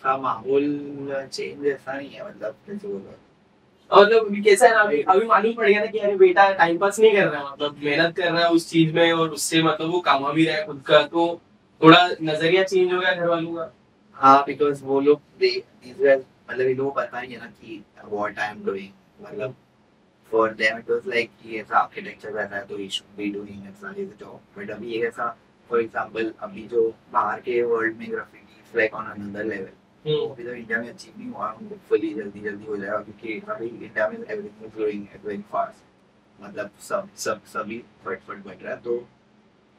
का 0.03 0.17
माहौल 0.19 1.29
चेंज 1.33 1.67
ऐसा 1.67 1.97
नहीं 1.97 2.11
है 2.11 2.29
मतलब 2.29 2.57
कैसे 2.67 2.89
बोलो 2.89 3.15
मतलब 3.91 4.43
कैसा 4.45 4.67
है 4.67 4.75
ना, 4.75 4.81
अभी 4.81 5.01
अभी 5.03 5.27
मालूम 5.27 5.53
पड़ 5.55 5.67
गया 5.67 5.81
ना 5.81 5.87
कि 5.87 5.99
अरे 5.99 6.17
बेटा 6.17 6.51
टाइम 6.55 6.79
पास 6.79 6.99
नहीं 7.01 7.13
कर 7.13 7.27
रहा 7.27 7.41
है 7.41 7.53
मतलब 7.53 7.77
मेहनत 7.85 8.17
कर 8.17 8.31
रहा 8.33 8.43
है 8.43 8.51
उस 8.51 8.69
चीज़ 8.71 8.93
में 8.95 9.13
और 9.13 9.29
उससे 9.31 9.63
मतलब 9.63 9.91
वो 9.91 10.01
कमा 10.07 10.33
भी 10.33 10.45
रहा 10.47 10.57
है 10.57 10.67
खुद 10.67 10.83
का 10.87 11.03
तो 11.05 11.27
थोड़ा 11.81 12.07
नज़रिया 12.23 12.63
चेंज 12.65 12.93
हो 12.93 13.01
गया 13.01 13.13
घर 13.15 13.27
वालों 13.29 13.55
का। 13.55 13.71
हाँ 14.17 14.43
बिकॉज़ 14.47 14.83
वो 14.85 15.01
लोग 15.01 15.21
मतलब 15.41 16.61
इन 16.61 16.77
लोगों 16.77 16.91
को 16.91 17.01
पता 17.01 17.21
ही 17.21 17.33
है 17.33 17.39
ना 17.39 17.47
कि 17.47 17.83
व्हाट 18.05 18.39
आई 18.39 18.51
एम 18.51 18.65
डूइंग 18.65 18.89
मतलब 19.23 19.55
for 20.33 20.53
them 20.55 20.79
it 20.79 20.91
was 20.91 21.09
like 21.09 21.31
कि 21.43 21.59
ऐसा 21.59 21.79
आर्किटेक्चर 21.79 22.33
वैसा 22.33 22.57
है 22.57 22.65
तो 22.67 22.77
ही 22.77 22.89
शुड 22.91 23.17
बी 23.17 23.31
डूइंग 23.33 23.67
ऐसा 23.69 23.95
इज़ 23.99 24.09
जॉब 24.21 24.41
बट 24.59 24.71
अभी 24.71 24.93
एक 24.93 25.05
ऐसा 25.05 25.29
फॉर 25.71 25.81
एग्जांपल 25.81 26.33
अभी 26.41 26.67
जो 26.73 26.89
बाहर 27.13 27.41
के 27.41 27.63
वर्ल्ड 27.65 27.97
में 27.99 28.11
graffiti 28.11 28.79
like 28.79 28.95
on 28.95 29.07
another 29.07 29.45
level 29.45 29.69
hmm. 30.07 30.35
तो 30.37 30.53
इंडिया 30.53 30.81
में 30.81 30.89
अचीव 30.89 31.19
नहीं 31.19 31.31
हुआ 31.31 31.51
होपफुली 31.51 32.13
जल्दी 32.15 32.41
जल्दी 32.41 32.67
हो 32.67 32.77
जाएगा 32.77 32.99
क्योंकि 33.01 33.41
अभी 33.49 33.67
इंडिया 33.69 34.09
में 34.09 34.17
everything 34.19 34.71
growing 34.73 35.07
at 35.15 35.25
very 35.25 35.43
fast 35.53 35.85
मतलब 36.39 36.71
सब 36.81 37.09
सब 37.19 37.45
सभी 37.49 37.83
फटफट 38.05 38.45
बढ़ 38.45 38.55
रहा 38.55 38.73
है 38.73 38.81
तो 38.83 38.97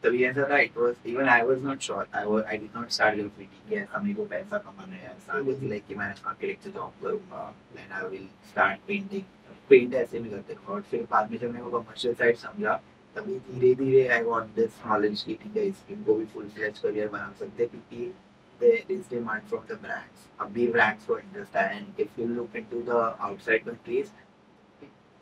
तभी 0.04 0.24
ऐसा 0.24 0.50
था 0.50 0.58
it 0.60 0.78
was 0.78 1.08
even 1.08 1.30
I 1.30 1.42
was 1.44 1.64
not 1.64 1.80
sure 1.82 2.08
I 2.16 2.26
was 2.26 2.44
I 2.44 2.58
did 2.58 2.76
not 2.76 2.90
start 2.90 3.16
graffiti 3.16 3.70
कि 3.70 3.76
ऐसा 3.76 4.00
मेरे 4.00 4.14
को 4.14 4.26
पैसा 4.26 4.58
कमाना 4.60 4.96
है 4.96 5.08
ऐसा 5.08 5.40
वाज 5.40 5.64
लाइक 5.64 5.88
कि 5.88 5.96
मैं 5.96 6.06
आर्किटेक्चर 6.08 6.72
जॉब 6.72 6.94
करूँगा 7.04 7.50
then 7.74 7.92
I 7.94 8.08
will 8.10 8.28
start 8.50 8.80
painting 8.88 9.24
paint 9.70 9.94
ऐसे 9.96 10.20
में 10.20 10.30
करते 10.32 10.56
और 10.68 10.82
फिर 10.82 11.08
बाद 11.12 11.32
में 11.32 11.38
जब 11.38 11.52
मेरे 11.52 11.64
को 11.64 11.80
कमर्शियल 11.80 12.14
साइड 12.16 12.38
समझा 12.38 12.80
तभी 13.16 13.40
धीरे 13.50 13.74
धीरे 13.76 14.08
आई 14.08 14.24
गॉट 14.24 14.56
दिस 14.56 14.86
नॉलेज 14.86 15.22
कि 15.22 15.34
ठीक 15.44 15.58
है 15.58 15.66
इसको 15.66 16.14
भी 16.14 16.26
फुल 16.28 16.48
फ्लेज 16.50 16.80
करियर 16.80 17.08
बना 17.08 17.34
सकते 17.40 17.64
हैं 17.64 17.70
क्योंकि 17.72 18.14
there 18.60 18.96
is 18.96 19.08
demand 19.14 19.50
from 19.52 19.66
the 19.72 19.76
brands. 19.86 20.26
अभी 20.42 20.68
brands 20.74 21.06
को 21.08 21.20
interest 21.20 21.56
है 21.58 21.66
and 21.78 22.02
if 22.06 22.20
you 22.22 22.28
look 22.38 22.56
into 22.62 22.82
the 22.90 23.00
outside 23.28 23.66
countries, 23.66 24.12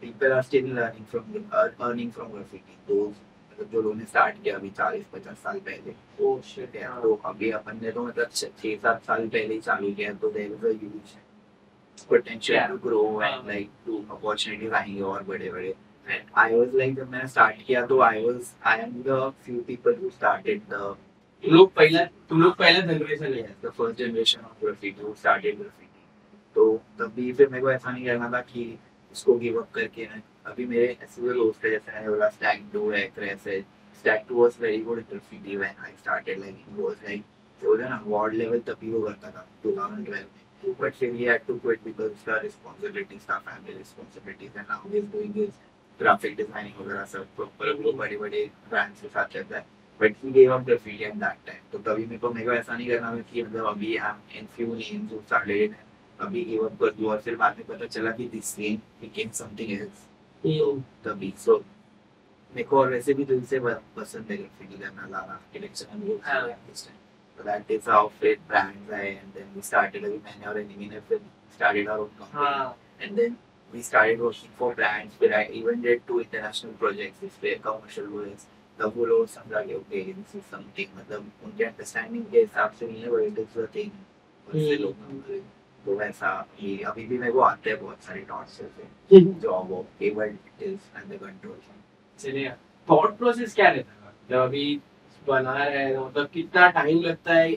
people 0.01 0.35
are 0.37 0.43
still 0.43 0.67
learning 0.79 1.05
from 1.13 1.31
uh, 1.51 1.67
earning 1.87 2.11
from 2.17 2.31
graffiti. 2.35 2.77
Those 2.89 3.23
जो 3.59 3.81
लोगों 3.81 3.93
ने 3.95 4.05
स्टार्ट 4.05 4.41
किया 4.43 4.55
अभी 4.55 4.69
चालीस 4.77 5.05
पचास 5.13 5.37
साल 5.43 5.59
पहले 5.67 5.93
Oh 6.21 6.31
shit, 6.47 6.75
है, 6.75 6.83
हाँ। 6.87 7.01
तो 7.01 7.13
अभी 7.25 7.51
अपन 7.59 7.79
ने 7.81 7.91
तो 7.91 8.03
मतलब 8.05 8.29
छ- 8.33 8.49
छह 8.61 8.75
सात 8.81 9.03
साल 9.05 9.27
पहले 9.27 9.53
ही 9.53 9.59
चालू 9.67 9.91
किया 9.95 10.13
तो 10.23 10.31
there 10.31 10.51
is 10.51 10.65
a 10.65 10.71
huge 10.81 11.13
potential 12.09 12.67
to 12.67 12.77
grow. 12.87 13.01
And 13.21 13.47
like 13.47 13.69
to 13.85 13.97
opportunities 14.11 14.73
आएँगे 14.73 15.01
और 15.11 15.23
बड़े 15.29 15.49
बड़े 15.51 15.73
आई 16.37 16.55
वाज 16.55 16.75
लाइक 16.75 16.95
जब 16.95 17.09
मैंने 17.11 17.27
स्टार्ट 17.27 17.65
किया 17.67 17.85
तो 17.85 17.99
I 18.09 18.25
was 18.25 18.51
I 18.71 18.79
am 18.79 19.01
the 19.07 19.31
few 19.45 19.61
people 19.67 19.95
who 20.03 20.09
started 20.09 20.61
the 20.73 20.95
लोग 21.43 21.73
पहला, 21.73 22.03
तुम 22.29 22.41
लोग 22.41 22.55
पहला 22.57 22.79
जनरेशन 22.81 23.33
है 23.33 23.73
first 23.77 23.97
generation 23.97 24.45
of 24.47 24.61
graffiti 24.61 25.01
who 25.01 25.13
started 25.15 25.57
graffiti. 25.57 26.03
तो 26.55 26.63
तभी 26.99 27.31
फिर 27.33 27.49
मेरे 27.49 27.61
को 27.61 27.71
ऐसा 27.71 27.91
नहीं 27.91 28.05
करना 28.05 28.29
था 28.31 28.39
कि 28.41 28.63
इसको 29.11 29.35
गिव 29.39 29.59
अप 29.61 29.71
करके 29.75 30.05
अभी 30.45 30.65
मेरे 30.65 30.85
ऐसे 31.03 31.33
दोस्त 31.33 31.65
है, 31.65 31.71
जैसे 31.71 31.91
मैंने 31.91 32.09
बोला 32.09 32.29
स्टैक 32.29 32.63
टू 32.73 32.89
है 32.91 33.01
क्रेस 33.15 33.47
है 33.47 33.59
stack 33.99 34.25
two 34.29 34.41
was 34.41 34.57
very 34.61 34.81
good 34.83 34.99
graffiti 35.09 35.55
when 35.57 35.83
I 35.85 35.91
started 35.99 36.39
like 36.39 36.65
it 36.69 36.79
was 36.79 36.95
like 37.05 37.23
वो 37.61 37.75
ना 37.75 38.01
वार्ड 38.05 38.33
लेवल 38.33 38.59
तक 38.67 38.77
ही 38.83 38.91
वो 38.91 39.01
करता 39.01 39.29
था 39.31 39.45
2012 39.65 40.09
में। 40.09 40.73
बट 40.79 40.93
फिर 40.95 41.13
had 41.27 41.41
to 41.47 41.59
quit 41.63 41.83
because 41.85 42.11
उसका 42.11 42.41
responsibilities 42.41 43.23
था 43.29 43.41
family 43.45 43.73
responsibilities, 43.77 44.51
and 44.57 44.67
now 44.69 44.79
he 44.85 44.97
is 44.97 45.05
doing 45.11 45.33
his 45.33 45.51
graphic 45.99 46.37
designing 46.39 46.79
वगैरह 46.79 47.05
सब 47.11 47.27
प्रॉपर 47.35 47.91
बड़े 47.97 48.17
बड़े 48.17 48.49
ब्रांड्स 48.69 49.01
के 49.01 49.07
साथ 49.07 49.27
चलता 49.33 49.57
है। 49.57 49.65
But 50.01 50.15
he 50.23 50.31
gave 50.31 50.51
up 50.53 50.65
graffiti 50.67 51.03
at 51.09 51.19
that 51.19 51.37
time 51.49 51.63
तो 51.71 51.77
तभी 51.79 52.05
मेरे 52.05 52.17
को 52.17 52.29
मेरे 52.33 52.45
को 52.45 52.53
ऐसा 52.53 52.75
नहीं 52.77 52.87
करना 52.87 53.15
कि 53.31 53.43
मतलब 53.43 53.65
अभी 53.67 53.95
I 53.97 54.09
am 54.09 54.39
in 54.39 54.47
few 54.55 54.73
names 54.73 55.13
started 55.29 55.67
it 55.67 55.73
अभी 56.19 56.43
गिव 56.45 56.65
अप 56.65 56.79
कर 56.81 56.91
दूँ 56.97 57.09
और 57.11 57.21
फिर 57.21 57.35
बाद 57.35 57.57
में 57.57 57.65
पता 57.67 57.85
चला 57.85 58.11
कि 58.17 58.27
this 58.33 58.57
name 58.59 58.77
became 59.03 59.31
something 59.41 59.71
else 59.79 60.03
तो 60.43 60.75
तभी 61.05 61.33
सो 61.45 61.57
मेरे 61.57 62.63
को 62.63 62.79
और 62.79 62.89
वैसे 62.91 63.13
भी 63.13 63.25
दिल 63.25 63.43
से 63.45 63.59
पसंद 63.59 64.31
है 64.31 64.37
ग्राफिटी 64.37 64.77
करना 64.81 65.07
लाना 65.07 65.33
आर्किटेक्चर 65.33 65.87
एंड 65.93 66.03
वो 66.09 66.19
हाँ. 66.25 66.47
So 67.37 67.43
that 67.43 67.71
is 67.75 67.87
how 67.91 68.03
फिर 68.19 68.37
brands 68.49 68.91
आए 68.93 69.09
and 69.13 69.33
then 69.37 69.47
we 69.55 69.63
started 69.69 70.05
अभी 70.05 70.17
मैंने 70.25 70.45
और 70.47 70.59
एनिमी 70.59 70.89
ने 70.89 70.99
फिर 71.09 71.19
started 71.57 71.89
our 71.89 71.99
own 71.99 72.13
company 72.19 72.33
हाँ 72.33 72.75
and 73.01 73.19
then 73.19 73.35
we 73.69 73.81
started 73.81 74.21
working 74.21 74.53
for 74.59 74.73
brands 74.75 75.19
where 75.19 75.35
I 75.39 75.45
even 75.61 75.81
did 75.81 76.05
two 76.07 76.19
international 76.19 76.73
projects 76.83 77.19
this 77.19 77.41
were 77.41 77.57
commercial 77.65 78.05
roles 78.05 78.45
लोग 78.81 79.27
समझा 79.27 79.61
कि 79.61 79.73
okay 79.73 80.01
this 80.13 80.35
is 80.35 80.43
something 80.53 80.97
मतलब 80.97 81.31
उनके 81.43 81.65
के 82.31 82.39
हिसाब 82.39 82.71
से 82.71 82.87
नहीं 82.87 83.01
है 83.01 83.09
but 83.09 83.19
it 83.19 83.39
is 83.39 83.57
the 83.57 83.67
thing. 83.67 83.91
उससे. 84.47 84.75
लोग 84.75 84.93
तो 85.85 85.95
वैसा 85.95 86.47
ये 86.63 86.77
अभी 86.77 87.05
भी 87.05 87.17
मेरे 87.17 87.31
को 87.31 87.39
आते 87.39 87.69
हैं 87.69 87.81
बहुत 87.81 88.03
सारे 88.03 88.25
थॉट्स 88.31 88.61
ऐसे 88.61 89.21
जॉब 89.21 89.85
केवल 89.99 90.25
इट 90.25 90.63
इज़ 90.63 90.79
अंडर 90.95 91.15
कंट्रोल 91.15 91.57
चलिए 92.19 92.49
थॉट 92.89 93.17
प्रोसेस 93.17 93.53
क्या 93.53 93.69
रहता 93.69 93.91
है? 93.91 94.13
मतलब 94.25 94.41
अभी 94.41 94.81
बना 95.27 95.63
रहे 95.63 95.83
हैं 95.83 95.97
मतलब 95.97 96.27
कितना 96.27 96.69
टाइम 96.69 97.01
लगता 97.01 97.33
है? 97.33 97.51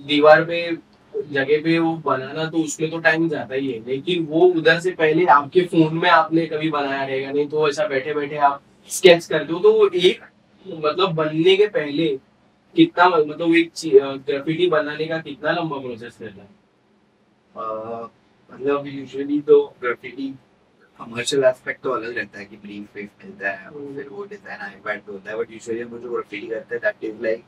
दीवार 0.00 0.44
पे 0.44 0.78
जगह 1.14 1.62
पे 1.64 1.78
वो 1.78 1.96
बनाना 1.96 2.44
तो 2.50 2.58
उसमें 2.58 2.90
तो 2.90 2.98
टाइम 2.98 3.28
जाता 3.28 3.54
ही 3.54 3.72
है 3.72 3.84
लेकिन 3.86 4.26
वो 4.26 4.40
उधर 4.40 4.80
से 4.80 4.90
पहले 4.90 5.26
आपके 5.26 5.60
फ़ोन 5.60 5.98
में 5.98 6.10
आपने 6.10 6.46
कभी 6.46 6.70
बनाया 6.70 7.04
रहेगा? 7.04 7.32
नहीं 7.32 7.48
तो 7.48 7.68
ऐसा 7.68 7.86
बैठे 7.88 8.14
बैठे 8.14 8.36
आप 8.36 8.62
स्केच 8.88 9.26
करते 9.26 9.52
हो 9.52 9.58
तो 9.58 9.72
वो 9.72 9.88
एक 9.88 10.20
मतलब 10.66 11.12
बनने 11.14 11.56
के 11.56 11.66
पहले 11.66 12.08
कितना 12.76 13.08
मतलब 13.08 13.54
एक 13.54 13.72
ग्राफिटी 14.28 14.66
बनाने 14.66 15.04
का 15.04 15.18
कितना 15.18 15.52
लंबा 15.52 15.78
प्रोसेस 15.78 16.18
रहता 16.22 16.42
है? 16.42 16.48
मतलब 18.50 18.86
यूजुअली 18.86 19.40
तो 19.40 19.60
ग्राफिटी 19.80 20.28
कमर्शियल 20.98 21.44
एस्पेक्ट 21.44 21.82
तो 21.82 21.90
अलग 21.90 22.16
रहता 22.18 22.38
है 22.38 22.44
कि 22.44 22.56
ब्रीफ 22.56 22.92
ब्रीफ 22.92 23.24
मिलता 23.24 23.50
है 23.50 23.70
फिर 23.94 24.08
वो 24.08 24.24
डिज़ाइन 24.24 24.80
पे 24.84 25.12
होता 25.12 25.30
है 25.30 25.38
बट 25.38 25.50
यूजुअली 25.50 25.80
हम 25.80 25.98
जो 25.98 26.10
ग्राफिटी 26.10 26.46
करते 26.46 26.74
हैं 26.74 26.82
दैट 26.84 27.04
इज़ 27.04 27.22
लाइक 27.22 27.44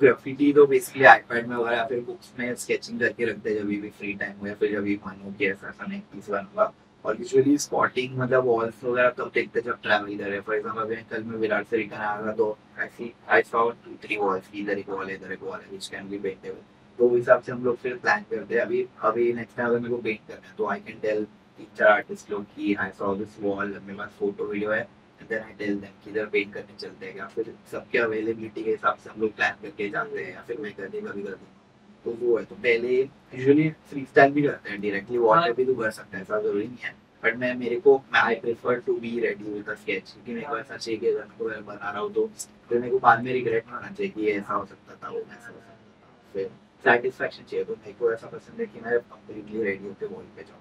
ग्राफिटी 0.00 0.52
तो 0.52 0.66
बेसिकली 0.66 1.48
में 1.48 1.56
वगैरह 1.56 1.84
फिर 1.86 2.00
बुक्स 2.00 2.32
में 2.38 2.54
स्केचिंग 2.54 3.00
करके 3.00 3.24
रखते 3.24 3.50
हैं, 3.50 3.56
जब 3.58 3.66
भी 3.66 3.88
फ्री 3.88 4.12
टाइम 4.14 4.38
हो 4.38 4.46
या 4.46 4.54
फिर 4.54 4.72
जब 4.72 4.82
भी 4.82 4.98
मन 5.06 5.20
हो 5.24 5.32
कि 5.38 5.46
ऐसा 5.46 5.68
ऐसा 5.68 5.94
एक 5.96 6.02
पीस 6.12 6.30
बनूँगा 6.30 6.72
और 7.04 7.20
यूजुअली 7.20 7.56
स्पॉटिंग 7.58 8.16
मतलब 8.18 8.44
वॉल्स 8.44 8.84
वगैरह 8.84 9.10
तब 9.18 9.30
देखते 9.34 9.60
जब 9.60 9.80
ट्रैवल 9.82 10.16
रहे 10.16 10.30
हैं। 10.30 10.40
फॉर 10.42 10.56
एग्जांपल 10.56 10.80
अभी 10.80 10.96
कल 11.10 11.22
मैं 11.22 11.38
विराट 11.38 11.66
से 11.66 11.76
रिटर्न 11.76 12.00
आया 12.00 12.32
तो 12.32 12.56
ऐसी 12.78 13.12
I 13.28 13.42
saw 13.42 13.68
two 13.84 13.96
three 14.02 14.16
walls 14.16 14.50
इधर 14.54 14.78
एक 14.78 14.88
वॉल 14.90 15.10
इधर 15.10 15.32
एक 15.32 15.42
wall 15.42 15.58
which 15.70 15.88
can 15.88 16.08
be 16.08 16.18
paintable 16.18 16.60
तो 16.98 17.08
उस 17.08 17.16
हिसाब 17.16 17.42
से 17.42 17.52
हम 17.52 17.64
लोग 17.64 17.76
फिर 17.78 17.96
प्लान 17.98 18.24
करते 18.30 18.54
हैं। 18.54 18.62
अभी 18.62 18.86
अभी 19.02 19.32
नेक्स्ट 19.32 19.56
टाइम 19.56 19.68
अगर 19.68 19.78
मेरे 19.78 19.94
को 19.94 20.00
पेंट 20.02 20.20
करना 20.28 20.48
है 20.48 20.54
तो 20.58 20.66
आई 20.66 20.80
कैन 20.80 20.98
टेल 21.02 21.24
तीन 21.58 21.86
आर्टिस्ट 21.86 22.30
लोग 22.30 22.44
कि 22.56 22.74
आई 22.74 22.90
सॉ 22.98 23.14
दिस 23.16 23.38
वॉल 23.40 23.78
मेरे 23.78 23.98
पास 23.98 24.10
फ़ोटो 24.18 24.44
वीडियो 24.44 24.70
है। 24.70 24.86
देन 25.22 25.38
आई 25.38 25.52
टेल 25.58 25.78
देम 25.80 25.90
कि, 26.04 26.10
इधर 26.10 26.26
पेंट 26.26 26.52
करने 26.54 26.76
चलते 26.78 27.06
हैं। 27.06 27.16
या 27.16 27.26
फिर 27.26 27.54
सबके 27.72 27.98
अवेलेबिलिटी 27.98 28.64
के 28.64 28.70
हिसाब 28.70 28.96
से 28.96 29.10
हम 29.10 29.20
लोग 29.20 29.34
प्लान 29.36 29.56
करके 29.62 29.88
जाते 29.88 30.22
हैं, 30.22 30.32
या 30.34 30.42
फिर 30.46 30.60
मैं 30.60 30.72
कर 30.72 30.88
दूँगा 30.88 31.10
कभी 31.10 31.22
कर 31.22 31.28
दूँगा 31.30 31.60
तो 32.04 32.10
वो 32.20 32.36
है। 32.38 32.44
तो 32.44 32.54
पहले 32.56 32.96
यूजुअली 32.98 33.68
फ्री 33.90 34.04
स्टाइल 34.04 34.32
भी 34.32 34.42
करते 34.42 34.70
हैं 34.70 34.80
डायरेक्टली 34.80 35.18
वॉल 35.18 35.52
भी 35.52 35.64
तो 35.64 35.74
कर 35.74 35.90
सकते 35.90 36.16
हैं 36.16 36.24
ऐसा 36.24 36.40
ज़रूरी 36.40 36.66
नहीं 36.66 36.78
है। 36.82 36.94
बट 37.22 37.36
मैं 37.36 37.54
मेरे 37.54 37.76
को 37.80 38.00
I 38.14 38.34
prefer 38.34 38.80
to 38.86 38.94
be 39.00 39.18
ready 39.20 39.44
with 39.44 39.68
a 39.68 39.74
sketch 39.74 40.10
क्योंकि 40.12 40.34
मेरे 40.34 40.46
को 40.46 40.58
ऐसा 40.58 40.76
चाहिए 40.76 41.00
कि 41.00 41.06
अगर 41.08 41.24
मैं 41.24 41.38
को 41.38 41.66
बना 41.66 41.90
रहा 41.90 42.00
हूँ 42.00 42.12
तो 42.12 42.26
फिर 42.68 42.78
मेरे 42.78 42.90
को 42.92 42.98
बाद 42.98 43.22
में 43.24 43.32
रिग्रेट 43.32 43.66
नहीं 43.66 43.74
होना 43.74 43.90
चाहिए 43.90 44.12
कि 44.12 44.30
ऐसा 44.30 44.54
हो 44.54 44.64
सकता 44.66 44.94
था 45.02 45.10
वो 45.10 45.18
ऐसा 45.18 45.48
हो 45.48 45.54
सकता 45.54 46.06
था। 46.06 46.32
फिर 46.34 46.50
सेटिस्फेक्शन 46.84 47.44
चाहिए 47.44 47.64
तो 47.64 47.72
मेरे 47.72 47.92
को 47.92 48.12
ऐसा 48.12 48.26
पसंद 48.26 48.60
है 48.60 48.66
कि 48.66 48.80
मैं 48.80 48.98
कंप्लीटली 49.00 49.62
रेडी 49.62 49.88
होकर 49.88 50.06
वॉल 50.06 50.24
पे 50.36 50.42
जाऊँ। 50.42 50.60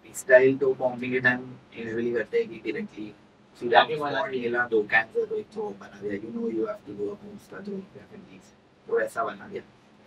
फ्री 0.00 0.14
स्टाइल 0.14 0.56
तो 0.58 0.72
बॉम्बिंग 0.74 1.12
के 1.12 1.20
टाइम 1.20 1.50
यूजुअली 1.78 2.12
करते 2.12 2.38
हैं 2.38 2.48
कि 2.48 2.58
डायरेक्टली 2.64 3.12
सीधा। 3.60 3.82
लेना 4.26 4.66
दो 4.66 4.82
से 4.92 5.26
तो 5.26 5.36
एक 5.36 5.46
तो 5.54 5.68
बना 5.80 6.00
दिया 6.00 6.14
you 6.14 6.30
know 6.34 6.48
you 6.50 6.66
have 6.66 6.76
to 6.86 6.92
do 6.98 7.08
a 7.08 7.16
move 7.24 7.38
का 7.50 7.58
जो 7.60 7.72
या 7.72 8.04
फिर 8.10 8.18
these। 8.18 8.52
तो 8.86 9.00
ऐसा 9.00 9.24
बना 9.24 9.48
दिया। 9.48 9.62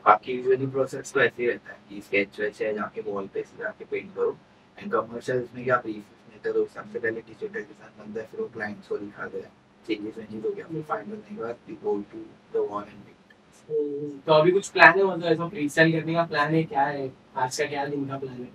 बाकी 0.05 0.33
यूजुअली 0.33 0.67
प्रोसेस 0.67 1.13
तो 1.13 1.21
ऐसे 1.21 1.43
ही 1.43 1.49
रहता 1.49 1.71
है 1.73 1.79
कि 1.89 2.01
स्केच 2.01 2.39
वेच 2.39 2.61
है 2.61 2.73
जाके 2.73 3.01
वॉल 3.01 3.27
पे 3.33 3.43
से 3.43 3.63
जाके 3.63 3.85
पेंट 3.85 4.15
करो 4.15 4.37
एंड 4.77 4.91
कमर्शियल 4.91 5.47
में 5.55 5.63
क्या 5.63 5.77
ब्रीफ 5.77 6.03
में 6.31 6.53
तो 6.53 6.65
सबसे 6.65 6.99
पहले 6.99 7.21
डिजिटल 7.21 7.53
डिज़ाइन 7.53 7.91
बनता 7.99 8.21
है 8.21 8.27
फिर 8.31 8.41
वो 8.41 8.47
क्लाइंट्स 8.53 8.87
को 8.87 8.97
दिखा 8.97 9.25
दे 9.27 9.41
चेंजेस 9.87 10.17
वेंजेस 10.17 10.45
हो 10.45 10.51
गया 10.51 10.65
फिर 10.65 10.81
फाइनल 10.89 11.15
के 11.29 11.35
बाद 11.35 11.55
we 11.69 11.77
go 11.83 11.97
to 12.13 12.25
the 12.53 12.67
wall 12.69 12.83
and 12.83 13.03
paint 13.03 14.21
तो 14.27 14.33
अभी 14.33 14.51
कुछ 14.51 14.67
प्लान 14.69 14.97
है 14.97 15.03
मतलब 15.03 15.31
ऐसा 15.31 15.47
फ्री 15.47 15.67
स्टाइल 15.69 15.91
करने 15.99 16.13
का 16.13 16.23
प्लान 16.25 16.53
है 16.53 16.63
क्या 16.63 16.83
है? 16.83 17.11
आज 17.35 17.57
का 17.57 17.65
क्या 17.65 17.85
दिन 17.85 18.05
का 18.05 18.17
प्लान 18.17 18.39
है? 18.41 18.47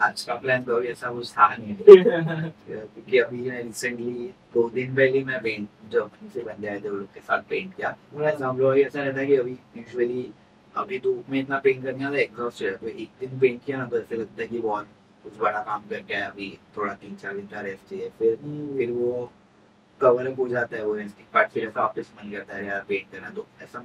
आज 0.00 0.22
का 0.22 0.34
प्लान 0.34 0.62
तो 0.64 0.76
अभी 0.76 0.88
ऐसा 0.88 1.10
कुछ 1.10 1.30
था 1.32 1.48
नहीं। 1.54 1.74
क्योंकि 1.86 3.18
अभी 3.18 3.50
मैं 3.50 3.62
रिसेंटली 3.62 4.12
दो 4.54 4.68
दिन 4.70 4.94
पहले 4.96 5.24
मैं 5.24 5.40
पेंट 5.42 5.68
जर्मनी 5.92 6.28
से 6.34 6.42
बंदे 6.42 6.68
आए 6.68 6.80
थे 6.80 6.88
उन 6.88 6.96
लोग 6.96 7.12
के 7.14 7.20
साथ 7.20 7.42
पेंट 7.50 7.74
किया 7.74 7.96
हम 8.14 8.58
लोग 8.58 8.78
ऐसा 8.78 9.02
रहता 9.02 9.20
है 9.20 9.26
कि 9.26 9.36
अभी 9.36 9.56
यूजुअली 9.76 10.22
अभी 10.76 10.98
धूप 10.98 11.30
में 11.30 11.38
इतना 11.40 11.58
पेंट 11.58 11.82
करने 11.84 12.04
वाला 12.04 12.18
एग्जॉस्ट 12.18 12.62
है। 12.62 12.76
तो 12.76 12.88
एक 12.88 13.10
दिन 13.20 13.38
पेंट 13.40 13.64
किया 13.64 13.78
ना 13.78 13.86
तो 13.86 13.98
ऐसे 13.98 14.16
लगता 14.16 14.42
है 14.42 14.48
कि 14.48 14.58
बहुत 14.58 14.88
कुछ 15.24 15.38
बड़ा 15.38 15.60
काम 15.60 15.82
करके 15.90 16.14
आया 16.14 16.26
अभी। 16.28 16.58
थोड़ा 16.76 16.92
तीन 16.94 17.14
चार 17.16 17.34
दिन 17.36 17.46
का 17.46 17.60
रेस्ट 17.60 17.88
चाहिए। 17.90 18.08
फिर 18.18 18.36
फिर 18.76 18.90
वो 18.90 19.30
कवर 20.00 20.26
अप 20.26 20.38
हो 20.38 20.48
जाता 20.48 20.76
है 20.76 20.84
वो 20.84 20.94
रेस्टिंग 20.94 21.26
पार्ट 21.34 21.50
फिर 21.50 21.66
ऐसा 21.68 21.80
वापस 21.80 22.12
मन 22.16 22.30
करता 22.32 22.56
है 22.56 22.66
यार 22.66 22.84
पेंट 22.88 23.10
करना 23.12 23.30
तो 23.30 23.46
ऐसा 23.62 23.84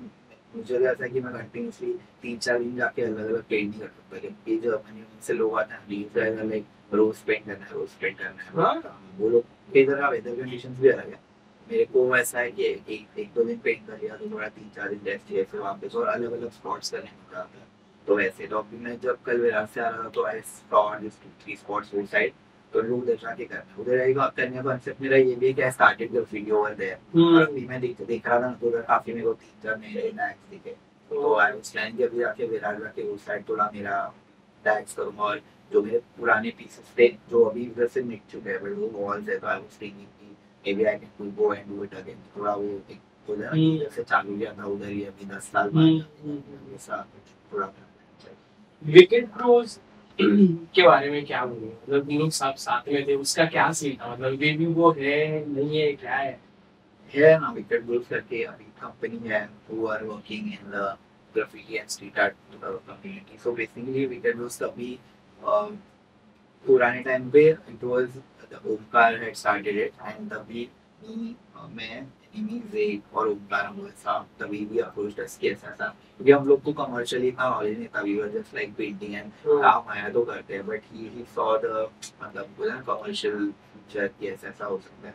मुझे 0.56 0.78
तो 0.78 0.86
ऐसा 0.86 1.04
है 1.04 1.10
कि 1.10 1.20
मैं 1.22 1.34
कंटिन्यूसली 1.34 1.94
तीन 2.22 2.38
चार 2.38 2.58
दिन 2.60 2.76
जाके 2.78 3.02
अलग 3.02 3.30
अलग 3.30 3.44
पेंट 3.50 3.70
नहीं 3.70 3.80
कर 3.80 3.88
सकता। 3.88 4.18
क्योंकि 4.18 4.58
जर्मनी 4.58 5.04
से 5.22 5.34
लोग 5.34 5.58
आते 5.60 5.74
हैं 5.74 5.82
लीव 5.90 6.20
लाइक 6.50 6.66
रोज 6.94 7.18
पेंट 7.18 7.46
करना 7.46 7.66
है 7.66 7.74
रोज 7.74 7.90
पेंट 8.02 8.18
करना 8.18 8.44
है। 8.44 8.50
हाँ? 8.56 9.16
वो 9.18 9.30
लोग 9.30 9.78
इधर 9.78 10.00
का 10.02 10.10
वेदर 10.10 10.36
कंडीशंस 10.36 10.80
भी 10.80 10.90
अलग 10.90 11.08
है। 11.08 11.20
मेरे 11.72 11.84
को 11.86 12.18
ऐसा 12.18 12.40
है 12.40 12.52
कि 12.52 12.64
एक 12.66 13.20
एक 13.20 13.30
दो 13.36 13.44
दिन 13.44 13.58
पेंट 13.58 13.88
कर 13.88 13.98
लिया 13.98 14.16
तो 14.16 14.30
थोड़ा 14.32 14.48
तीन 14.48 14.70
चार 14.76 14.90
दिन 14.90 15.00
रेस्ट 15.06 15.28
चाहिए 15.28 15.44
फिर 15.44 15.60
वापस 15.62 15.96
और 15.96 16.08
अलग 16.08 16.32
अलग 16.32 16.52
स्पॉट्स 16.52 16.92
करने 16.92 17.12
को 17.12 17.36
जाता 17.36 17.60
है 17.60 17.66
तो 18.08 18.16
वैसे 18.16 18.48
तो 18.48 18.58
अभी 18.58 18.78
मैं 18.78 19.00
जब 19.00 19.22
कल 19.22 19.42
विराट 19.42 19.70
से 19.70 19.82
आ 19.82 19.90
रहा 19.90 20.04
था 20.04 20.10
तो 20.10 20.24
I 20.24 20.40
saw 20.42 20.84
this 21.00 21.22
two 21.24 21.30
three 21.44 21.56
spots 21.56 21.94
वो 21.94 22.06
साइड 22.06 22.34
तो 22.74 22.82
लोग 22.82 23.04
उधर 23.04 23.16
जाके 23.16 23.46
करना 23.46 23.82
उधर 23.82 23.98
रहेगा 23.98 24.28
करने 24.38 24.56
का 24.56 24.64
कॉन्सेप्ट 24.64 25.02
मेरा 25.02 25.18
ये 25.18 25.36
भी 25.36 25.48
है 25.48 25.54
कि 25.54 25.62
I 25.62 25.72
started 25.72 26.12
the 26.12 26.26
video 26.34 26.58
over 26.58 26.76
there 26.76 27.22
और 27.22 27.48
अभी 27.48 27.66
मैं 27.68 27.82
देख 27.82 28.02
देख 28.02 28.28
रहा 28.28 28.40
था 28.40 28.48
ना 28.48 28.54
तो 28.62 28.68
उधर 28.68 28.82
काफ़ी 28.82 29.14
मेरे 29.14 29.26
को 29.26 29.34
तीन 29.34 29.64
चार 29.64 29.78
नए 29.78 30.12
नए 30.16 30.36
दिखे। 30.50 30.76
तो 31.12 31.36
आई 31.36 31.52
वाज 31.52 31.72
प्लानिंग 31.72 31.98
कि 31.98 32.04
अभी 32.04 32.20
जाके 32.20 32.48
विराट 32.48 32.80
जाके 32.80 33.04
उस 33.04 33.26
साइड 33.26 33.50
थोड़ा 33.50 33.70
मेरा 33.74 34.06
टैग्स 34.66 34.94
करूँगा 34.94 35.24
और 35.24 35.42
जो 35.74 35.82
मेरे 35.82 36.00
पुराने 36.18 36.50
पीसेस 36.58 36.94
थे 37.00 37.08
जो 37.32 37.44
अभी 37.44 37.68
उधर 37.68 37.88
से 37.88 38.04
मिट 38.04 38.32
चुके 38.32 38.50
हैं 38.50 38.64
बट 38.64 38.78
वो 38.80 38.88
वॉल्स 39.00 39.30
है 39.30 39.40
तो 39.40 39.48
I 39.48 39.56
was 39.56 39.82
thinking 39.82 40.21
be 40.66 40.84
I 40.84 40.96
can 40.96 41.32
go 41.38 41.54
and 41.54 41.68
do 41.68 41.84
it 41.84 41.94
again 41.96 42.18
थोड़ा 42.38 42.54
वो 42.56 42.64
एक 42.64 43.30
उधर 43.30 43.48
हम्म। 43.48 43.76
उधर 43.76 43.90
से 43.90 44.04
चालू 44.04 44.38
किया 44.38 44.54
था 44.54 44.66
उधर 44.66 44.90
ही 44.90 45.04
अभी 45.04 45.26
दस 45.26 45.52
साल 45.52 45.70
हम्म, 45.70 46.00
बाद 46.00 46.26
हम्म, 46.26 46.76
ऐसा 46.76 46.98
कुछ 46.98 47.54
थोड़ा 47.54 47.74
विकेट 48.84 49.28
प्रोज 49.34 49.78
के 50.22 50.84
बारे 50.88 51.10
में 51.10 51.26
क्या 51.26 51.46
बोले? 51.46 51.68
मतलब 51.68 52.06
तुम 52.06 52.18
लोग 52.18 52.32
सब 52.32 52.56
साथ 52.56 52.88
में 52.88 53.08
थे 53.08 53.16
उसका 53.16 53.46
क्या 53.46 53.72
सीन 53.72 53.96
था? 53.96 54.12
मतलब 54.14 54.40
वे 54.40 54.52
भी 54.54 54.66
वो 54.66 54.92
है 54.92 55.46
नहीं 55.46 55.80
है 55.80 55.92
क्या 55.94 56.16
है? 56.16 56.40
है 57.14 57.40
ना 57.40 57.52
विकेट 57.52 57.84
बुल्स 57.84 58.08
करके 58.08 58.44
अभी 58.44 58.64
कंपनी 58.82 59.30
है 59.30 59.50
are 59.72 60.04
working 60.06 60.52
in 60.52 60.72
the 60.72 60.98
graffiti 61.36 61.80
and 61.80 61.90
street 61.90 62.18
art 62.18 62.36
uh, 62.64 62.78
community. 62.88 63.38
So 63.38 63.54
basically 63.54 64.06
wicket 64.08 64.36
bulls 64.36 64.62
अभी 64.64 64.98
पुराने 66.66 67.02
टाइम 67.04 67.30
पे 67.32 67.44
it 67.74 67.84
was 67.92 68.10
the 68.52 68.60
Omkar 68.72 69.20
had 69.24 69.38
started 69.44 69.78
it 69.86 70.02
and 70.10 70.32
तभी 70.34 70.70
मी 71.04 71.36
मैं 71.76 72.02
निमी 72.36 72.60
जेड 72.72 73.16
और 73.16 73.28
ओमकार 73.28 73.66
हम 73.66 73.78
लोग 73.78 73.90
साथ 74.04 74.26
तभी 74.40 74.66
भी 74.66 74.80
अप्रोच 74.80 75.20
अस 75.20 75.38
किया 75.42 75.52
ऐसा 75.54 75.76
था। 75.82 75.88
क्योंकि 76.18 76.32
हम 76.32 76.48
लोग 76.48 76.62
को 76.64 76.74
कमर्शियली 76.74 77.28
इतना 77.28 77.50
नॉलेज 77.50 77.78
नहीं 77.78 77.88
था 77.96 78.02
we 78.02 78.16
were 78.20 78.30
just 78.38 78.54
like 78.56 78.74
painting 78.76 79.16
and 79.16 79.32
काम 79.48 79.90
आया 79.94 80.10
तो 80.10 80.24
करते 80.26 80.54
हैं 80.54 80.66
but 80.68 80.82
he 80.92 81.08
he 81.16 81.24
saw 81.36 81.58
the 81.64 81.90
मतलब 82.24 82.50
बोला 82.58 82.76
कमर्शियल 82.88 83.52
फ्यूचर 83.52 84.08
कि 84.20 84.28
ऐसा 84.28 84.48
ऐसा 84.48 84.66
हो 84.66 84.78
सकता 84.78 85.08
है। 85.08 85.14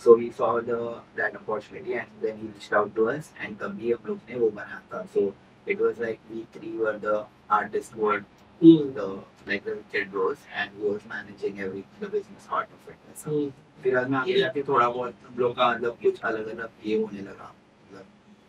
So 0.00 0.16
he 0.16 0.30
saw 0.36 0.50
the 0.66 0.76
that 1.16 1.34
opportunity 1.38 1.94
and 2.02 2.22
then 2.22 2.38
he 2.42 2.46
reached 2.50 2.76
out 2.76 2.94
to 2.98 3.08
us 3.14 3.26
and 3.44 3.58
तभी 3.62 3.92
हम 3.92 4.06
लोग 4.06 4.18
ने 4.30 4.36
वो 4.38 4.50
बनाया 4.50 4.80
था। 4.92 5.06
So 5.14 5.24
it 5.66 5.80
was 5.86 5.98
like 6.04 6.20
we 6.30 6.44
three 6.54 6.76
were 6.76 6.98
the 6.98 7.16
artists 7.58 7.92
who 7.94 8.06
were 8.06 8.20
hmm, 8.62 8.94
the 8.94 9.08
like 9.46 9.64
the 9.64 9.76
kid 9.92 10.12
rose 10.12 10.38
and 10.54 10.70
he 10.76 10.88
was 10.88 11.02
managing 11.12 11.60
every 11.60 11.84
the 12.00 12.08
business 12.08 12.46
part 12.48 12.68
of 12.76 12.88
it. 12.92 12.98
ऐसा। 13.12 13.30
हम्म, 13.30 13.50
फिर 13.82 13.94
बाद 13.96 14.10
में 14.10 14.18
आगे 14.18 14.38
जाके 14.38 14.62
थोड़ा 14.68 14.88
बहुत 14.88 15.14
हम 15.26 15.38
लोग 15.38 15.56
का 15.56 15.70
मतलब 15.74 15.98
कुछ 16.02 16.20
अलग 16.30 16.48
अलग 16.56 16.86
ये 16.86 16.96
होने 17.02 17.20
लगा 17.20 17.52
मतलब 17.92 18.04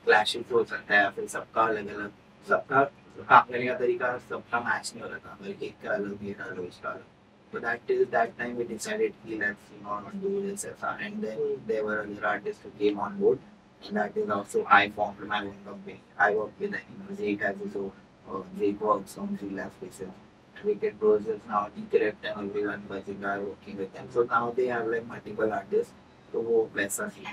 क्लैशेस 0.06 0.52
हो 0.52 0.64
सकता 0.74 1.00
है 1.00 1.10
फिर 1.16 1.28
सबका 1.38 1.62
अलग 1.62 1.88
अलग 1.96 2.12
सबका 2.50 2.84
काम 3.30 3.42
करने 3.52 3.66
का 3.68 3.74
तरीका 3.80 4.18
सबका 4.30 4.60
मैच 4.60 4.92
नहीं 4.94 5.04
हो 5.04 5.10
रहा 5.10 5.20
था 5.26 5.38
मतलब 5.42 5.64
एक 5.64 5.76
का 5.84 5.94
अलग 5.94 6.24
ये 6.24 6.34
का 6.34 6.44
अलग 6.44 6.68
उसका 6.68 6.90
अलग 6.90 7.10
So 7.54 7.60
that 7.64 7.82
till 7.88 8.02
that 8.12 8.30
time 8.40 8.52
we 8.58 8.66
decided 8.68 9.16
कि 9.24 9.38
let's 9.40 9.72
you 9.72 9.80
know 9.86 9.96
not 10.04 10.14
do 10.26 10.30
this 10.44 10.64
ऐसा 10.66 10.92
and 11.06 11.24
then 11.24 11.40
there 11.72 11.84
were 11.88 11.98
other 12.04 12.26
artists 12.26 12.64
who 12.64 12.70
came 12.82 13.00
on 13.06 13.18
board 13.24 13.40
and 13.88 13.98
that 14.00 14.20
is 14.22 14.30
also 14.36 14.64
I 14.78 14.90
formed 14.90 15.26
my 15.32 15.40
own 15.42 15.58
company. 15.66 16.00
I 16.18 16.30
work 16.36 16.54
with. 16.60 16.78
Zeke 17.18 17.42
has 17.42 17.58
his 17.64 17.76
own 17.76 17.92
uh, 18.30 18.42
Zeke 18.58 18.80
works 18.80 19.18
on 19.18 19.36
freelance 19.42 19.74
basis. 19.82 20.14
Wicked 20.66 21.00
Bros 21.00 21.26
is 21.28 21.40
now 21.50 21.64
Decorrect 21.78 22.30
and 22.30 22.36
everyone 22.44 22.82
buzzing 22.90 23.26
are 23.26 23.40
working 23.40 23.78
with 23.78 23.92
them. 23.94 24.08
So 24.14 24.24
now 24.24 24.46
they 24.58 24.68
have 24.68 24.88
like 24.94 25.06
multiple 25.08 25.52
artists. 25.60 25.94
तो 26.34 26.42
वो 26.42 26.70
वैसा 26.76 27.10
ही। 27.16 27.24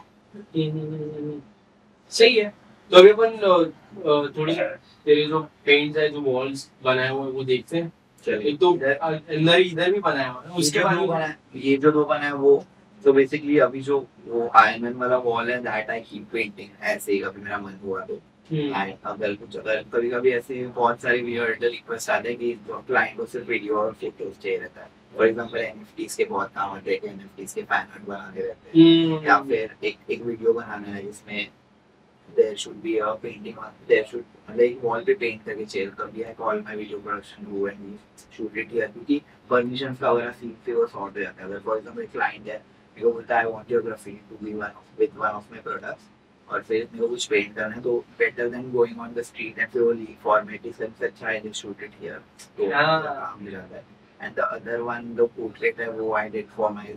सही 2.12 2.34
है। 2.36 2.48
तो 2.90 2.96
अभी 2.98 3.10
अपन 3.10 3.36
थोड़ी 4.36 4.54
तेरे 4.54 5.24
जो 5.26 5.40
पेंट्स 5.66 5.98
है 5.98 6.08
जो 6.08 6.20
वॉल्स 6.20 6.68
बनाए 6.84 7.08
हुए 7.10 7.26
हैं 7.26 7.32
वो 7.32 7.44
देखते 7.44 7.76
हैं। 7.76 7.92
एक 8.28 8.58
तो 8.60 8.72
अंदर 8.72 9.60
इधर 9.60 9.92
भी 9.92 10.00
बनाया 10.00 10.28
हुआ 10.28 10.42
है 10.44 10.50
उसके 10.58 10.84
बाद 10.84 11.34
ये 11.56 11.76
जो 11.76 11.90
दो 11.92 12.04
बना 12.04 12.24
है 12.24 12.32
वो 12.34 12.64
तो 13.04 13.12
बेसिकली 13.12 13.58
अभी 13.66 13.80
जो 13.82 13.98
वो 14.26 14.48
आयरन 14.56 14.94
वाला 15.00 15.16
वॉल 15.26 15.50
है 15.50 15.58
दैट 15.64 15.90
आई 15.90 16.00
कीप 16.00 16.28
पेंटिंग 16.32 16.68
ऐसे 16.94 17.12
ही 17.12 17.18
कभी 17.18 17.42
मेरा 17.42 17.58
मन 17.58 17.78
हुआ 17.84 18.00
तो। 18.06 18.20
हम्म, 18.50 18.92
अगर 19.04 19.34
कुछ 19.34 19.56
अगर 19.56 19.82
कभी 19.94 20.10
कभी 20.10 20.30
ऐसे 20.32 20.66
बहुत 20.66 21.00
सारे 21.02 21.20
वियर्ड 21.22 21.64
रिक्वेस्ट 21.64 22.10
आते 22.10 22.28
हैं 22.28 22.38
कि 22.38 22.52
क्लाइंट 22.68 23.16
को 23.16 23.26
सिर्फ़ 23.26 23.48
वीडियो 23.48 23.76
और 23.78 23.92
फ़ोटोज़ 23.92 24.38
चाहिए 24.42 24.58
रहता 24.58 24.80
है। 24.80 24.90
फॉर 25.14 25.26
एग्जांपल 25.26 25.58
एनएफटीज 25.58 26.14
के 26.14 26.24
बहुत 26.24 26.52
काम 26.54 26.70
आते 26.70 26.94
हैं 26.94 27.10
एनएफटीज 27.12 27.52
के 27.52 27.62
फ़ैन 27.62 27.92
आर्ट 27.92 28.06
बनाने 28.06 28.40
रहते 28.40 28.78
हैं। 28.78 28.84
हम्म, 28.84 29.26
या 29.26 29.38
फिर 29.42 29.76
एक 29.84 30.10
एक 30.10 30.22
वीडियो 30.22 30.52
बनाना 30.52 30.94
है 30.94 31.02
जिसमें 31.04 31.48
there 32.28 32.56
should 32.56 32.74
be 32.82 32.96
a 32.96 33.12
painting 33.22 33.58
on 33.58 33.70
there 33.88 34.04
should 34.06 34.24
मतलब 34.48 34.60
एक 34.60 34.80
पे 35.06 35.14
पेंट 35.14 35.44
करके 35.44 35.64
चाहिए 35.64 35.88
तो 35.90 36.06
भी 36.06 36.22
I 36.22 36.34
call 36.38 36.60
my 36.60 36.76
video 36.76 36.98
production 36.98 37.44
do 37.44 37.66
and 37.66 37.78
we 37.80 37.96
shoot 38.36 38.56
it 38.58 38.72
here 38.72 38.86
क्योंकि 38.88 39.20
परमिशन 39.50 39.94
का 40.00 40.10
वगैरह 40.12 40.32
सीन 40.32 40.56
से 40.66 40.74
वो 40.74 40.86
सॉर्ट 40.86 41.16
हो 41.16 41.22
जाता 41.22 41.42
है। 41.42 41.48
अगर 41.48 41.60
फॉर 41.60 41.76
एग्जांपल 41.78 42.06
क्लाइंट 42.12 42.48
है 42.48 42.56
मेरे 42.56 43.02
को 43.02 43.12
बोलता 43.12 43.38
है 43.38 43.44
I 43.44 43.52
want 43.52 43.72
your 43.72 43.82
graffiti 43.82 44.20
to 44.30 44.44
be 44.44 44.54
one 44.54 44.72
with 44.98 45.16
one 45.16 45.28
of 45.28 45.52
my 45.52 45.60
products 45.62 46.04
और 46.50 46.62
फिर 46.62 46.88
मेरे 46.92 46.98
को 46.98 47.08
कुछ 47.08 47.26
पेंट 47.26 47.54
करना 47.54 47.74
है 47.74 47.80
तो 47.82 47.98
better 48.18 48.48
than 48.50 48.70
going 48.72 49.00
on 49.00 49.12
the 49.14 49.22
street 49.22 49.58
and 49.58 49.68
फिर 49.68 49.82
वो 49.82 49.92
लीग 49.92 50.16
फॉर्मेट 50.22 50.66
इज़ 50.66 50.76
सबसे 50.76 51.06
अच्छा 51.06 51.28
है 51.28 51.52
शूट 51.52 51.82
इट 51.82 51.92
हियर 52.00 52.18
तो 52.58 52.70
हाँ। 52.72 53.02
काम 53.02 53.44
हो 53.44 53.50
जाता 53.50 53.76
है। 53.76 53.84
एंड 54.20 54.34
द 54.36 54.40
अदर 54.52 54.80
वन 54.82 55.14
जो 55.16 55.26
पोर्ट्रेट 55.36 55.80
है 55.80 55.90
वो 55.90 56.12
I 56.16 56.28
did 56.28 56.46
for 56.56 56.70
my 56.72 56.94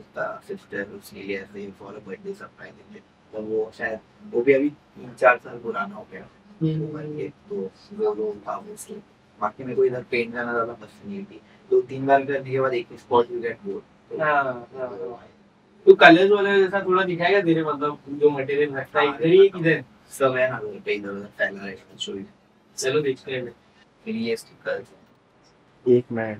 sister 0.48 0.84
उसके 0.98 1.24
लिए 1.24 1.40
ऐसे 1.40 1.70
फॉर 1.80 1.96
अ 1.96 2.00
बर्थडे 2.08 2.34
सरप्राइज़ 2.34 3.00
तो 3.34 3.42
वो 3.42 3.72
शायद 3.78 4.00
वो 4.34 4.42
भी 4.42 4.54
अभी 4.54 4.70
तीन 4.70 5.14
चार 5.20 5.38
साल 5.44 5.58
पुराना 5.60 5.96
हो 5.96 6.06
गया। 6.12 6.28
हम्म, 6.62 6.86
वो 6.86 7.28
तो 7.50 7.56
वो 7.98 8.14
वो 8.14 8.34
था 8.48 8.56
वो 8.58 8.96
बाकी 9.40 9.64
मेरे 9.64 9.76
को 9.76 9.86
इधर 9.86 10.04
पेंट 10.12 10.34
करना 10.34 10.52
ज़्यादा 10.54 10.74
पसंद 10.74 11.12
नहीं 11.12 11.24
थी। 11.26 11.42
दो 11.72 11.82
तीन 11.90 12.06
बार 12.08 12.26
करने 12.26 12.52
के 12.52 12.60
बाद 12.62 12.74
एक 12.74 12.88
स्पॉट 13.00 13.32
यू 13.32 13.40
गेट 13.42 13.58
बोर्ड 13.66 14.22
हाँ, 14.22 14.44
हाँ, 14.44 14.54
हाँ। 14.76 15.28
तो 15.86 15.94
कलर्स 15.96 16.32
वाले 16.32 16.58
जैसा 16.62 16.82
थोड़ा 16.86 17.04
दिखाएगा 17.04 17.42
तेरे 17.42 17.64
मतलब 17.64 17.98
जो 18.20 18.30
मटेरियल 18.30 18.76
रखता 18.76 19.00
है 19.00 19.08
इधर 19.08 19.26
ही 19.26 19.46
इधर. 19.46 19.84
सब 20.12 20.36
है 20.38 20.50
ना 20.52 20.58
उधर 20.58 20.80
पे 20.86 20.94
इधर 20.94 21.10
उधर 21.10 21.26
फैला 21.38 21.64
है 21.64 21.76
शो 22.00 22.14
चलो 22.78 23.02
देखते 23.02 23.32
हैं. 23.32 23.52
फिर 24.06 24.16
ये 24.16 24.36
स्टिकर्स 24.36 24.88
एक 25.86 26.06
मिनट 26.12 26.40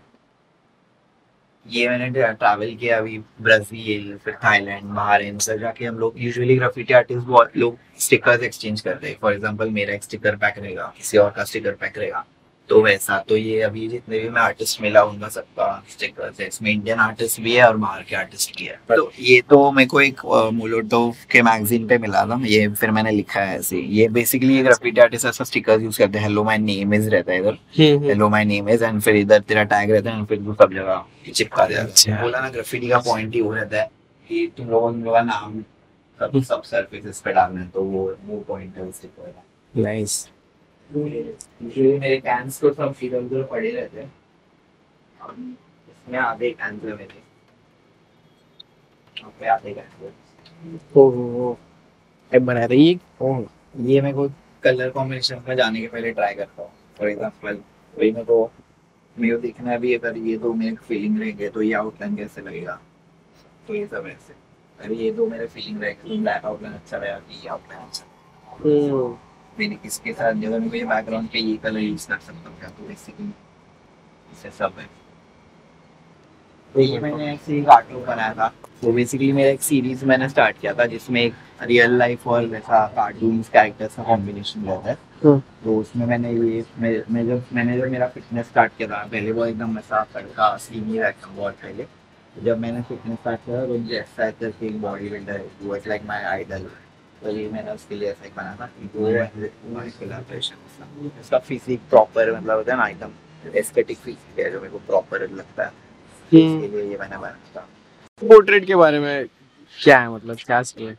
ये 1.66 1.88
मैंने 1.90 2.10
ट्रैवल 2.10 2.76
किया 2.76 2.98
अभी 2.98 3.18
ब्राज़ील 3.42 4.18
फिर 4.24 4.34
थाईलैंड 4.44 4.84
बाहर 4.94 5.22
इन 5.22 5.38
सब 5.40 5.58
जाके 5.60 5.86
हम 5.86 5.98
लोग 6.00 6.14
यूजुअली 6.18 6.56
ग्राफिटी 6.58 6.94
आर्टिस्ट 6.94 7.28
बहुत 7.28 7.58
लोग 7.58 7.78
स्टिकर्स 8.00 8.44
एक्सचेंज 8.44 8.82
करते 8.82 9.08
हैं. 9.08 9.18
फॉर 9.22 9.34
एग्जांपल 9.34 9.70
मेरा 9.70 9.94
एक 9.94 10.04
स्टिकर 10.04 10.36
पैक 10.36 10.58
रहेगा 10.60 10.94
किसी 10.98 11.18
और 11.18 11.32
का 11.32 11.44
स्टिकर 11.44 11.76
पैक 11.82 11.98
रहेगा. 11.98 12.26
तो 12.72 12.82
वैसा 12.82 13.18
तो 13.30 13.38
ये 13.38 13.62
अभी 13.62 13.88
जितने 13.88 14.20
भी 14.20 14.28
मैं 14.30 14.42
आर्टिस्ट 14.42 14.82
मिला 14.82 15.04
उनका 15.04 15.28
सबका 15.30 15.66
स्टिकर्स 15.90 16.40
है। 16.40 16.48
इसमें 16.48 16.70
इंडियन 16.72 17.00
आर्टिस्ट 17.00 17.40
भी 17.42 17.56
है 17.56 17.66
और 17.68 17.78
बाहर 17.78 18.04
के 18.10 18.16
आर्टिस्ट 18.16 18.56
भी 18.58 18.66
है। 18.66 18.78
तो 18.90 19.12
ये 19.20 19.42
तो 19.50 19.72
मेरे 19.72 19.88
को 19.88 20.02
एक 20.02 20.22
मोलोटोव 20.54 21.16
के 21.32 21.42
मैगजीन 21.42 21.88
पे 21.88 21.98
मिला 21.98 22.26
था। 22.26 22.40
ये 22.46 22.68
फिर 22.80 22.92
मैंने 22.92 23.12
लिखा 23.12 23.42
है 23.42 23.58
ऐसे 23.58 23.80
ये 23.98 24.08
बेसिकली 24.18 24.56
ये 24.56 24.64
ग्राफिटी 24.64 25.02
आर्टिस्ट 25.02 25.26
ऐसा 25.26 25.44
स्टिकर्स 25.44 25.84
यूज़ 25.84 26.00
करते 26.00 26.18
हैं। 26.18 26.26
हेलो 26.26 26.44
माय 26.44 26.58
नेम 26.60 26.94
इज़ 26.94 27.10
रहता 27.10 27.32
है 27.32 27.40
इधर। 27.40 27.58
Hello 28.08 28.30
my 28.30 28.46
name 28.46 28.70
is 28.70 28.84
and 28.84 29.02
फिर 29.02 29.16
इधर 29.16 29.40
तेरा 29.42 29.64
टैग 29.76 29.92
रहता 29.92 30.12
है 30.12 30.26
फिर 30.26 30.38
तू 30.38 30.54
सब 30.62 30.74
जगह 30.74 31.06
चिपका 31.34 31.66
देता 31.68 31.82
अच्छा। 31.82 32.14
है 32.14 32.22
बोला 32.22 32.42
ना 32.42 32.50
ग्राफिटी 32.50 32.90
का 32.90 33.00
पॉइंट 33.06 33.34
ही 33.36 33.42
वो 33.42 33.54
रहता 33.54 33.82
है 33.82 33.90
कि 34.30 34.52
तुम 34.58 34.70
लोगों 34.70 35.12
का 35.12 35.22
नाम 35.22 35.64
सब 36.20 36.42
सब 36.44 36.64
सरफेसेस 36.66 37.22
पे 37.26 37.34
डालना 37.34 37.62
है 37.62 37.70
तो 37.70 37.84
वो 37.84 38.12
वो 38.26 38.44
पॉइंट 38.48 38.78
है 38.78 38.84
उस 38.84 38.96
स्टिकर 38.96 39.32
का 39.32 39.82
नाइस 39.82 40.28
यूजुअली 40.98 41.98
मेरे 42.00 42.18
कैंस 42.20 42.60
तो 42.62 42.74
सब 42.74 42.96
इधर 43.04 43.18
उधर 43.18 43.44
पड़े 43.52 43.72
रहते 43.72 44.00
हैं। 44.00 44.12
इसमें 45.30 46.20
आधे 46.20 46.50
कैंस 46.52 46.84
है 46.84 46.92
मेरे 46.92 47.22
यहाँ 49.18 49.32
पे 49.40 49.48
आधे 49.50 49.74
कैंस 49.74 50.02
है 50.02 50.14
ओह। 50.96 51.56
अब 52.32 52.42
बनाया 52.46 52.68
था 52.68 52.74
ये 52.74 52.98
ओह 53.22 53.46
ये 53.86 54.02
मैं 54.02 54.14
को 54.16 54.28
कलर 54.64 54.90
कॉम्बिनेशन 54.90 55.42
में 55.48 55.56
जाने 55.56 55.82
के 55.82 55.88
पहले 55.88 56.12
ट्राई 56.12 56.34
करता 56.36 56.62
हूँ। 56.62 56.72
फॉर 56.98 57.10
एग्ज़ाम्पल 57.10 57.62
वही 57.96 58.12
मेरे 58.12 58.26
को 58.26 58.52
मेरे 59.16 59.36
को 59.36 59.42
देखना 59.42 59.72
है 59.72 59.78
भी 59.80 59.94
अगर 59.96 60.18
ये 60.18 60.38
दो 60.38 60.54
मेरे 60.54 60.76
फीलिंग 60.88 61.20
रहेंगे 61.20 61.50
तो 61.50 61.62
ये 61.62 61.74
आउटलाइन 61.74 62.16
कैसे 62.16 62.42
लगेगा? 62.42 62.80
तो 63.68 63.76
ये 63.76 63.86
सब 63.88 64.08
ऐसे। 64.08 64.34
अगर 64.80 64.92
ये 64.94 65.12
दो 65.12 65.26
मेरे 65.28 65.48
फीलिंग 65.48 65.82
रहेगा 65.82 66.08
तो 66.08 66.18
ब्लैक 66.22 66.46
आउटलाइन 66.46 66.74
अच्छा 66.76 66.98
रहेगा 66.98 67.20
कि 67.20 67.42
ये 67.42 67.48
आउटलाइन 67.50 67.82
अच्छा 67.82 68.06
मैंने 69.62 69.78
इसके 69.86 70.14
साथ 70.14 70.44
अगर 70.46 70.60
मैं 70.60 70.74
ये 70.74 70.86
बैकग्राउंड 70.86 71.30
पे 71.30 71.40
ये 71.40 71.58
कलर 71.64 71.80
यूज़ 71.80 72.08
कर 72.08 72.18
सकता 72.20 72.50
हूँ 72.50 72.58
क्या 72.60 72.70
तो 72.70 72.88
बेसिकली 72.88 73.28
इससे 74.32 74.50
सब 74.58 74.80
है 74.80 74.90
तो 76.76 76.80
ये 76.82 77.00
मैंने 77.00 77.32
ऐसे 77.34 77.58
एक 77.58 77.66
कार्टून 77.66 78.04
बनाया 78.06 78.34
था 78.34 78.52
वो 78.84 78.92
बेसिकली 78.94 79.32
मेरा 79.32 79.50
एक 79.50 79.62
सीरीज़ 79.62 80.06
मैंने 80.06 80.30
स्टार्ट 80.30 80.60
किया 80.60 80.74
था 80.74 80.86
जिसमें 80.86 81.22
एक 81.22 81.34
रियल 81.62 81.98
लाइफ 81.98 82.28
और 82.28 82.46
वैसा 82.48 82.86
कार्टून 82.96 83.42
कैरेक्टर्स 83.54 83.96
का 83.96 84.04
कॉम्बिनेशन 84.04 84.64
रहता 84.66 84.90
है। 84.90 84.98
तो 85.64 85.78
उसमें 85.80 86.06
मैंने 86.06 86.32
ये 86.32 86.64
मैं, 86.80 86.92
मैं 87.12 87.26
जब 87.28 87.44
मैंने 87.54 87.78
जब 87.78 87.92
मेरा 87.92 88.08
फिटनेस 88.08 88.46
स्टार्ट 88.46 88.72
किया 88.78 88.88
था 88.90 89.04
पहले 89.12 89.32
वो 89.32 89.46
एकदम 89.46 89.78
ऐसा 89.80 90.04
तड़का 90.14 90.56
स्लिमी 90.58 90.98
रहता 91.00 91.28
था 91.28 91.34
बहुत 91.36 91.54
पहले 91.64 91.88
जब 92.36 92.60
मैंने 92.60 92.82
फिटनेस 92.82 93.18
स्टार्ट 93.20 93.40
किया 93.46 93.66
तो 93.66 93.78
मुझे 93.78 93.96
ऐसा 93.98 94.26
है 94.26 94.52
एक 94.64 94.82
बॉडी 94.82 95.10
बिल्डर 95.10 95.34
है 95.34 95.46
वो 95.62 95.76
लाइक 95.88 96.06
माई 96.08 96.24
आइडल 96.24 96.66
तो 97.24 97.32
ये 97.32 97.48
मैंने 97.50 97.72
उसके 97.72 97.96
लिए 97.96 98.10
ऐसा 98.10 98.26
एक 98.26 98.34
बना 98.38 98.56
था। 98.60 98.66
कि 98.68 98.88
वो 98.96 99.06
कोलैबोरेशन 100.00 100.56
उसका 101.20 101.40
फिजिक 101.50 101.80
प्रॉपर 101.90 102.32
मतलब 102.38 102.58
होता 102.58 102.72
है 102.74 102.78
ना 102.80 102.88
एकदम 102.88 103.12
एस्थेटिक 103.60 103.98
फिजिक 103.98 104.40
है 104.40 104.50
जो 104.52 104.60
मेरे 104.60 104.72
को 104.72 104.78
प्रॉपर 104.88 105.30
लगता 105.30 105.64
है। 105.64 105.72
इसके 106.32 106.68
लिए 106.68 106.84
ये 106.92 106.98
मैंने 106.98 107.18
बनाया 107.18 107.36
था। 107.56 107.68
पोर्ट्रेट 108.22 108.66
के 108.66 108.76
बारे 108.76 109.00
में 109.00 109.28
क्या 109.74 110.00
है 110.00 110.10
मतलब 110.10 110.38
क्या 110.46 110.62
स्टोरी 110.64 110.96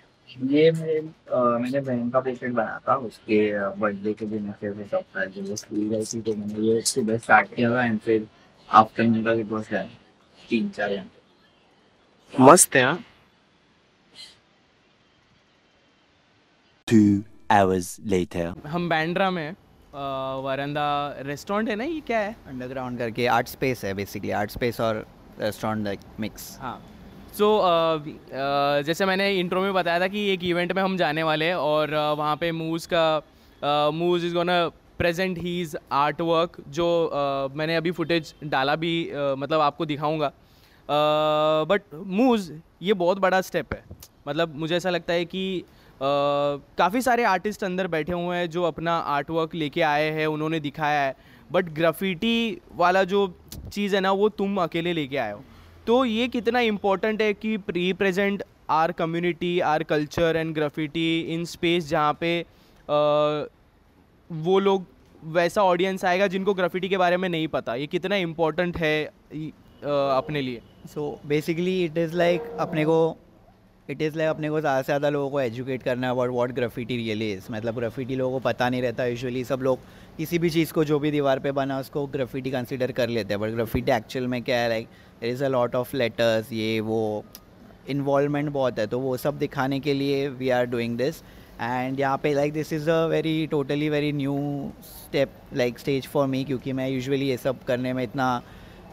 ये 0.53 0.71
मेरे 0.73 1.01
मैंने 1.01 1.81
बहन 1.81 2.09
का 2.11 2.21
पोर्ट्रेट 2.21 2.53
बनाया 2.53 2.79
था 2.89 2.95
उसके 3.09 3.39
बर्थडे 3.81 4.13
के 4.13 4.27
दिन 4.27 4.49
ऐसे 4.51 4.67
ऐसे 4.69 4.85
सब 4.91 5.03
था 5.17 5.25
जब 5.25 5.49
वो 5.49 5.57
स्कूल 5.57 5.89
गई 5.89 6.05
थी 6.05 6.21
तो 6.21 6.35
मैंने 6.35 6.67
ये 6.69 6.81
सुबह 6.91 7.19
स्टार्ट 7.19 7.55
किया 7.55 7.71
था 7.71 7.85
एंड 7.85 7.99
फिर 8.01 8.27
आफ्टरनून 8.69 9.25
तक 9.25 9.41
इट 9.41 9.51
वाज 9.53 9.71
डन 9.73 9.89
तीन 10.51 10.69
चार 10.77 10.95
घंटे। 10.97 12.43
मस्त 12.43 12.77
है। 12.77 13.12
Two 16.93 17.25
hours 17.51 17.87
later. 18.13 18.47
हम 18.69 18.89
बैंड्रा 18.89 19.31
में। 19.31 19.55
वरंदा 20.45 20.87
रेस्टोरेंट 21.27 21.69
है 21.69 21.77
ना 21.77 21.85
ये 21.85 22.01
क्या 22.07 22.19
है 22.19 22.37
अंडरग्राउंड 22.49 22.99
करके 22.99 23.27
आर्ट 23.27 23.49
स्पेस 23.49 23.85
है 23.85 23.93
बेसिकली 23.95 24.31
आर्ट 24.31 24.51
स्पेस 24.51 24.81
और 24.81 25.07
रेस्टोरेंट 25.41 25.85
लाइक 25.85 26.01
मिक्स 26.21 26.59
हाँ 26.61 26.75
सो 27.39 27.49
जैसे 28.87 29.07
मैंने 29.07 29.31
इंट्रो 29.41 29.61
में 29.61 29.73
बताया 29.75 30.01
था 30.01 30.09
कि 30.09 30.29
एक 30.33 30.45
इवेंट 30.45 30.73
में 30.73 30.83
हम 30.83 30.97
जाने 30.97 31.23
वाले 31.23 31.45
हैं 31.45 31.55
और 31.55 31.89
uh, 31.89 32.19
वहाँ 32.19 32.37
पे 32.37 32.53
मूज 32.53 32.89
का 32.93 33.91
Mooz 33.95 34.25
is 34.25 34.35
gonna 34.35 34.69
present 34.99 35.39
his 35.39 35.77
art 35.93 36.21
work 36.21 36.63
जो 36.69 36.89
uh, 37.15 37.57
मैंने 37.57 37.77
अभी 37.77 37.91
फुटेज 37.91 38.35
डाला 38.45 38.77
भी 38.77 38.95
uh, 39.05 39.39
मतलब 39.39 39.61
आपको 39.61 39.87
दिखाऊँगा 39.87 40.33
बट 41.69 41.95
मूज 41.95 42.53
ये 42.83 42.95
बहुत 42.95 43.19
बड़ा 43.19 43.41
स्टेप 43.41 43.75
है 43.75 43.85
मतलब 44.29 44.57
मुझे 44.57 44.77
ऐसा 44.77 44.91
लगता 44.91 45.13
है 45.13 45.25
कि 45.25 45.65
काफ़ी 46.01 47.01
सारे 47.03 47.25
आर्टिस्ट 47.25 47.65
अंदर 47.65 47.87
बैठे 47.89 48.13
हुए 48.13 48.37
हैं 48.37 48.49
जो 48.51 48.63
अपना 48.63 48.97
आर्ट 49.15 49.31
वर्क 49.31 49.55
लेके 49.55 49.83
आए 49.83 50.11
हैं 50.11 50.27
उन्होंने 50.27 50.61
दिखाया 50.61 51.01
है। 51.03 51.15
बट 51.51 51.69
ग्राफिटी 51.75 52.61
वाला 52.77 53.03
जो 53.05 53.27
चीज़ 53.73 53.95
है 53.95 54.01
ना 54.01 54.13
वो 54.13 54.29
तुम 54.29 54.61
अकेले 54.63 54.93
लेके 54.93 55.17
आए 55.17 55.33
हो। 55.33 55.43
तो 55.87 56.05
ये 56.05 56.29
कितना 56.29 56.61
इम्पोर्टेंट 56.61 57.23
है 57.23 57.33
कि 57.35 57.57
represent 57.71 58.43
our 58.71 58.93
community 58.93 59.59
our 59.61 59.83
culture 59.83 60.37
and 60.37 60.55
graffiti 60.55 61.21
in 61.35 61.45
space 61.45 61.89
जहाँ 61.89 62.13
पे 62.21 62.41
अ, 62.41 63.47
वो 64.31 64.59
लोग 64.59 64.87
वैसा 65.33 65.63
ऑडियंस 65.63 66.05
आएगा 66.05 66.27
जिनको 66.27 66.55
ग्राफिटी 66.55 66.89
के 66.89 66.99
बारे 66.99 67.17
में 67.17 67.29
नहीं 67.29 67.49
पता। 67.49 67.75
ये 67.75 67.87
कितना 67.87 68.17
इम्पोर्टेंट 68.19 68.77
है 68.77 69.05
अ, 69.05 69.11
अपने 69.85 70.41
लिए? 70.43 70.61
So 70.87 71.21
basically 71.27 71.85
it 71.85 71.99
is 71.99 72.17
like 72.17 72.57
अपने 72.61 72.85
को 72.85 72.97
इट 73.89 74.03
इज़ 74.03 74.17
लाइक 74.19 74.31
अपने 74.31 74.49
को 74.51 74.61
ज़्यादा 74.61 74.83
से 74.83 74.87
ज़्यादा 74.87 75.09
लोगों 75.09 75.31
को 75.31 75.41
एजुकेट 75.41 75.83
करना 75.83 76.07
है 76.07 76.13
about 76.13 76.31
what 76.31 76.53
graffiti 76.55 76.97
really 76.97 77.31
is 77.33 77.47
मतलब 77.53 77.79
ग्राफिटी 77.79 78.17
लोगों 78.17 78.39
को 78.39 78.41
पता 78.45 78.69
नहीं 78.69 78.83
रहता 78.83 79.07
यूजुअली 79.07 79.43
सब 79.45 79.63
लोग 79.63 79.79
किसी 80.17 80.39
भी 80.39 80.51
चीज़ 80.51 80.73
को 80.73 80.85
जो 80.85 80.99
भी 80.99 81.11
दीवार 81.11 81.39
पे 81.39 81.53
बना 81.53 81.79
उसको 81.81 82.07
ग्राफिटी 82.07 82.51
कंसिडर 82.51 82.93
कर 82.93 83.09
लेते 83.09 83.35
हैं. 83.35 83.41
बट 83.41 83.51
ग्राफिटी 83.51 83.93
एक्चुअल 83.93 84.27
में 84.27 84.43
क्या 84.43 84.59
है 84.59 84.69
like 84.69 84.89
there 85.21 85.31
is 85.31 85.45
a 85.45 85.49
lot 85.49 85.75
of 85.75 85.97
letters 85.97 86.53
ये, 86.53 86.81
वो 86.81 87.25
इन्वॉलमेंट 87.89 88.51
बहुत 88.51 88.79
है. 88.79 88.87
तो 88.87 88.99
वो 89.01 89.17
सब 89.17 89.39
दिखाने 89.39 89.81
के 89.81 89.95
लिए 89.95 90.29
we 90.31 90.49
are 90.51 90.67
doing 90.67 90.97
this 90.99 91.23
and 91.61 92.01
यहाँ 92.01 92.19
पे 92.19 92.35
like 92.35 92.53
this 92.53 92.73
is 92.73 92.91
a 92.91 93.05
very 93.07 93.47
totally 93.47 93.89
very 93.89 94.13
new 94.13 94.37
step 94.85 95.33
like 95.55 95.79
stage 95.79 96.07
for 96.07 96.27
me 96.27 96.45
क्योंकि 96.45 96.73
मैं 96.73 96.89
यूजुअली 96.89 97.29
ये 97.29 97.37
सब 97.37 97.63
करने 97.65 97.93
में 97.93 98.03
इतना 98.05 98.43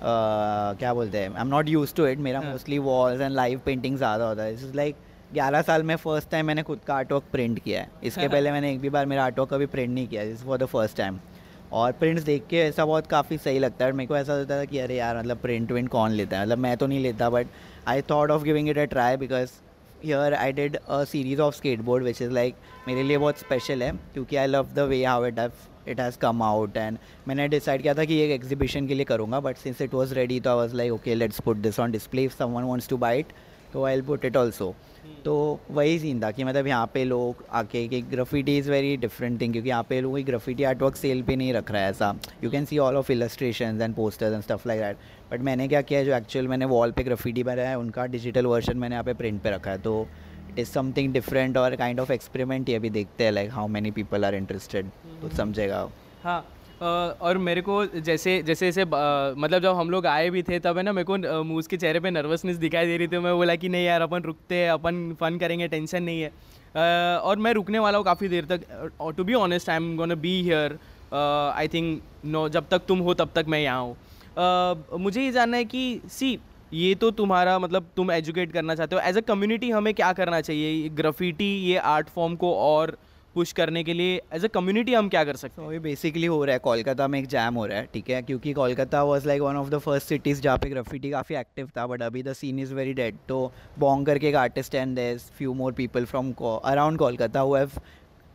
क्या 0.02 0.94
बोलते 0.94 1.18
हैं 1.18 1.30
I 1.30 1.42
am 1.42 1.48
not 1.48 1.70
use 1.70 1.94
to 1.96 2.06
it 2.08 2.20
मेरा 2.20 2.40
हाँ। 2.40 2.52
Mostly 2.52 2.78
walls 2.80 3.22
and 3.22 3.34
live 3.36 3.62
painting 3.66 3.98
ज़्यादा 3.98 4.28
होता 4.28 4.44
है. 4.44 4.54
इज़ 4.54 4.76
लाइक 4.76 4.96
ग्यारह 5.34 5.62
साल 5.62 5.84
में 5.84 5.96
फ़र्स्ट 5.96 6.30
टाइम 6.30 6.46
मैंने 6.46 6.64
खुद 6.64 6.80
का 6.88 6.96
आर्टवर्क 6.96 7.24
प्रिंट 7.32 7.60
किया 7.60 7.82
है. 7.82 7.90
इसके 8.04 8.28
पहले 8.28 8.52
मैंने 8.52 8.72
एक 8.72 8.80
भी 8.82 8.90
बार 8.90 9.06
मेरा 9.06 9.24
आर्टवर्क 9.26 9.50
कभी 9.50 9.66
प्रिंट 9.66 9.90
नहीं 9.90 10.08
किया. 10.08 10.24
This 10.26 10.44
for 10.44 10.58
the 10.58 10.66
first 10.66 10.98
time 10.98 11.20
और 11.74 11.92
प्रिंट्स 11.92 12.24
देख 12.24 12.46
के 12.50 12.58
ऐसा 12.60 12.86
बहुत 12.86 13.08
काफ़ी 13.08 13.38
सही 13.38 13.60
लगता 13.60 13.86
है 13.86 13.92
मेरे 13.92 14.08
को 14.08 14.16
ऐसा 14.18 14.34
होता 14.34 14.60
था 14.60 14.66
कि 14.66 14.80
अरे 14.80 14.96
यार 14.96 15.18
मतलब 15.20 15.38
प्रिंट 15.38 15.72
विंट 15.72 15.90
कौन 15.90 16.12
लेता 16.12 16.38
है? 16.38 16.44
मतलब 16.44 16.58
मैं 16.58 16.76
तो 16.78 16.88
नहीं 16.88 17.00
लेता 17.00 17.30
but 17.30 17.48
I 17.88 18.02
thought 18.12 18.32
of 18.32 18.44
giving 18.44 18.70
it 18.70 18.78
a 18.78 18.86
try 18.86 19.18
because 19.18 19.52
here 20.04 20.34
I 20.34 20.52
did 20.54 20.76
a 20.78 21.04
series 21.04 21.42
of 21.42 21.56
skateboard 21.56 22.04
which 22.04 22.22
is 22.22 22.32
like 22.32 22.56
मेरे 22.88 23.04
लिए 23.04 23.18
बहुत 23.18 23.40
स्पेशल 23.40 23.84
है 23.84 23.92
क्योंकि 24.14 24.36
I 24.36 24.48
love 24.48 24.68
the 24.76 24.88
way 24.90 25.04
how 25.06 25.26
it 25.26 25.40
it 25.90 26.00
has 26.00 26.18
come 26.18 26.44
out 26.44 26.78
and 26.78 26.98
मैंने 27.28 27.48
decide 27.48 27.82
किया 27.82 27.94
था 27.94 28.06
कि 28.06 28.20
एक 28.22 28.32
एग्जीबिशन 28.32 28.88
के 28.88 28.96
लिए 28.96 29.06
करूँगा 29.06 29.40
but 29.40 29.58
since 29.58 29.82
it 29.82 29.94
was 29.94 30.14
ready 30.14 30.40
तो 30.40 30.50
I 30.50 30.56
was 30.56 30.76
like 30.76 30.92
okay 30.94 31.16
let's 31.16 31.40
put 31.42 31.58
this 31.58 31.80
on 31.80 31.92
display 31.92 32.24
if 32.24 32.38
someone 32.38 32.64
wants 32.64 32.90
to 32.90 32.98
buy 32.98 33.20
it 33.20 33.34
तो 33.74 33.84
आई 33.86 34.02
पुट 34.02 34.26
इट 34.26 34.38
ऑल्सो 34.38 34.74
तो 35.26 35.60
वही 35.72 35.98
सीन 36.00 36.22
था 36.24 36.30
कि 36.32 36.44
मतलब 36.44 36.68
यहाँ 36.68 36.90
पे 36.94 37.04
लोग 37.06 37.44
आके 37.52 37.88
कि 37.88 38.02
graffiti 38.12 38.58
is 38.58 38.70
very 38.72 38.96
different 38.98 39.40
thing 39.42 39.54
क्योंकि 39.54 39.70
यहाँ 39.70 39.84
पे 39.90 40.00
लोग 40.02 40.20
ग्राफिटी 40.26 40.64
आर्टवर्क 40.64 40.96
सेल 40.96 41.22
पे 41.24 41.36
नहीं 41.36 41.54
रख 41.54 41.72
रहा 41.72 41.82
है 41.82 41.90
ऐसा. 41.90 42.14
You 42.44 42.50
can 42.50 42.66
see 42.66 42.78
all 42.78 42.96
of 42.98 43.12
illustration 43.12 43.82
and 43.82 43.96
posters 43.96 44.34
and 44.34 44.44
stuff 44.44 44.68
like 44.68 44.82
that 44.82 44.98
but 45.32 45.42
मैंने 45.42 45.68
क्या 45.68 45.82
किया 45.82 46.04
जो 46.04 46.16
एक्चुअल 46.16 46.48
मैंने 46.48 46.66
वॉल 46.66 46.92
पे 46.92 47.04
ग्राफिटी 47.04 47.44
बनाया 47.44 47.70
है 47.70 47.78
उनका 47.80 48.06
डिजिटल 48.16 48.46
वर्जन 48.46 48.78
मैंने 48.78 48.96
यहाँ 48.96 49.04
पे 49.04 49.14
प्रिंट 49.14 49.42
पे 49.42 49.52
रखा 49.52 49.72
है. 49.72 49.78
तो 49.78 50.08
इट 50.50 50.60
इज़ 50.60 50.70
समथिंग 50.70 51.14
डिफरेंट 51.14 51.58
और 51.58 51.76
काइंड 51.76 52.00
ऑफ़ 52.00 52.12
एक्सपेरिमेंट 52.12 52.70
ये 52.70 52.80
भी 52.80 52.90
देखते 52.90 53.24
हैं 53.24 53.32
like 53.32 53.52
how 53.52 53.68
many 53.68 53.92
people 53.92 54.26
are 54.26 54.36
interested 54.36 54.90
तो 55.22 55.36
समझेगा 55.36 55.88
हाँ 56.24 56.40
और 56.82 57.38
मेरे 57.38 57.62
को 57.62 57.86
जैसे 57.86 58.42
जैसे 58.44 58.72
जैसे 58.72 58.84
मतलब 58.86 59.62
जब 59.62 59.76
हम 59.76 59.90
लोग 59.90 60.06
आए 60.08 60.30
भी 60.30 60.44
थे 60.44 60.60
तब 60.60 60.78
है 60.78 60.84
ना 60.84 60.92
मेरे 60.94 61.06
को 61.06 61.44
मुझ 61.44 61.66
के 61.68 61.78
चेहरे 61.78 62.00
पे 62.00 62.12
नर्वसनेस 62.12 62.58
दिखाई 62.58 62.86
दे 62.86 62.98
रही 62.98 63.08
थी 63.08 63.18
मैं 63.20 63.34
बोला 63.36 63.56
कि 63.56 63.70
नहीं 63.70 63.86
यार 63.86 64.02
अपन 64.02 64.22
रुकते 64.24 64.56
हैं 64.56 64.70
अपन 64.72 65.02
फन 65.20 65.38
करेंगे 65.38 65.68
टेंशन 65.68 66.04
नहीं 66.04 66.22
है। 66.22 66.30
अ, 66.30 67.22
और 67.24 67.38
मैं 67.38 67.54
रुकने 67.54 67.80
वाला 67.80 67.98
हूँ 67.98 68.06
काफ़ी 68.06 68.28
देर 68.28 68.46
तक 68.52 68.92
to 69.18 69.24
be 69.24 69.34
honest 69.34 69.70
I 69.70 69.76
am 69.76 69.96
gonna 69.98 70.16
be 70.22 70.42
here 70.42 70.78
I 71.14 71.68
think 71.68 72.02
no 72.26 72.48
जब 72.50 72.70
तक 72.72 72.86
तुम 72.88 73.00
हो 73.00 73.14
तब 73.14 73.32
तक 73.36 73.46
मैं 73.48 73.60
यहाँ 73.60 73.82
हूँ। 73.82 73.96
अ, 74.38 74.98
मुझे 74.98 75.22
ये 75.22 75.32
जानना 75.32 75.58
है 75.58 75.66
कि 75.66 76.02
सी 76.10 76.38
ये 76.74 76.94
तो 76.96 77.10
तुम्हारा 77.12 77.58
मतलब 77.60 77.90
तुम 77.96 78.12
एजुकेट 78.12 78.52
करना 78.52 78.76
चाहते 78.76 78.96
हो. 78.96 79.02
एज 79.02 79.18
अ 79.18 79.22
कम्युनिटी 79.28 79.70
हमें 79.72 79.94
क्या 79.94 80.12
करना 80.14 80.42
चाहिए? 80.42 80.90
ग्राफिटी 80.90 81.54
ये 81.66 81.78
आर्ट 81.78 82.10
फॉर्म 82.10 82.36
को 82.36 82.54
और 82.56 82.98
पुश 83.36 83.52
करने 83.54 83.84
के 83.84 83.94
लिए 83.94 84.22
एज 84.34 84.46
अ 84.46 84.48
कम्युनिटी 84.48 84.94
हम 84.94 85.10
क्या 85.10 85.24
कर 85.24 85.36
सकते 85.36 85.62
हैं? 85.62 85.72
ये 85.72 85.80
बेसिकली 85.80 86.26
हो 86.26 86.44
रहा 86.46 86.54
है. 86.54 86.60
कोलकाता 86.60 87.08
में 87.08 87.20
एक 87.20 87.28
जैम 87.28 87.56
हो 87.56 87.66
रहा 87.66 87.78
है, 87.78 87.88
ठीक 87.94 88.10
है? 88.10 88.22
क्योंकि 88.22 88.54
Kolkata 88.54 89.04
was 89.04 89.28
like 89.28 89.42
one 89.42 89.56
of 89.56 89.70
the 89.70 89.78
first 89.80 90.08
cities 90.08 90.42
जहाँ 90.42 90.58
पे 90.58 90.70
ग्राफिटी 90.70 91.10
काफ़ी 91.12 91.36
एक्टिव 91.36 91.70
था 91.78 91.88
बट 91.88 92.02
अभी 92.04 92.24
the 92.24 92.34
scene 92.34 92.60
is 92.60 92.74
very 92.74 92.94
dead 92.94 93.18
तो 93.28 93.52
बॉन्ग 93.80 94.06
करके 94.06 94.30
एक 94.30 94.36
artist 94.36 94.76
and 94.76 94.96
these 94.96 95.32
few 95.38 95.54
more 95.54 95.74
people 95.74 96.06
from 96.06 96.34
around 96.42 97.00
Kolkata 97.00 97.40
who 97.40 97.56
have 97.56 97.72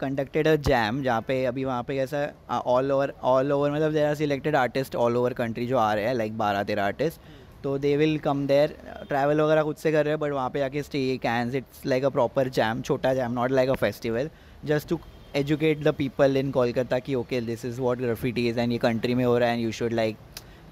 conducted 0.00 0.48
a 0.48 0.54
jam 0.68 1.02
जहाँ 1.02 1.20
पे 1.28 1.44
अभी 1.44 1.64
वहाँ 1.64 1.82
पे 1.82 1.96
कैसा 1.96 2.60
ऑल 2.66 2.92
ओवर 2.92 3.12
ऑल 3.22 3.52
ओवर 3.52 3.70
मतलब 3.72 3.92
there 3.92 4.06
are 4.06 4.14
selected 4.14 4.56
artist 4.56 4.96
all 4.96 5.16
over 5.16 5.32
country 5.34 5.66
जो 5.66 5.76
आ 5.78 5.92
रहे 5.94 6.04
हैं 6.04 6.14
लाइक 6.14 6.38
बारह 6.38 6.62
तेरह 6.62 6.84
आर्टिस्ट 6.84 7.20
तो 7.64 7.76
they 7.78 7.96
will 7.96 8.18
come 8.18 8.46
there 8.46 8.76
travel 9.08 9.40
वगैरह 9.40 9.62
खुद 9.62 9.76
से 9.76 9.92
कर 9.92 10.04
रहे 10.04 10.12
हैं 10.12 10.20
बट 10.20 10.32
वहाँ 10.32 10.50
पे 10.50 10.58
जाके 10.58 10.82
stay 10.82 10.98
cans 11.22 11.54
it's 11.54 11.86
like 11.86 12.04
a 12.04 12.08
proper 12.08 12.48
jam 12.56 12.82
छोटा 12.82 13.12
jam 13.14 13.32
not 13.32 13.50
like 13.50 13.70
a 13.70 13.74
festival 13.82 14.30
just 14.64 14.88
to 14.88 14.98
educate 15.36 15.82
the 15.84 15.94
people 15.98 16.36
in 16.36 16.50
Kolkata 16.50 16.98
कि 16.98 17.14
okay 17.14 17.40
this 17.40 17.64
is 17.64 17.80
what 17.80 17.98
graffiti 17.98 18.46
is 18.48 18.60
and 18.60 18.72
ये 18.72 18.78
कंट्री 18.78 19.14
में 19.14 19.24
हो 19.24 19.36
रहा 19.38 19.48
है 19.48 19.54
and 19.54 19.64
you 19.64 19.70
should 19.72 19.92
like 19.92 20.16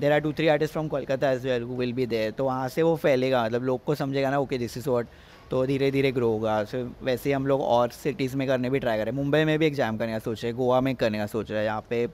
there 0.01 0.12
are 0.12 0.20
two 0.20 0.32
three 0.32 0.49
artist 0.49 0.72
from 0.72 0.88
Kolkata 0.88 1.30
as 1.32 1.47
well 1.47 1.64
will 1.78 1.93
be 1.93 2.07
there 2.07 2.30
तो 2.30 2.45
वहाँ 2.45 2.68
से 2.68 2.82
वो 2.82 2.95
फैलेगा 2.97 3.45
मतलब 3.45 3.64
लोग 3.64 3.84
को 3.84 3.95
समझेगा 3.95 4.30
ना 4.30 4.38
ओके 4.38 4.59
दिस 4.59 4.76
इज़ 4.78 4.88
वॉट 4.88 5.07
तो 5.51 5.64
धीरे 5.66 5.90
धीरे 5.90 6.11
ग्रो 6.12 6.28
होगा. 6.28 6.62
So, 6.64 6.78
वैसे 7.03 7.28
ही 7.28 7.34
हम 7.34 7.47
लोग 7.47 7.61
और 7.61 7.90
सिटीज़ 7.93 8.36
में 8.36 8.47
करने 8.49 8.70
भी 8.70 8.78
ट्राई 8.78 8.99
करें 8.99 9.12
मुंबई 9.12 9.45
में 9.45 9.59
भी 9.59 9.66
एक 9.66 9.74
जैम 9.74 9.97
करने 9.97 10.12
का 10.12 10.18
सोच 10.18 10.43
रहे 10.45 10.53
गोवा 10.53 10.80
में 10.80 10.95
करने 10.97 11.18
का 11.18 11.26
सोच 11.26 11.51
रहे 11.51 11.59
हैं. 11.59 11.66
यहाँ 11.66 11.84
पे 11.90 12.07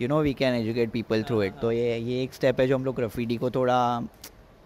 you 0.00 0.08
know 0.08 0.20
we 0.22 0.32
can 0.34 0.54
educate 0.54 0.90
people 0.90 1.22
through 1.22 1.42
it 1.42 1.58
तो 1.60 1.72
ये 1.72 1.96
ये 1.98 2.22
एक 2.22 2.34
स्टेप 2.34 2.60
है 2.60 2.66
जो 2.68 2.76
हम 2.76 2.84
लोग 2.84 2.96
ग्राफिटी 2.96 3.36
को 3.36 3.50
थोड़ा 3.50 3.78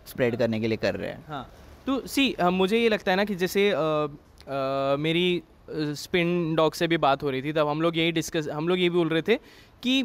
स्प्रेड 0.07 0.37
करने 0.37 0.61
के 0.61 0.68
लिए 0.68 0.76
कर 0.79 0.95
रहे 0.95 1.11
हैं। 1.11 1.24
हाँ। 1.29 1.47
तो 1.87 2.01
सी 2.07 2.35
मुझे 2.43 2.79
ये 2.79 2.89
लगता 2.89 3.11
है 3.11 3.16
ना 3.16 3.24
कि 3.24 3.35
जैसे 3.37 3.72
मेरी 4.99 5.43
स्पिन 5.70 6.55
डॉग 6.57 6.74
से 6.74 6.87
भी 6.89 6.97
बात 6.99 7.22
हो 7.22 7.31
रही 7.31 7.43
थी, 7.43 7.53
तब 7.53 7.68
हम 7.68 7.83
लोग 7.83 7.97
यही 7.99 8.12
डिस्कस 8.12 8.49
हम 8.49 8.68
लोग 8.68 8.79
ये 8.79 8.89
भी 8.89 8.97
बोल 8.97 9.09
रहे 9.09 9.22
थे 9.22 9.37
कि 9.83 10.03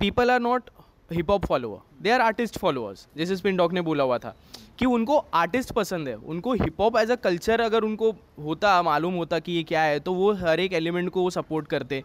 people 0.00 0.30
are 0.30 0.40
not 0.40 0.70
hip 1.10 1.30
hop 1.30 1.44
follower 1.46 2.02
they 2.02 2.10
are 2.10 2.20
artist 2.20 2.58
followers 2.58 3.06
जैसे 3.16 3.36
स्पिन 3.36 3.56
डॉग 3.56 3.72
ने 3.72 3.80
बोला 3.82 4.04
हुआ 4.04 4.18
था 4.18 4.34
कि 4.78 4.86
उनको 4.86 5.16
आर्टिस्ट 5.34 5.72
पसंद 5.72 6.08
है। 6.08 6.14
उनको 6.14 6.52
hip 6.54 6.80
hop 6.80 6.96
as 6.98 7.10
a 7.10 7.14
culture 7.16 7.60
अगर 7.60 7.82
उनको 7.84 8.10
होता, 8.40 8.82
मालूम 8.82 9.14
होता 9.14 9.38
कि 9.38 9.52
ये 9.52 9.62
क्या 9.64 9.82
है 9.82 9.98
तो 10.00 10.14
वो 10.14 10.32
हर 10.36 10.60
एक 10.60 10.72
एलिमेंट 10.72 11.10
को 11.10 11.22
वो 11.22 11.30
सपोर्ट 11.30 11.68
करते। 11.68 12.02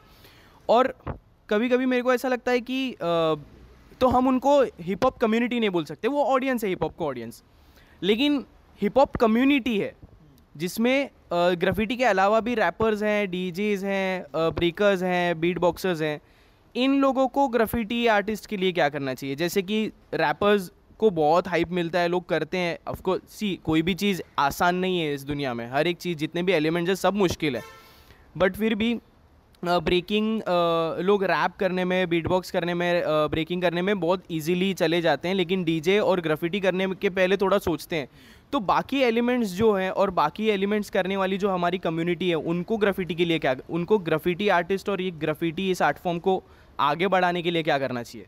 और 0.70 0.94
कभी 1.50 1.70
कभी 1.70 1.86
मेरे 1.86 2.02
को 2.04 2.14
ऐसा 2.14 2.28
लगता 2.28 2.52
है 2.52 2.62
कि 2.62 2.96
तो 4.02 4.08
हम 4.08 4.28
उनको 4.28 4.62
हिप 4.82 5.06
हॉप 5.06 5.18
कम्युनिटी 5.18 5.60
नहीं 5.60 5.70
बोल 5.70 5.86
सकते, 5.86 6.08
वो 6.08 6.24
ऑडियंस 6.26 6.64
है 6.64 6.70
हिप 6.70 6.84
हॉप 6.84 6.98
का 7.00 7.06
ऑडियंस 7.06 7.44
लेकिन 8.02 8.44
हिप 8.82 8.98
हॉप 8.98 9.16
कम्युनिटी 9.18 9.78
है, 9.78 9.94
जिसमें 10.56 11.10
ग्राफिटी 11.34 11.96
के 11.98 12.04
अलावा 12.06 12.40
भी 12.40 12.56
रैपर्स 12.56 13.04
हैं 13.04 13.30
डीजेज 13.32 13.84
हैं 13.86 14.26
ब्रेकर्स 14.36 15.04
हैं 15.04 15.40
बीट 15.40 15.58
बॉक्सर्स 15.60 16.02
हैं, 16.02 16.20
इन 16.76 17.00
लोगों 17.02 17.28
को 17.28 17.48
ग्राफिटी 17.48 18.06
आर्टिस्ट 18.08 18.46
के 18.46 18.58
लिए 18.58 18.72
क्या 18.72 18.90
करना 18.90 19.14
चाहिए? 19.14 19.36
जैसे 19.36 19.62
कि 19.62 19.86
रैपर्स 20.14 20.72
को 21.00 21.10
बहुत 21.12 21.48
हाइप 21.48 21.72
मिलता 21.72 22.00
है, 22.00 22.08
लोग 22.08 22.28
करते 22.30 22.58
हैं 22.58 22.78
ऑफकोर्स 22.88 23.22
सी 23.30 23.56
कोई 23.66 23.82
भी 23.82 23.94
चीज़ 23.96 24.22
आसान 24.40 24.76
नहीं 24.76 25.00
है 25.00 25.14
इस 25.14 25.24
दुनिया 25.24 25.54
में, 25.54 25.70
हर 25.72 25.88
एक 25.88 25.98
चीज़, 25.98 26.18
जितने 26.18 26.44
भी 26.44 26.54
एलिमेंट्स 26.54 26.90
हैं, 26.90 26.96
सब 26.98 27.14
मुश्किल 27.16 27.56
है। 27.56 27.62
बट 28.38 28.56
फिर 28.56 28.76
भी 28.76 28.98
ब्रेकिंग 29.64 30.42
लोग 31.06 31.24
रैप 31.24 31.56
करने 31.60 31.86
में 31.86 32.10
बीट 32.10 32.28
बॉक्स 32.28 32.52
करने 32.52 32.74
में 32.74 33.04
ब्रेकिंग 33.32 33.62
करने 33.62 33.82
में 33.82 34.00
बहुत 34.00 34.24
इजीली 34.32 34.74
चले 34.74 35.02
जाते 35.02 35.28
हैं, 35.28 35.36
लेकिन 35.36 35.64
डीजे 35.64 35.98
और 36.00 36.22
ग्राफिटी 36.22 36.60
करने 36.60 36.88
के 37.02 37.10
पहले 37.10 37.38
थोड़ा 37.38 37.58
सोचते 37.58 37.96
हैं। 37.96 38.08
तो 38.54 38.60
बाकी 38.62 39.02
एलिमेंट्स 39.04 39.50
जो 39.52 39.74
हैं 39.74 39.90
और 39.92 40.10
बाकी 40.20 40.48
एलिमेंट्स 40.50 40.90
करने 40.90 41.18
वाली 41.18 41.38
जो 41.38 41.50
हमारी 41.50 41.78
कम्युनिटी 41.78 42.30
है, 42.30 42.36
उनको 42.36 42.78
ग्राफिटी 42.78 43.16
के 43.16 43.26
लिए 43.26 43.40
क्या, 43.40 43.56
उनको 43.70 43.98
ग्राफिटी 44.00 44.48
आर्टिस्ट 44.50 44.90
और 44.90 45.02
ये 45.02 45.12
ग्राफिटी 45.20 45.70
इस 45.72 45.82
आर्ट 45.82 45.98
फॉर्म 46.04 46.20
को 46.20 46.42
आगे 46.80 47.08
बढ़ाने 47.08 47.42
के 47.42 47.52
लिए 47.52 47.64
क्या 47.64 47.80
करना 47.80 48.04
चाहिए? 48.04 48.28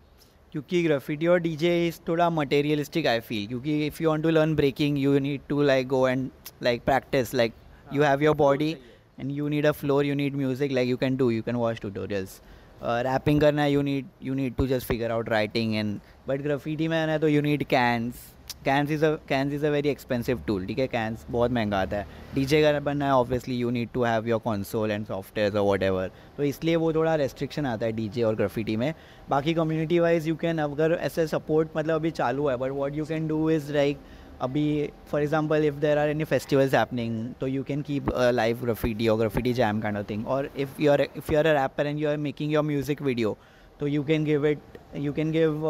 क्योंकि 0.54 0.84
ग्राफिटी 0.84 1.28
और 1.28 1.40
डीजे 1.40 1.88
इज़ 1.88 2.00
थोड़ा 2.08 2.30
मटेरियलिस्टिक 2.30 3.08
आई 3.08 3.20
फील 3.22 3.48
क्योंकि 3.48 3.86
if 3.88 4.04
you 4.04 4.10
want 4.10 4.24
to 4.24 4.30
learn 4.30 4.56
breaking 4.56 4.98
you 4.98 5.18
need 5.20 5.42
to 5.50 5.62
like 5.64 5.88
go 5.88 6.08
and 6.08 6.30
like 6.64 6.84
practice 6.84 7.34
like 7.36 7.54
you 7.94 8.04
have 8.04 8.24
your 8.24 8.36
body. 8.38 8.74
And 9.20 9.32
you 9.32 9.48
need 9.48 9.66
a 9.66 9.72
floor 9.72 10.06
you 10.06 10.16
need 10.16 10.36
music 10.36 10.72
like 10.72 10.90
you 10.90 10.98
can 10.98 11.18
do 11.18 11.30
you 11.32 11.42
can 11.42 11.56
watch 11.56 11.80
tutorials 11.82 12.40
rapping 12.84 13.42
करना 13.42 13.62
है 13.62 13.72
you 13.72 13.82
need 13.82 14.06
you 14.24 14.34
need 14.34 14.56
to 14.56 14.68
just 14.68 14.88
figure 14.88 15.12
out 15.12 15.30
writing 15.30 15.76
and 15.76 16.00
but 16.28 16.42
graffiti 16.42 16.88
में 16.88 17.02
आना 17.02 17.12
है 17.12 17.20
तो 17.20 17.28
you 17.28 17.42
need 17.42 17.64
cans 17.64 18.28
cans 18.66 18.90
is 18.92 19.04
a 19.06 19.10
cans 19.30 19.54
is 19.54 19.66
a 19.66 19.70
very 19.70 19.90
expensive 19.90 20.42
tool 20.48 20.66
ठीक 20.66 20.80
है? 20.80 20.88
Cans 20.88 21.26
बहुत 21.30 21.52
महँगा 21.52 21.80
आता 21.82 21.98
है. 21.98 22.08
डी 22.36 22.44
जे 22.46 22.62
का 22.62 22.80
बनना 22.80 23.06
है 23.06 23.12
obviously 23.12 23.56
you 23.56 23.70
need 23.72 23.90
to 23.94 24.04
have 24.04 24.28
your 24.28 24.40
console 24.44 24.92
and 24.92 25.06
software 25.06 25.58
और 25.58 25.66
वट 25.68 25.84
एवर 25.84 26.12
तो 26.38 26.44
इसलिए 26.44 26.76
वो 26.76 26.92
थोड़ा 26.94 27.14
रेस्ट्रिक्शन 27.16 27.66
आता 27.66 27.86
है 27.86 27.92
डी 27.92 28.08
जे 28.10 28.24
और 28.24 28.36
ग्रफिटी 28.36 28.76
में. 28.76 28.94
बाकी 29.30 29.54
कम्युनिटी 29.54 30.00
वाइज 30.00 30.28
यू 30.28 30.36
कैन 30.36 30.58
अगर 30.60 30.98
ऐसे 31.02 31.28
सपोर्ट 31.28 31.78
मतलब 31.78 31.96
अभी 31.96 32.12
चालू 32.12 32.48
है 32.48 32.58
but 32.58 32.72
what 32.72 32.96
you 32.96 33.06
can 33.06 33.28
do 33.28 33.50
is 33.50 33.72
like 33.74 34.00
अभी 34.42 34.66
for 35.12 35.22
example 35.22 35.66
if 35.66 35.76
there 35.80 35.98
are 35.98 36.10
any 36.10 36.24
festivals 36.24 36.74
happening 36.74 37.34
तो 37.42 37.48
you 37.48 37.64
can 37.64 37.82
keep 37.82 38.10
live 38.34 38.62
graffiti 38.64 39.08
और 39.08 39.18
graffiti 39.20 39.54
jam 39.54 39.80
kind 39.82 39.98
of 39.98 40.10
thing 40.10 40.28
और 40.28 40.50
if 40.58 40.82
you 40.82 40.92
are 40.92 41.02
if 41.02 41.32
you 41.34 41.40
are 41.40 41.48
a 41.48 41.54
rapper 41.62 41.88
and 41.88 42.00
you 42.00 42.10
are 42.10 42.18
making 42.18 42.54
your 42.54 42.64
music 42.64 43.02
video 43.02 43.38
तो 43.80 43.88
you 43.88 44.04
can 44.04 44.26
give 44.26 44.46
it 44.48 44.78
you 44.98 45.14
can 45.14 45.32
give 45.32 45.62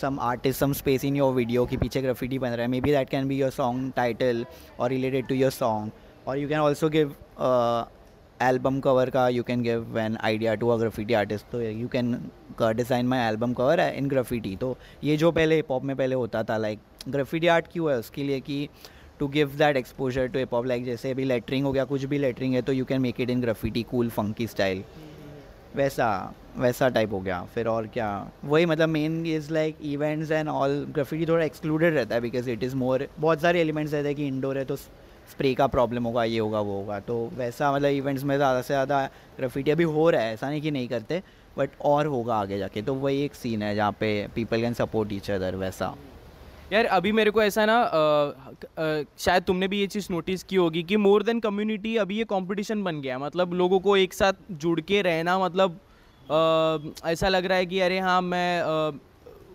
some 0.00 0.18
artist 0.20 0.60
some 0.60 0.72
space 0.72 1.04
in 1.04 1.16
your 1.16 1.34
video 1.34 1.64
कि 1.66 1.76
पीछे 1.76 2.00
graffiti 2.02 2.38
बन 2.38 2.48
रहा 2.48 2.62
है. 2.62 2.68
May 2.68 2.80
be 2.80 2.90
that 2.90 3.10
can 3.10 3.28
be 3.28 3.36
your 3.38 3.50
song 3.50 3.92
title 3.96 4.44
और 4.80 4.90
related 4.90 5.26
to 5.28 5.34
your 5.34 5.50
song 5.50 6.28
और 6.28 6.38
you 6.38 6.48
can 6.48 6.58
also 6.58 6.88
give 6.88 7.14
album 8.42 8.80
cover 8.80 9.10
का 9.10 9.28
you 9.28 9.42
can 9.42 9.62
give 9.62 9.98
an 9.98 10.16
idea 10.22 10.54
to 10.54 10.68
a 10.68 10.76
graffiti 10.76 11.14
artist 11.14 11.46
तो 11.52 11.60
you 11.62 11.88
can 11.88 12.12
design 12.60 13.06
my 13.06 13.28
album 13.28 13.52
cover 13.52 13.80
in 13.80 14.08
graffiti 14.08 14.54
तो 14.56 14.76
ये 15.04 15.16
जो 15.16 15.32
पहले 15.32 15.56
hip 15.56 15.70
hop 15.70 15.84
में 15.84 15.96
पहले 15.96 16.14
होता 16.14 16.42
था 16.42 16.56
लाइक 16.56 16.80
ग्राफिटी 17.08 17.46
आर्ट 17.46 17.66
क्यों 17.72 17.90
है? 17.90 17.98
उसके 17.98 18.22
लिए 18.22 18.40
कि 18.40 18.68
to 19.18 19.28
give 19.28 19.50
that 19.58 19.76
exposure 19.76 20.26
to 20.28 20.38
hip 20.38 20.54
hop 20.54 20.66
like 20.66 20.84
जैसे 20.84 21.10
अभी 21.10 21.24
लेटरिंग 21.24 21.66
हो 21.66 21.72
गया, 21.72 21.84
कुछ 21.84 22.04
भी 22.04 22.18
लेटरिंग 22.18 22.54
है 22.54 22.62
तो 22.62 22.72
you 22.72 22.84
can 22.84 23.00
make 23.02 23.20
it 23.20 23.30
in 23.30 23.40
graffiti 23.40 23.82
cool 23.90 24.08
funky 24.10 24.46
style 24.46 24.82
वैसा 25.76 26.34
वैसा 26.56 26.88
टाइप 26.88 27.12
हो 27.12 27.20
गया। 27.20 27.40
फिर 27.54 27.66
और 27.68 27.86
क्या? 27.94 28.08
वही 28.44 28.66
मतलब 28.66 28.88
main 28.88 29.24
is 29.26 29.52
like 29.52 29.76
events 29.84 30.30
and 30.30 30.48
all 30.48 30.84
graffiti 30.94 31.26
थोड़ा 31.26 31.44
एक्सक्लूडेड 31.44 31.94
रहता 31.94 32.14
है 32.14 32.20
बिकॉज़ 32.20 32.50
इट 32.50 32.62
इज़ 32.62 32.76
मोर 32.76 33.06
बहुत 33.18 33.40
सारे 33.40 33.60
एलिमेंट्स 33.60 33.94
रहते 33.94 34.08
हैं 34.08 34.16
कि 34.16 34.26
इंडोर 34.26 34.58
है 34.58 34.64
तो 34.64 34.76
स्प्रे 35.30 35.54
का 35.54 35.66
प्रॉब्लम 35.66 36.04
होगा 36.04 36.24
ये 36.24 36.38
होगा 36.38 36.60
वो 36.60 36.76
होगा। 36.76 36.98
तो 37.00 37.16
वैसा 37.34 37.72
मतलब 37.72 37.90
इवेंट्स 37.90 38.24
में 38.24 38.36
ज़्यादा 38.36 38.60
से 38.62 38.74
ज़्यादा 38.74 39.04
ग्राफिटी 39.36 39.70
अभी 39.70 39.84
हो 39.84 40.08
रहा 40.10 40.22
है 40.22 40.32
ऐसा 40.34 40.50
नहीं 40.50 40.60
कि 40.62 40.70
नहीं 40.70 40.88
करते 40.88 41.22
बट 41.58 41.70
और 41.84 42.06
होगा 42.06 42.36
आगे 42.36 42.58
जाके। 42.58 42.82
तो 42.82 42.94
वही 42.94 43.22
एक 43.24 43.34
सीन 43.34 43.62
है 43.62 43.74
जहाँ 43.74 43.92
पे 43.92 44.10
people 44.34 44.60
can 44.60 44.74
support 44.74 45.12
each 45.12 45.30
other 45.30 45.56
वैसा। 45.56 45.94
यार 46.72 46.84
अभी 46.86 47.12
मेरे 47.12 47.30
को 47.30 47.42
ऐसा 47.42 47.64
ना 47.66 47.80
अ, 47.82 47.98
अ, 48.78 49.04
शायद 49.18 49.42
तुमने 49.42 49.68
भी 49.68 49.80
ये 49.80 49.86
चीज़ 49.86 50.06
नोटिस 50.10 50.42
की 50.42 50.56
होगी 50.56 50.82
कि 50.82 50.96
मोर 50.96 51.22
देन 51.22 51.40
कम्युनिटी 51.40 51.96
अभी 51.96 52.18
ये 52.18 52.24
कंपटीशन 52.24 52.82
बन 52.82 53.00
गया 53.00 53.18
मतलब 53.18 53.52
लोगों 53.52 53.80
को 53.80 53.96
एक 53.96 54.14
साथ 54.14 54.32
जुड़ 54.52 54.80
के 54.80 55.02
रहना 55.02 55.38
मतलब 55.38 55.78
अ, 56.30 57.08
ऐसा 57.08 57.28
लग 57.28 57.46
रहा 57.46 57.58
है 57.58 57.66
कि 57.66 57.80
अरे 57.80 57.98
हाँ 57.98 58.20
मैं 58.22 58.60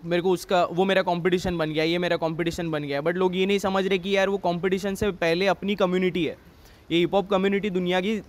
मेरे 0.06 0.22
को 0.22 0.32
उसका 0.32 0.64
वो 0.66 0.86
मेरा 0.86 1.02
कंपटीशन 1.02 1.58
बन 1.58 1.72
गया 1.74 1.84
ये 1.84 1.98
मेरा 1.98 2.18
कंपटीशन 2.18 2.70
बन 2.72 2.84
गया। 2.84 3.02
बट 3.02 3.18
लोग 3.18 3.36
ये 3.36 3.46
नहीं 3.46 3.60
समझ 3.60 3.86
रहे 3.88 3.98
कि 4.00 4.16
यार 4.16 4.30
वो 4.30 4.38
कंपटीशन 4.40 4.96
से 4.96 5.12
पहले 5.14 5.48
अपनी 5.48 5.76
कम्युनिटी 5.76 6.26
है। 6.26 6.38
ये 6.92 7.00
हिप 7.00 7.16
हॉप 7.16 7.30
कम्युनिटी 7.30 7.70
दुनिया 7.70 8.02
की 8.02 8.22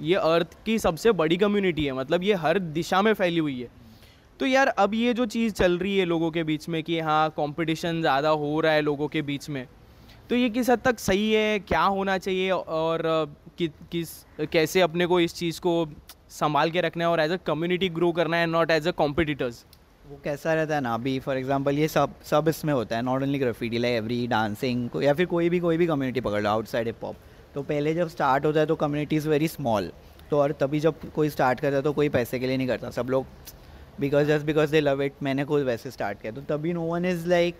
ये 0.00 0.14
अर्थ 0.16 0.56
की 0.66 0.78
सबसे 0.78 1.12
बड़ी 1.12 1.36
कम्युनिटी 1.36 1.84
है। 1.84 1.92
मतलब 1.92 2.22
ये 2.22 2.34
हर 2.34 2.58
दिशा 2.58 3.02
में 3.02 3.12
फैली 3.14 3.38
हुई 3.38 3.60
है। 3.60 3.68
तो 4.40 4.46
यार 4.46 4.66
अब 4.68 4.94
ये 4.94 5.12
जो 5.14 5.26
चीज़ 5.26 5.52
चल 5.54 5.78
रही 5.78 5.96
है 5.98 6.04
लोगों 6.04 6.30
के 6.30 6.42
बीच 6.44 6.68
में 6.68 6.82
कि 6.82 6.98
हाँ 7.00 7.28
कंपटीशन 7.30 8.00
ज़्यादा 8.00 8.28
हो 8.30 8.60
रहा 8.60 8.72
है 8.72 8.80
लोगों 8.82 9.08
के 9.08 9.22
बीच 9.22 9.48
में 9.50 9.66
तो 10.30 10.36
ये 10.36 10.48
किस 10.50 10.70
हद 10.70 10.80
तक 10.84 10.98
सही 10.98 11.32
है? 11.32 11.58
क्या 11.58 11.82
होना 11.82 12.16
चाहिए? 12.18 12.50
और 12.50 13.02
कि, 13.58 13.68
किस 13.92 14.10
कैसे 14.52 14.80
अपने 14.80 15.06
को 15.06 15.20
इस 15.20 15.34
चीज़ 15.34 15.60
को 15.60 15.86
संभाल 16.30 16.70
के 16.70 16.80
रखना 16.80 17.04
है? 17.04 17.10
और 17.10 17.20
एज 17.20 17.30
अ 17.30 17.36
कम्युनिटी 17.46 17.88
ग्रो 17.90 18.12
करना 18.12 18.36
है 18.36 18.46
नॉट 18.46 18.70
एज 18.70 18.88
अ 18.88 18.90
कॉम्पिटिटर्स 18.92 19.64
वो 20.04 20.18
कैसा 20.24 20.54
रहता 20.54 20.74
है 20.74 20.80
ना? 20.80 20.92
अभी 20.94 21.18
फॉर 21.18 21.36
एग्जांपल 21.36 21.78
ये 21.78 21.86
सब 21.88 22.14
सब 22.24 22.48
इसमें 22.48 22.72
होता 22.74 22.96
है 22.96 23.02
not 23.02 23.22
only 23.22 23.38
graffiti 23.38 23.78
like 23.78 23.94
every 23.96 24.26
dancing 24.26 25.02
या 25.02 25.12
फिर 25.14 25.26
कोई 25.26 25.48
भी 25.48 25.58
कोई 25.60 25.76
भी 25.76 25.86
कम्युनिटी 25.86 26.20
पकड़ 26.20 26.42
लो 26.42 26.50
आउटसाइड 26.50 26.86
हिप 26.86 27.04
हॉप 27.04 27.16
तो 27.54 27.62
पहले 27.62 27.94
जब 27.94 28.08
स्टार्ट 28.08 28.46
होता 28.46 28.60
है 28.60 28.66
तो 28.66 28.74
कम्युनिटी 28.76 29.16
इज़ 29.16 29.28
वेरी 29.28 29.48
स्मॉल 29.48 29.90
तो 30.30 30.38
और 30.38 30.52
तभी 30.60 30.80
जब 30.80 31.10
कोई 31.14 31.28
स्टार्ट 31.30 31.60
करता 31.60 31.76
है 31.76 31.82
तो 31.82 31.92
कोई 31.92 32.08
पैसे 32.08 32.38
के 32.38 32.46
लिए 32.46 32.56
नहीं 32.56 32.68
करता. 32.68 32.90
सब 32.90 33.06
लोग 33.10 33.26
because 34.00 34.26
just 34.28 34.46
because 34.46 34.70
they 34.70 34.80
love 34.80 35.02
it 35.02 35.22
मैंने 35.22 35.44
खुद 35.44 35.62
वैसे 35.62 35.90
स्टार्ट 35.90 36.20
किया. 36.22 36.32
तो 36.32 36.40
तभी 36.48 36.72
no 36.72 36.82
one 36.82 37.04
is 37.04 37.26
like 37.28 37.56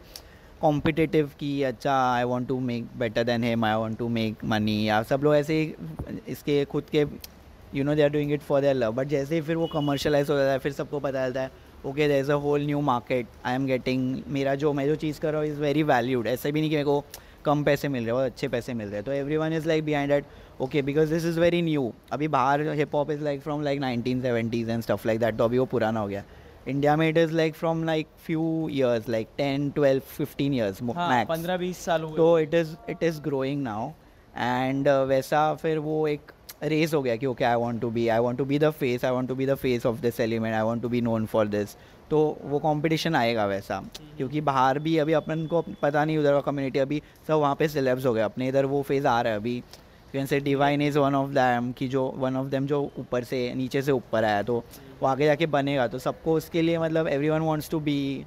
competitive 0.61 1.30
कि 1.40 1.62
अच्छा 1.62 1.95
I 2.12 2.24
want 2.24 2.49
to 2.49 2.61
make 2.61 2.88
better 2.99 3.24
than 3.24 3.45
them 3.45 3.64
I 3.64 3.74
want 3.74 3.99
to 3.99 4.09
make 4.09 4.45
money 4.45 4.82
या 4.88 5.03
सब 5.03 5.20
लोग 5.24 5.36
ऐसे 5.36 5.55
ही, 5.55 5.74
इसके, 6.28 6.64
खुद 6.64 6.84
के 6.92 7.05
you 7.74 7.84
know 7.84 7.95
they 7.95 8.03
are 8.03 8.09
doing 8.09 8.32
it 8.32 8.42
for 8.42 8.61
their 8.61 8.74
love 8.76 8.92
but 8.92 9.09
जैसे 9.09 9.34
ही 9.34 9.40
फिर 9.40 9.57
वो 9.57 9.66
कमर्शलाइज 9.72 10.30
हो 10.30 10.36
जाता 10.36 10.53
है, 10.53 10.59
फिर 10.59 10.72
सबको 10.72 11.01
पता 11.01 11.26
चलता 11.26 11.40
है 11.40 11.72
okay 11.87 12.09
there 12.09 12.20
is 12.20 12.30
a 12.32 12.35
whole 12.43 12.66
new 12.66 12.80
market 12.80 13.26
I 13.47 13.55
am 13.55 13.66
getting 13.66 14.22
मेरा 14.28 14.55
जो 14.55 14.72
मैं 14.72 14.87
जो 14.87 14.95
चीज़ 14.97 15.20
कर 15.20 15.32
रहा 15.32 15.41
हूँ 15.41 15.49
इज़ 15.49 15.61
वेरी 15.61 15.82
वैल्यूड 15.82 16.26
ऐसे 16.26 16.53
भी 16.53 16.61
नहीं 16.61 16.70
कि 16.70 16.76
मेरे 16.76 16.85
को 16.85 17.05
कम 17.45 17.64
पैसे 17.64 17.89
मिल 17.89 18.05
रहे 18.07 18.16
हैं 18.16 18.24
अच्छे 18.26 18.49
पैसे 18.49 18.74
मिल 18.74 18.87
रहे 18.87 18.97
हैं। 18.97 19.05
तो 19.05 19.12
everyone 19.37 19.53
is 19.53 19.66
like 19.68 19.85
behind 19.85 20.12
that 20.12 20.24
okay 20.62 20.82
because 20.82 21.11
this 21.11 21.24
is 21.26 21.41
very 21.41 21.61
new 21.62 21.93
अभी 22.12 22.28
बाहर 22.28 22.61
hip 22.78 22.95
hop 22.95 23.11
is 23.11 23.22
like 23.24 23.41
from 23.43 23.62
like 23.62 23.80
nineteen 23.80 24.22
seventies 24.22 24.70
and 24.70 24.82
stuff 24.82 25.07
like 25.07 25.20
that 25.20 25.37
तो 25.39 25.45
अभी 25.45 25.59
वो 25.59 25.64
पुराना 25.66 26.01
हो 26.01 26.09
गया। 26.09 26.22
इंडिया 26.68 26.97
में 26.97 27.09
it 27.09 27.18
is 27.18 27.32
like 27.32 27.55
from 27.55 27.85
like 27.85 28.07
few 28.26 28.68
years 28.72 29.09
like 29.09 29.28
ten 29.39 29.68
twelve 29.70 30.03
fifteen 30.16 30.55
years 30.55 30.82
max 30.82 31.28
पंद्रह 31.28 31.57
बीस 31.57 31.85
साल 31.85 32.07
तो 32.16 32.39
it 32.39 32.55
is 32.55 32.74
it 32.91 33.03
is 33.03 33.20
growing 33.22 33.62
now 33.62 33.91
and 34.37 34.89
वैसा 35.09 35.43
फिर 35.55 35.78
वो 35.78 36.07
एक 36.09 36.32
रेस 36.65 36.95
हो 36.95 37.01
गया 37.03 37.17
कि 37.17 37.27
okay 37.27 37.45
I 37.45 37.57
want 37.57 37.81
to 37.81 37.91
be 37.91 38.07
I 38.09 38.19
want 38.19 38.39
to 38.39 38.45
be 38.45 38.59
the 38.59 38.71
face 38.73 39.05
I 39.05 39.11
want 39.12 39.29
to 39.29 39.35
be 39.35 39.47
the 39.47 39.55
face 39.55 39.87
of 39.87 40.01
this 40.01 40.21
element 40.21 40.55
I 40.55 40.62
want 40.62 40.83
to 40.83 40.89
be 40.89 41.01
known 41.01 41.27
for 41.27 41.47
this 41.49 41.77
तो 42.11 42.19
वो 42.45 42.59
competition 42.59 43.15
आएगा 43.17 43.47
वैसा। 43.47 43.81
क्योंकि 44.17 44.41
बाहर 44.41 44.79
भी 44.79 44.97
अभी 44.99 45.12
अपन 45.12 45.47
को 45.47 45.62
पता 45.83 46.05
नहीं 46.05 46.19
उधर 46.19 46.33
का 46.33 46.41
कम्युनिटी 46.41 46.79
अभी 46.79 47.03
सब 47.29 47.35
वहाँ 47.35 47.55
पे 47.59 47.69
सिलेब्स 47.69 48.07
हो 48.07 48.12
गए। 48.15 48.21
अपने 48.23 48.49
इधर 48.49 48.67
वो 48.67 48.83
फ़ेज़ 48.83 49.07
आ 49.07 49.21
रहा 49.21 49.33
है 49.33 49.39
अभी। 49.39 49.62
Can 50.12 50.27
say 50.27 50.41
Divine 50.41 50.83
is 50.83 50.99
one 50.99 51.15
of 51.15 51.31
them 51.31 51.71
कि 51.73 51.89
जो 51.89 52.05
वन 52.17 52.37
ऑफ़ 52.37 52.49
देम 52.49 52.67
जो 52.67 52.81
ऊपर 52.99 53.25
से 53.25 53.53
नीचे 53.55 53.83
से 53.83 53.93
ऊपर 53.93 54.25
आया 54.25 54.43
तो 54.43 54.62
वो 55.01 55.09
आगे 55.09 55.27
जाके 55.27 55.47
बनेगा। 55.49 55.87
तो 55.87 55.99
सबको 55.99 56.35
उसके 56.35 56.62
लिए 56.62 56.79
मतलब 56.79 57.09
everyone 57.29 57.41
wants 57.43 57.71
to 57.71 57.81
be 57.81 58.25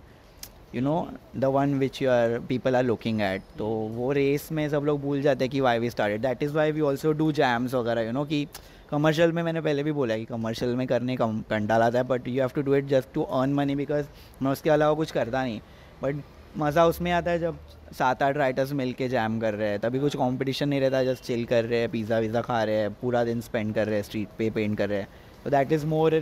you 0.76 0.82
know 0.82 0.96
the 1.38 1.46
one 1.56 1.74
which 1.80 2.02
you 2.02 2.10
are 2.10 2.40
people 2.48 2.76
are 2.76 2.84
looking 2.84 3.22
at 3.22 3.42
तो 3.58 3.68
वो 3.94 4.12
रेस 4.12 4.52
में 4.52 4.68
सब 4.70 4.84
लोग 4.86 5.02
भूल 5.02 5.22
जाते 5.22 5.46
हैं 5.46 5.52
कि 5.52 5.62
why 5.62 5.80
we 5.80 5.90
started 5.90 6.22
that 6.22 6.44
is 6.44 6.54
why 6.54 6.72
we 6.72 6.82
also 6.82 7.12
do 7.14 7.32
jams 7.32 7.74
वगैरह 7.74 8.02
यू 8.02 8.12
नो 8.12 8.26
कि 8.26 8.46
कमर्शियल 8.92 9.32
में 9.32 9.42
मैंने 9.44 9.62
पहले 9.62 9.84
भी 9.84 9.92
बोला 9.92 10.18
कि 10.18 10.26
कमर्शियल 10.26 10.76
में 10.76 10.86
करने 10.88 11.16
का 11.18 11.26
कंटाल 11.50 11.82
आता 11.82 11.98
है 11.98 12.04
but 12.08 12.28
you 12.28 12.42
have 12.42 12.52
to 12.56 12.62
do 12.62 12.76
it 12.76 12.86
just 12.88 13.14
to 13.14 13.24
earn 13.40 13.54
money 13.54 13.76
because 13.76 14.06
मैं 14.42 14.52
उसके 14.52 14.70
अलावा 14.70 14.94
कुछ 14.96 15.12
करता 15.12 15.44
नहीं. 15.44 15.60
बट 16.04 16.22
मज़ा 16.58 16.86
उसमें 16.86 17.12
आता 17.12 17.32
है 17.32 17.40
जब 17.40 17.58
सात 17.98 18.24
आठ 18.24 18.38
राइटर्स 18.38 18.72
मिल 18.74 18.94
के 18.94 19.08
जैम 19.10 19.40
कर 19.40 19.54
रहे 19.54 19.70
हैं. 19.70 19.80
तभी 19.80 20.00
कुछ 20.00 20.16
कंपटीशन 20.16 20.70
नहीं 20.70 20.80
रहता 20.82 21.04
जस्ट 21.04 21.24
चिल 21.24 21.44
कर 21.46 21.66
रहे 21.66 21.80
हैं 21.80 21.90
पिज़्ज़ा 21.92 22.20
वीज़ा 22.20 22.42
खा 22.42 22.64
रहे 22.64 22.76
हैं, 22.76 22.94
पूरा 23.02 23.24
दिन 23.24 23.42
स्पेंड 23.42 23.74
कर 23.76 23.88
रहे 23.88 23.96
हैं 23.96 24.04
स्ट्रीट 24.04 24.28
पे 24.38 24.50
पेंट 24.50 24.78
कर 24.78 24.90
रहे 24.90 25.00
हैं. 25.00 25.08
तो 25.44 25.50
that 25.50 25.72
is 25.72 25.86
more 25.86 26.16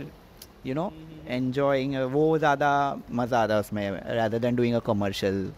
you 0.66 0.74
know 0.74 0.92
enjoying 1.30 1.94
वो 2.12 2.26
ज़्यादा 2.38 2.70
मज़ा 3.12 3.42
आता 3.42 3.54
है 3.54 3.60
उसमें 3.60 3.90
rather 3.90 4.38
than 4.38 4.56
doing 4.56 4.74
a 4.74 4.78
commercial 4.86 5.50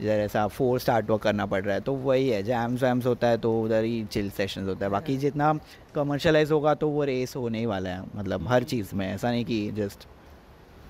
इधर 0.00 0.20
ऐसा 0.20 0.46
फोर 0.48 0.78
स्टार्ट 0.80 1.10
वर्क 1.10 1.22
करना 1.22 1.46
पड़ 1.46 1.62
रहा 1.64 1.74
है 1.74 1.80
तो 1.80 1.92
वही 1.94 2.28
है 2.28 2.42
जैम्स 2.42 2.82
वैम्स 2.82 3.06
होता 3.06 3.28
है 3.28 3.38
तो 3.38 3.52
उधर 3.62 3.84
ही 3.84 4.04
चिल 4.04 4.30
सेशंस 4.30 4.68
होता 4.68 4.86
है। 4.86 4.90
बाकी 4.92 5.16
जितना 5.16 5.52
कमर्शलाइज 5.94 6.52
होगा 6.52 6.74
तो 6.74 6.88
वो 6.88 7.04
रेस 7.04 7.36
होने 7.36 7.58
ही 7.58 7.66
वाला 7.66 7.90
है 7.90 8.02
मतलब 8.16 8.48
हर 8.48 8.64
चीज़ 8.64 8.94
में 8.94 9.06
ऐसा 9.06 9.30
नहीं 9.30 9.44
कि 9.44 9.70
जस्ट 9.70 10.06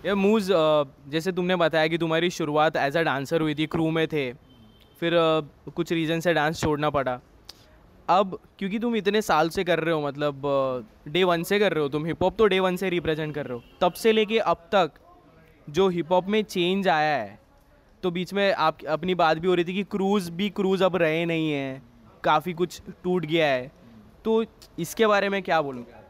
ये 0.07 0.15
मूज 0.15 0.49
जैसे 1.11 1.33
तुमने 1.33 1.57
बताया 1.57 1.89
कि 1.89 1.99
तुम्हारी 1.99 2.31
शुरुआत 2.31 2.77
एज 2.77 2.97
अ 2.97 3.03
डांसर 3.03 3.41
हुई 3.41 3.55
थी 3.55 3.67
क्रू 3.67 3.91
में 3.91 4.07
थे 4.09 4.33
फिर 5.01 5.12
कुछ 5.77 5.93
रीज़न 5.93 6.21
से 6.21 6.35
डांस 6.35 6.61
छोड़ना 6.61 6.91
पड़ा। 6.91 7.19
अब, 8.09 8.38
क्योंकि 8.59 8.78
तुम 8.78 8.96
इतने 8.96 9.22
साल 9.22 9.48
से 9.48 9.64
कर 9.64 9.80
रहे 9.80 9.94
हो 9.94 10.00
मतलब 10.00 10.42
डे 11.09 11.22
वन 11.24 11.42
से 11.42 11.59
कर 11.59 11.72
रहे 11.72 11.82
हो 11.82 11.88
तुम 11.88 12.07
हिप 12.07 12.22
हॉप 12.22 12.36
तो 12.38 12.46
डे 12.46 12.59
वन 12.61 12.76
से 12.76 12.90
रिप्रेजेंट 12.90 13.34
कर 13.34 13.46
रहे 13.46 13.59
हो। 13.59 13.62
तब 13.80 13.92
से 13.92 14.12
लेके 14.12 14.38
अब 14.38 14.68
तक, 14.72 14.90
जो 15.68 15.88
हिप 15.88 16.12
हॉप 16.12 16.28
में 16.28 16.42
चेंज 16.42 16.88
आया 16.88 17.16
है 17.16 17.38
तो 18.02 18.11
बीच 18.11 18.32
में 18.34 18.52
आप, 18.52 18.84
अपनी 18.84 19.14
बात 19.14 19.38
भी 19.38 19.48
हो 19.48 19.55
रही 19.55 19.64
थी 19.64 19.74
कि 19.74 19.82
क्रूज़ 19.84 20.30
भी 20.30 20.48
क्रूज़ 20.50 20.84
अब 20.84 20.96
रहे 20.96 21.24
नहीं 21.24 21.50
हैं, 21.52 21.82
काफ़ी 22.24 22.52
कुछ 22.52 22.80
टूट 23.05 23.26
गया 23.26 23.46
है। 23.46 23.70
तो 24.24 24.44
इसके 24.78 25.07
बारे 25.07 25.28
में 25.28 25.42
क्या 25.42 25.61
बोलूँगा 25.62 26.02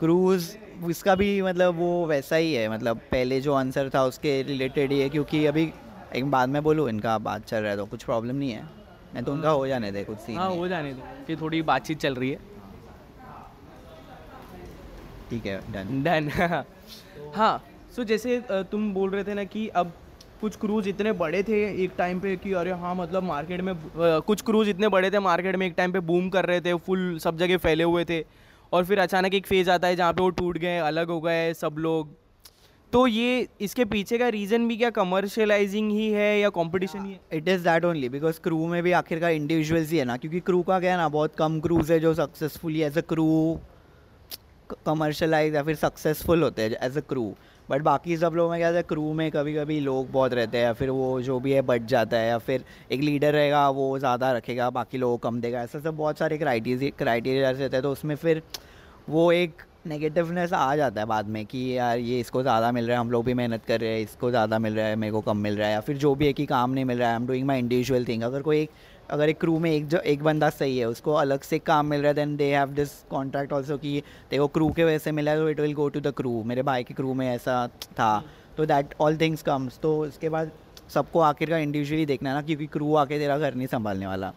क्रूज़ 0.00 0.56
इसका 0.90 1.14
भी 1.14 1.40
मतलब 1.42 1.74
वो 1.74 2.06
वैसा 2.06 2.36
ही 2.36 2.54
है 2.54 2.68
मतलब 2.68 3.00
पहले 3.10 3.40
जो 3.40 3.54
आंसर 3.54 3.90
था 3.94 4.04
उसके 4.04 4.40
रिलेटेड 4.42 4.92
ही 4.92 5.00
है, 5.00 5.08
क्योंकि 5.08 5.44
अभी, 5.46 5.72
एक 6.16 6.30
बाद 6.30 6.48
में 6.48 6.62
बोलूँ, 6.62 6.88
इनका 6.88 7.18
बात 7.20 7.44
चल 7.44 7.56
रहा 7.56 7.70
है 7.70 7.76
तो 7.76 7.86
कुछ 7.86 8.04
प्रॉब्लम 8.04 8.36
नहीं 8.36 8.50
है। 8.50 8.83
नहीं 9.14 9.24
तो 9.24 9.32
उनका 9.32 9.50
हो 9.50 9.66
जाने 9.66 9.90
दे 9.92 10.04
कुछ 10.04 10.18
सीन 10.18 10.36
हाँ 10.36 10.48
हो 10.50 10.68
जाने 10.68 10.92
दो 10.92 11.02
कि 11.26 11.36
थोड़ी 11.36 11.62
बातचीत 11.62 11.98
चल 12.00 12.14
रही 12.14 12.30
है। 12.30 12.38
ठीक 15.30 15.46
है 15.46 15.60
डन 15.72 16.02
डन 16.02 16.30
हाँ। 17.36 17.62
सो 17.96 18.04
जैसे 18.04 18.40
तुम 18.50 18.92
बोल 18.94 19.10
रहे 19.10 19.24
थे 19.24 19.34
ना 19.34 19.44
कि 19.44 19.66
अब 19.68 19.92
कुछ 20.40 20.56
क्रूज 20.56 20.88
इतने 20.88 21.12
बड़े 21.12 21.42
थे 21.42 21.62
एक 21.84 21.92
टाइम 21.98 22.20
पे 22.20 22.36
कि 22.36 22.52
अरे 22.52 22.70
हाँ 22.80 22.94
मतलब 22.94 23.22
मार्केट 23.22 23.60
में 23.60 23.74
कुछ 23.96 24.42
क्रूज 24.42 24.68
इतने 24.68 24.88
बड़े 24.88 25.10
थे 25.10 25.18
मार्केट 25.18 25.56
में 25.56 25.66
एक 25.66 25.74
टाइम 25.76 25.92
पे 25.92 26.00
बूम 26.10 26.28
कर 26.30 26.46
रहे 26.46 26.60
थे 26.60 26.74
फुल 26.86 27.18
सब 27.18 27.38
जगह 27.38 27.56
फैले 27.56 27.84
हुए 27.84 28.04
थे। 28.04 28.24
और 28.72 28.84
फिर 28.84 28.98
अचानक 28.98 29.34
एक 29.34 29.46
फ़ेज़ 29.46 29.70
आता 29.70 29.88
है 29.88 29.96
जहाँ 29.96 30.12
पे 30.12 30.22
वो 30.22 30.30
टूट 30.30 30.58
गए 30.58 30.78
अलग 30.78 31.08
हो 31.08 31.20
गए 31.20 31.52
सब 31.54 31.76
लोग। 31.78 32.14
तो 32.94 33.06
ये 33.06 33.46
इसके 33.60 33.84
पीछे 33.84 34.18
का 34.18 34.28
रीज़न 34.28 34.66
भी 34.68 34.76
क्या 34.76 34.88
कमर्शियलाइजिंग 34.96 35.90
ही 35.92 36.10
है 36.10 36.38
या 36.40 36.48
कंपटीशन 36.48 37.04
ही 37.04 37.12
है? 37.12 37.20
It 37.32 37.48
is 37.48 37.62
that 37.64 37.84
only 37.84 38.08
because 38.08 38.38
crew 38.40 38.66
में 38.66 38.82
भी 38.82 38.92
आखिरकार 38.92 39.32
इंडिविजुअल्स 39.32 39.90
ही 39.90 39.98
है 39.98 40.04
ना, 40.04 40.16
क्योंकि 40.16 40.40
क्रू 40.40 40.62
का 40.62 40.78
क्या 40.80 40.90
है 40.90 40.96
ना, 40.96 41.08
बहुत 41.08 41.34
कम 41.38 41.58
क्रूज 41.60 41.90
है 41.92 41.98
जो 42.00 42.14
successfully 42.14 42.82
as 42.82 42.98
a 42.98 43.00
crew 43.08 43.58
commercialise 44.86 45.54
या 45.54 45.62
फिर 45.62 45.74
सक्सेसफुल 45.76 46.42
होते 46.42 46.62
हैं 46.62 46.76
एज 46.82 46.98
अ 46.98 47.00
क्रू 47.08 47.24
बट 47.68 47.82
बाकी 47.82 48.16
सब 48.16 48.34
लोगों 48.34 48.50
में 48.50 48.58
क्या 48.60 48.68
है 48.68 48.82
क्रू 48.84 49.12
में 49.12 49.30
कभी 49.30 49.54
कभी 49.54 49.80
लोग 49.80 50.10
बहुत 50.12 50.34
रहते 50.34 50.58
हैं 50.58 50.64
या 50.64 50.72
फिर 50.72 50.90
वो 50.90 51.20
जो 51.22 51.40
भी 51.40 51.52
है 51.52 51.62
बच 51.64 51.90
जाता 51.90 52.16
है 52.16 52.28
या 52.28 52.38
फिर 52.38 52.64
एक 52.92 53.00
लीडर 53.00 53.32
रहेगा, 53.32 53.68
वो 53.70 53.98
ज़्यादा 53.98 54.32
रखेगा, 54.32 54.70
बाकी 54.70 54.98
लोगों 54.98 55.18
कम 55.18 55.40
देगा, 55.40 55.62
ऐसा 55.62 55.80
सब 55.80 55.96
बहुत 55.96 56.18
सारे 56.18 56.38
क्राइटेरिया 56.38 56.96
क्राइटेरिया 56.98 57.50
रहते 57.50 57.76
हैं 57.76 57.82
तो 57.82 57.92
उसमें 57.92 58.16
फिर 58.16 58.42
वो 59.08 59.30
एक 59.32 59.62
नेगेटिवनेस 59.86 60.52
आ 60.52 60.74
जाता 60.76 61.00
है 61.00 61.06
बाद 61.06 61.26
में 61.28 61.44
कि 61.46 61.58
यार 61.76 61.98
ये 61.98 62.18
इसको 62.20 62.42
ज़्यादा 62.42 62.70
मिल 62.72 62.86
रहा 62.86 62.96
है, 62.96 63.00
हम 63.00 63.10
लोग 63.10 63.24
भी 63.24 63.34
मेहनत 63.34 63.64
कर 63.64 63.80
रहे 63.80 63.90
हैं, 63.90 64.00
इसको 64.00 64.30
ज़्यादा 64.30 64.58
मिल 64.58 64.74
रहा 64.76 64.86
है, 64.86 64.96
मेरे 64.96 65.12
को 65.12 65.20
कम 65.20 65.36
मिल 65.38 65.56
रहा 65.56 65.66
है 65.68 65.72
या 65.72 65.80
फिर 65.80 65.96
जो 65.96 66.14
भी 66.14 66.26
है 66.26 66.32
कि 66.32 66.46
काम 66.46 66.70
नहीं 66.70 66.84
मिल 66.84 66.98
रहा 66.98 67.08
है 67.08 67.14
I 67.14 67.20
am 67.20 67.26
doing 67.26 67.46
my 67.46 67.58
individual 67.58 68.04
thing 68.08 68.22
अगर 68.22 68.42
कोई 68.42 68.60
एक, 68.60 68.70
अगर 69.10 69.28
एक 69.28 69.40
क्रू 69.40 69.58
में 69.58 69.70
एक 69.70 69.86
जो, 69.88 69.98
एक 69.98 70.22
बंदा 70.22 70.50
सही 70.50 70.78
है, 70.78 70.88
उसको 70.88 71.12
अलग 71.14 71.42
से 71.42 71.58
काम 71.60 71.86
मिल 71.86 72.00
रहा 72.00 72.08
है 72.08 72.14
then 72.14 72.36
they 72.36 72.54
have 72.54 72.68
this 72.74 72.92
contract 73.10 73.52
also 73.52 73.76
कि 73.78 74.02
देखो 74.30 74.46
क्रू 74.48 74.70
के 74.70 74.84
वजह 74.84 74.98
से 74.98 75.12
मिला 75.12 75.30
है 75.30 75.38
तो 75.38 75.48
it 75.50 75.60
will 75.60 75.74
go 75.74 75.88
to 75.88 76.00
the 76.00 76.12
crew 76.16 76.42
मेरे 76.44 76.62
भाई 76.62 76.84
के 76.84 76.94
क्रू 76.94 77.14
में 77.14 77.28
ऐसा 77.28 77.66
था 77.98 78.22
तो 78.56 78.66
दैट 78.66 78.94
ऑल 79.00 79.16
थिंग्स 79.20 79.42
कम्स 79.42 79.78
तो 79.82 79.96
उसके 80.02 80.28
बाद 80.28 80.50
सबको 80.94 81.20
आखिर 81.20 81.50
का 81.50 81.58
इंडिविजुअली 81.58 82.06
देखना 82.06 82.30
है 82.30 82.36
ना, 82.36 82.42
क्योंकि 82.42 82.66
क्रू 82.66 82.94
आके 82.94 83.18
तेरा 83.18 83.38
घर 83.38 83.54
नहीं 83.54 83.66
संभालने 83.66 84.06
वाला. 84.06 84.32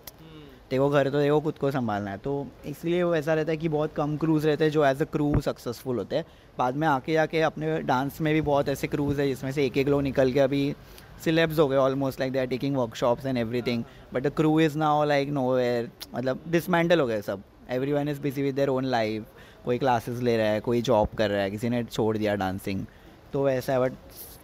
देखो 0.71 0.89
घर 0.89 1.09
तो 1.09 1.19
देखो 1.19 1.39
खुद 1.41 1.57
को 1.57 1.71
संभालना 1.71 2.11
है। 2.11 2.17
तो 2.17 2.47
इसलिए 2.65 3.03
वो 3.03 3.15
ऐसा 3.15 3.33
रहता 3.33 3.51
है 3.51 3.57
कि 3.57 3.69
बहुत 3.69 3.93
कम 3.95 4.15
क्रूज़ 4.17 4.47
रहते 4.47 4.63
हैं 4.63 4.71
जो 4.71 4.85
एज 4.85 5.01
अ 5.01 5.05
क्रू 5.11 5.39
सक्सेसफुल 5.41 5.97
होते 5.97 6.15
हैं। 6.15 6.25
बाद 6.57 6.75
में 6.75 6.87
आके 6.87 7.13
जाके 7.13 7.41
अपने 7.41 7.77
डांस 7.83 8.19
में 8.21 8.33
भी 8.33 8.41
बहुत 8.41 8.69
ऐसे 8.69 8.87
क्रूज़ 8.87 9.21
है 9.21 9.27
जिसमें 9.27 9.51
से 9.51 9.65
एक 9.65 9.77
एक 9.77 9.87
लोग 9.87 10.01
निकल 10.01 10.31
के 10.31 10.39
अभी 10.39 10.75
सिलेब्स 11.23 11.59
हो 11.59 11.67
गए 11.67 11.77
almost 11.77 12.19
like 12.19 12.33
they 12.33 12.39
are 12.39 12.45
taking 12.47 12.75
workshops 12.77 13.25
and 13.25 13.37
everything 13.37 13.83
but 14.13 14.23
the 14.23 14.31
crew 14.37 14.59
is 14.59 14.77
now 14.77 15.03
like 15.05 15.29
nowhere 15.55 15.89
मतलब 16.15 16.39
डिसमेंटल 16.47 16.99
हो 16.99 17.07
गए 17.07 17.21
सब। 17.21 17.43
Everyone 17.93 18.09
is 18.09 18.21
busy 18.21 18.43
with 18.43 18.55
their 18.55 18.69
own 18.69 18.85
life 18.85 19.25
कोई 19.65 19.77
क्लासेस 19.77 20.19
ले 20.21 20.35
रहा 20.37 20.47
है 20.47 20.59
कोई 20.59 20.81
जॉब 20.81 21.15
कर 21.17 21.29
रहा 21.29 21.41
है 21.41 21.51
किसी 21.51 21.69
ने 21.69 21.83
छोड़ 21.83 22.17
दिया 22.17 22.35
डांसिंग 22.35 22.85
तो 23.33 23.43
वैसा 23.43 23.73
है 23.73 23.79
बट 23.79 23.93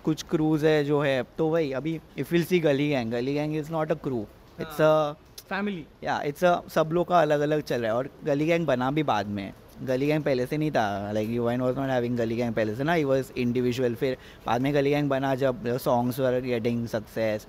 कुछ 0.06 0.24
क्रूज़ 0.30 0.66
है 0.66 0.84
जो 0.84 1.02
है 1.02 1.22
तो 1.38 1.48
वही 1.48 1.72
अभी 1.72 2.00
if 2.18 2.34
will 2.34 2.44
see 2.46 2.60
Gully 2.60 2.90
Gang 2.90 3.12
Gully 3.12 3.34
Gang 3.34 3.56
is 3.58 3.72
not 3.72 3.92
a 3.92 3.96
crew 4.04 4.26
it's 4.62 4.82
a 4.82 5.14
family 5.54 5.86
या 6.04 6.22
इट्स 6.26 6.44
अ 6.44 6.60
सब 6.76 6.90
लोग 6.94 7.08
का 7.08 7.22
अलग 7.22 7.40
अलग 7.42 7.62
चल 7.64 7.82
रहा 7.82 7.92
है 7.92 7.98
और 7.98 8.10
गली 8.26 8.46
गैंग 8.46 8.66
बना 8.68 8.92
भी 8.92 9.04
बाद 9.04 9.28
में। 9.30 9.52
गली 9.84 10.08
गैंग 10.08 10.24
पहले 10.24 10.46
से 10.46 10.58
नहीं 10.58 10.72
था। 10.72 11.12
Like 11.14 11.30
you 11.30 11.44
Divine 11.44 11.62
was 11.62 11.80
not 11.80 11.90
having 11.90 12.18
Gully 12.18 12.36
Gang 12.36 12.54
पहले 12.56 12.76
से 12.76 12.84
ना 12.84 12.94
ही 12.94 13.04
वॉज़ 13.04 13.32
इंडिविजुअल 13.38 13.96
फिर 13.96 14.18
बाद 14.46 14.62
में 14.62 14.74
गली 14.74 14.90
गैंग 14.90 15.10
बना 15.10 15.34
जब 15.36 15.78
songs 15.80 16.20
were 16.20 16.40
getting 16.42 16.86
success 16.88 17.48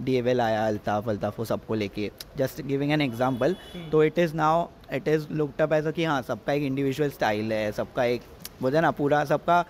D 0.00 0.14
L 0.18 0.40
आया 0.40 0.66
अल्ताफ 0.66 1.08
अल्ताफ 1.08 1.38
वो 1.38 1.44
सबको 1.44 1.74
लेके। 1.74 2.10
जस्ट 2.36 2.60
गिविंग 2.62 2.92
एन 2.92 3.00
एग्ज़ाम्पल 3.00 3.56
तो 3.92 4.02
it 4.04 4.18
is 4.18 4.34
now 4.36 4.66
it 4.94 5.08
is 5.08 5.26
looked 5.32 5.62
up 5.62 5.72
as 5.72 5.92
कि 5.96 6.04
हाँ 6.04 6.20
सबका 6.22 6.52
एक 6.52 6.62
इंडिविजुअल 6.62 7.10
स्टाइल 7.10 7.52
है 7.52 7.70
सबका 7.72 8.04
एक 8.04 8.22
बोलते 8.62 8.80
ना 8.80 8.90
पूरा 8.92 9.24
सबका 9.24 9.64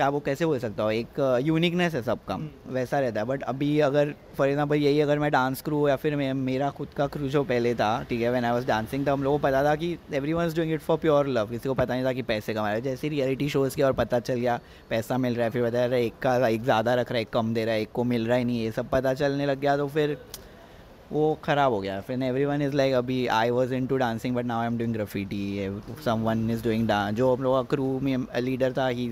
क्या 0.00 0.08
वो 0.08 0.20
कैसे 0.26 0.46
बोल 0.46 0.58
सकता 0.58 0.82
हूँ? 0.82 0.92
एक 0.92 1.40
यूनिकनेस 1.44 1.94
है 1.94 2.00
सबका 2.02 2.36
वैसा 2.68 2.98
रहता 3.00 3.20
है। 3.20 3.26
बट 3.26 3.42
अभी 3.44 3.68
अगर 3.86 4.14
फॉर 4.36 4.48
एग्ज़ाम्पल 4.48 4.76
यही 4.76 5.00
अगर 5.00 5.18
मैं 5.18 5.30
डांस 5.32 5.62
क्रू 5.62 5.86
या 5.88 5.96
फिर 5.96 6.16
मैं 6.16 6.32
मेरा 6.34 6.70
खुद 6.78 6.88
का 6.96 7.06
क्रू 7.06 7.28
जो 7.28 7.42
पहले 7.44 7.74
था 7.74 7.90
ठीक 8.10 8.20
है 8.20 8.30
वैन 8.32 8.44
आई 8.44 8.52
वॉज़ 8.52 8.66
डांसिंग 8.66 9.04
तो 9.06 9.12
हम 9.12 9.22
लोगों 9.24 9.38
को 9.38 9.42
पता 9.42 9.62
था 9.64 9.74
कि 9.76 9.96
everyone 10.32 10.46
is 10.46 10.56
doing 10.56 10.72
it 10.72 10.80
for 10.80 10.98
pure 10.98 11.28
love 11.28 11.50
किसी 11.50 11.68
को 11.68 11.74
पता 11.74 11.94
नहीं 11.94 12.04
था 12.04 12.12
कि 12.12 12.22
पैसे 12.32 12.54
कमा 12.54 12.66
रहे 12.66 12.76
हैं। 12.76 12.84
जैसे 12.84 13.08
रियलिटी 13.08 13.48
शोज़ 13.48 13.76
के 13.76 13.82
और 13.82 13.92
पता 13.92 14.20
चल 14.20 14.34
गया 14.34 14.58
पैसा 14.90 15.18
मिल 15.18 15.34
रहा 15.34 15.44
है 15.44 15.50
फिर 15.50 15.62
बता 15.62 15.84
रहा 15.84 15.94
है 15.94 16.04
एक 16.04 16.18
का 16.22 16.48
एक 16.48 16.62
ज़्यादा 16.62 16.94
रख 16.94 17.10
रहा 17.10 17.16
है 17.16 17.22
एक 17.22 17.30
कम 17.32 17.52
दे 17.54 17.64
रहा 17.64 17.74
है 17.74 17.82
एक 17.82 17.92
को 17.92 18.04
मिल 18.04 18.26
रहा 18.26 18.38
ही 18.38 18.44
नहीं 18.44 18.62
ये 18.62 18.70
सब 18.72 18.88
पता 18.90 19.14
चलने 19.14 19.46
लग 19.46 19.60
गया 19.60 19.76
तो 19.76 19.88
फिर 19.88 20.16
वो 21.12 21.38
ख़राब 21.44 21.72
हो 21.72 21.80
गया। 21.80 22.00
फिर 22.00 22.22
एवरी 22.22 22.44
वन 22.44 22.62
इज़ 22.62 22.74
लाइक 22.76 22.94
अभी 22.94 23.26
I 23.36 23.50
was 23.50 23.74
into 23.86 23.96
dancing 23.96 24.34
but 24.36 24.44
now 24.46 24.60
I 24.60 24.66
am 24.66 24.78
doing 24.78 24.92
graffiti 24.94 25.68
someone 26.24 26.50
is 26.50 26.64
doing 26.64 26.88
dance 26.88 27.14
जो 27.14 27.34
हम 27.34 27.42
लोग 27.42 27.54
का 27.54 27.62
क्रू 27.70 27.98
में 28.00 28.16
लीडर 28.40 28.72
था 28.72 28.86
ही 28.88 29.08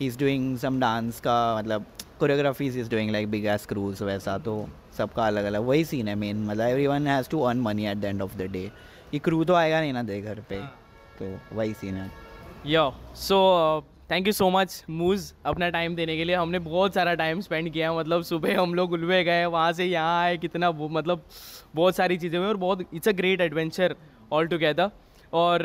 he 0.00 0.06
is 0.06 0.18
doing 0.18 0.56
some 0.58 0.80
dance 0.80 1.20
का 1.20 1.36
मतलब 1.58 1.84
choreographies 2.20 2.76
is 2.78 2.90
doing 2.90 3.10
like 3.10 3.30
big 3.30 3.46
S 3.46 3.66
crews 3.66 4.02
वैसा 4.02 4.36
तो 4.38 4.54
सबका 4.98 5.26
अलग 5.26 5.44
अलग 5.44 5.64
वही 5.66 5.84
सीन 5.84 6.08
है 6.08 6.14
मेन 6.14 6.44
मतलब 6.44 6.66
everyone 6.86 7.06
has 7.06 7.30
to 7.30 7.40
earn 7.40 7.60
money 7.60 7.86
at 7.86 7.96
the 7.96 8.04
end 8.04 8.22
of 8.22 8.36
the 8.36 8.50
day 8.52 8.70
ये 9.14 9.18
क्रू 9.18 9.44
तो 9.44 9.54
आएगा 9.54 9.80
नहीं 9.80 9.92
ना 9.92 10.02
दे 10.02 10.20
घर 10.20 10.40
पे 10.48 10.60
तो 11.18 11.56
वही 11.56 11.72
सीन 11.74 11.94
है। 11.94 12.10
Yo 12.66 12.90
so 13.16 13.38
thank 14.10 14.26
you 14.26 14.32
so 14.32 14.48
much 14.50 14.84
Mooz 14.90 15.32
अपना 15.46 15.68
टाइम 15.70 15.94
देने 15.96 16.16
के 16.16 16.24
लिए। 16.24 16.34
हमने 16.36 16.58
बहुत 16.58 16.94
सारा 16.94 17.14
टाइम 17.14 17.40
स्पेंड 17.40 17.72
किया 17.72 17.92
मतलब 17.92 18.22
सुबह 18.22 18.60
हम 18.60 18.74
लोग 18.74 18.92
उलवे 18.92 19.22
गए 19.24 19.44
वहाँ 19.44 19.72
से 19.72 19.84
यहाँ 19.84 20.20
आए 20.22 20.36
कितना 20.36 20.68
वो- 20.68 20.90
मतलब 20.90 21.24
बहुत 21.74 21.96
सारी 21.96 22.16
चीज़ें 22.18 22.38
हुई 22.38 22.48
और 22.48 22.56
बहुत 22.56 22.86
it's 22.94 23.08
a 23.08 23.12
great 23.12 23.40
adventure 23.40 23.94
all 24.32 24.46
together 24.46 24.90
और 25.32 25.62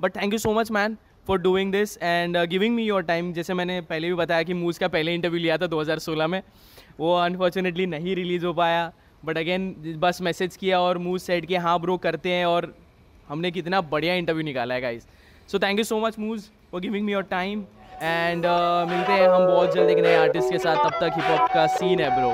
but 0.00 0.16
thank 0.16 0.32
you 0.32 0.38
so 0.38 0.52
much 0.54 0.70
man 0.70 0.96
for 1.28 1.38
doing 1.38 1.72
this 1.72 1.96
and 1.96 2.36
giving 2.48 2.74
me 2.74 2.84
your 2.84 3.02
time 3.02 3.32
जैसे 3.32 3.54
मैंने 3.54 3.80
पहले 3.80 4.08
भी 4.08 4.14
बताया 4.14 4.42
कि 4.42 4.54
मूज 4.54 4.78
का 4.78 4.88
पहले 4.88 5.14
इंटरव्यू 5.14 5.40
लिया 5.40 5.56
था 5.58 5.66
2016 5.66 6.26
में। 6.26 6.42
वो 7.00 7.14
अनफॉर्चुनेटली 7.16 7.86
नहीं 7.86 8.14
रिलीज़ 8.16 8.46
हो 8.46 8.52
पाया। 8.52 8.92
बट 9.22 9.38
अगेन 9.38 9.96
बस 10.00 10.20
मैसेज 10.22 10.56
किया 10.56 10.80
और 10.80 10.98
मूव 10.98 11.18
सेट 11.18 11.46
किया 11.46 11.60
हाँ 11.60 11.78
ब्रो 11.80 11.96
करते 11.98 12.30
हैं 12.30 12.44
और 12.46 12.72
हमने 13.28 13.50
कितना 13.50 13.80
बढ़िया 13.90 14.14
इंटरव्यू 14.14 14.44
निकाला 14.44 14.74
है 14.74 14.80
guys 14.80 15.06
so 15.48 15.58
thank 15.58 15.78
you 15.78 15.84
so 15.84 15.98
much 16.00 16.18
Mooz 16.18 16.44
for 16.72 16.80
giving 16.80 17.04
me 17.06 17.12
your 17.12 17.22
time 17.30 17.64
and 18.02 18.46
मिलते 18.90 19.12
हैं 19.12 19.28
हम 19.28 19.46
बहुत 19.46 19.74
जल्द 19.74 19.90
एक 19.90 19.98
नए 19.98 20.16
आर्टिस्ट 20.16 20.52
के 20.52 20.58
साथ। 20.58 20.84
तब 20.84 20.98
तक 21.00 21.12
हिप 21.16 21.24
हॉप 21.30 21.50
का 21.54 21.66
सीन 21.76 22.00
है 22.00 22.10
ब्रो 22.16 22.32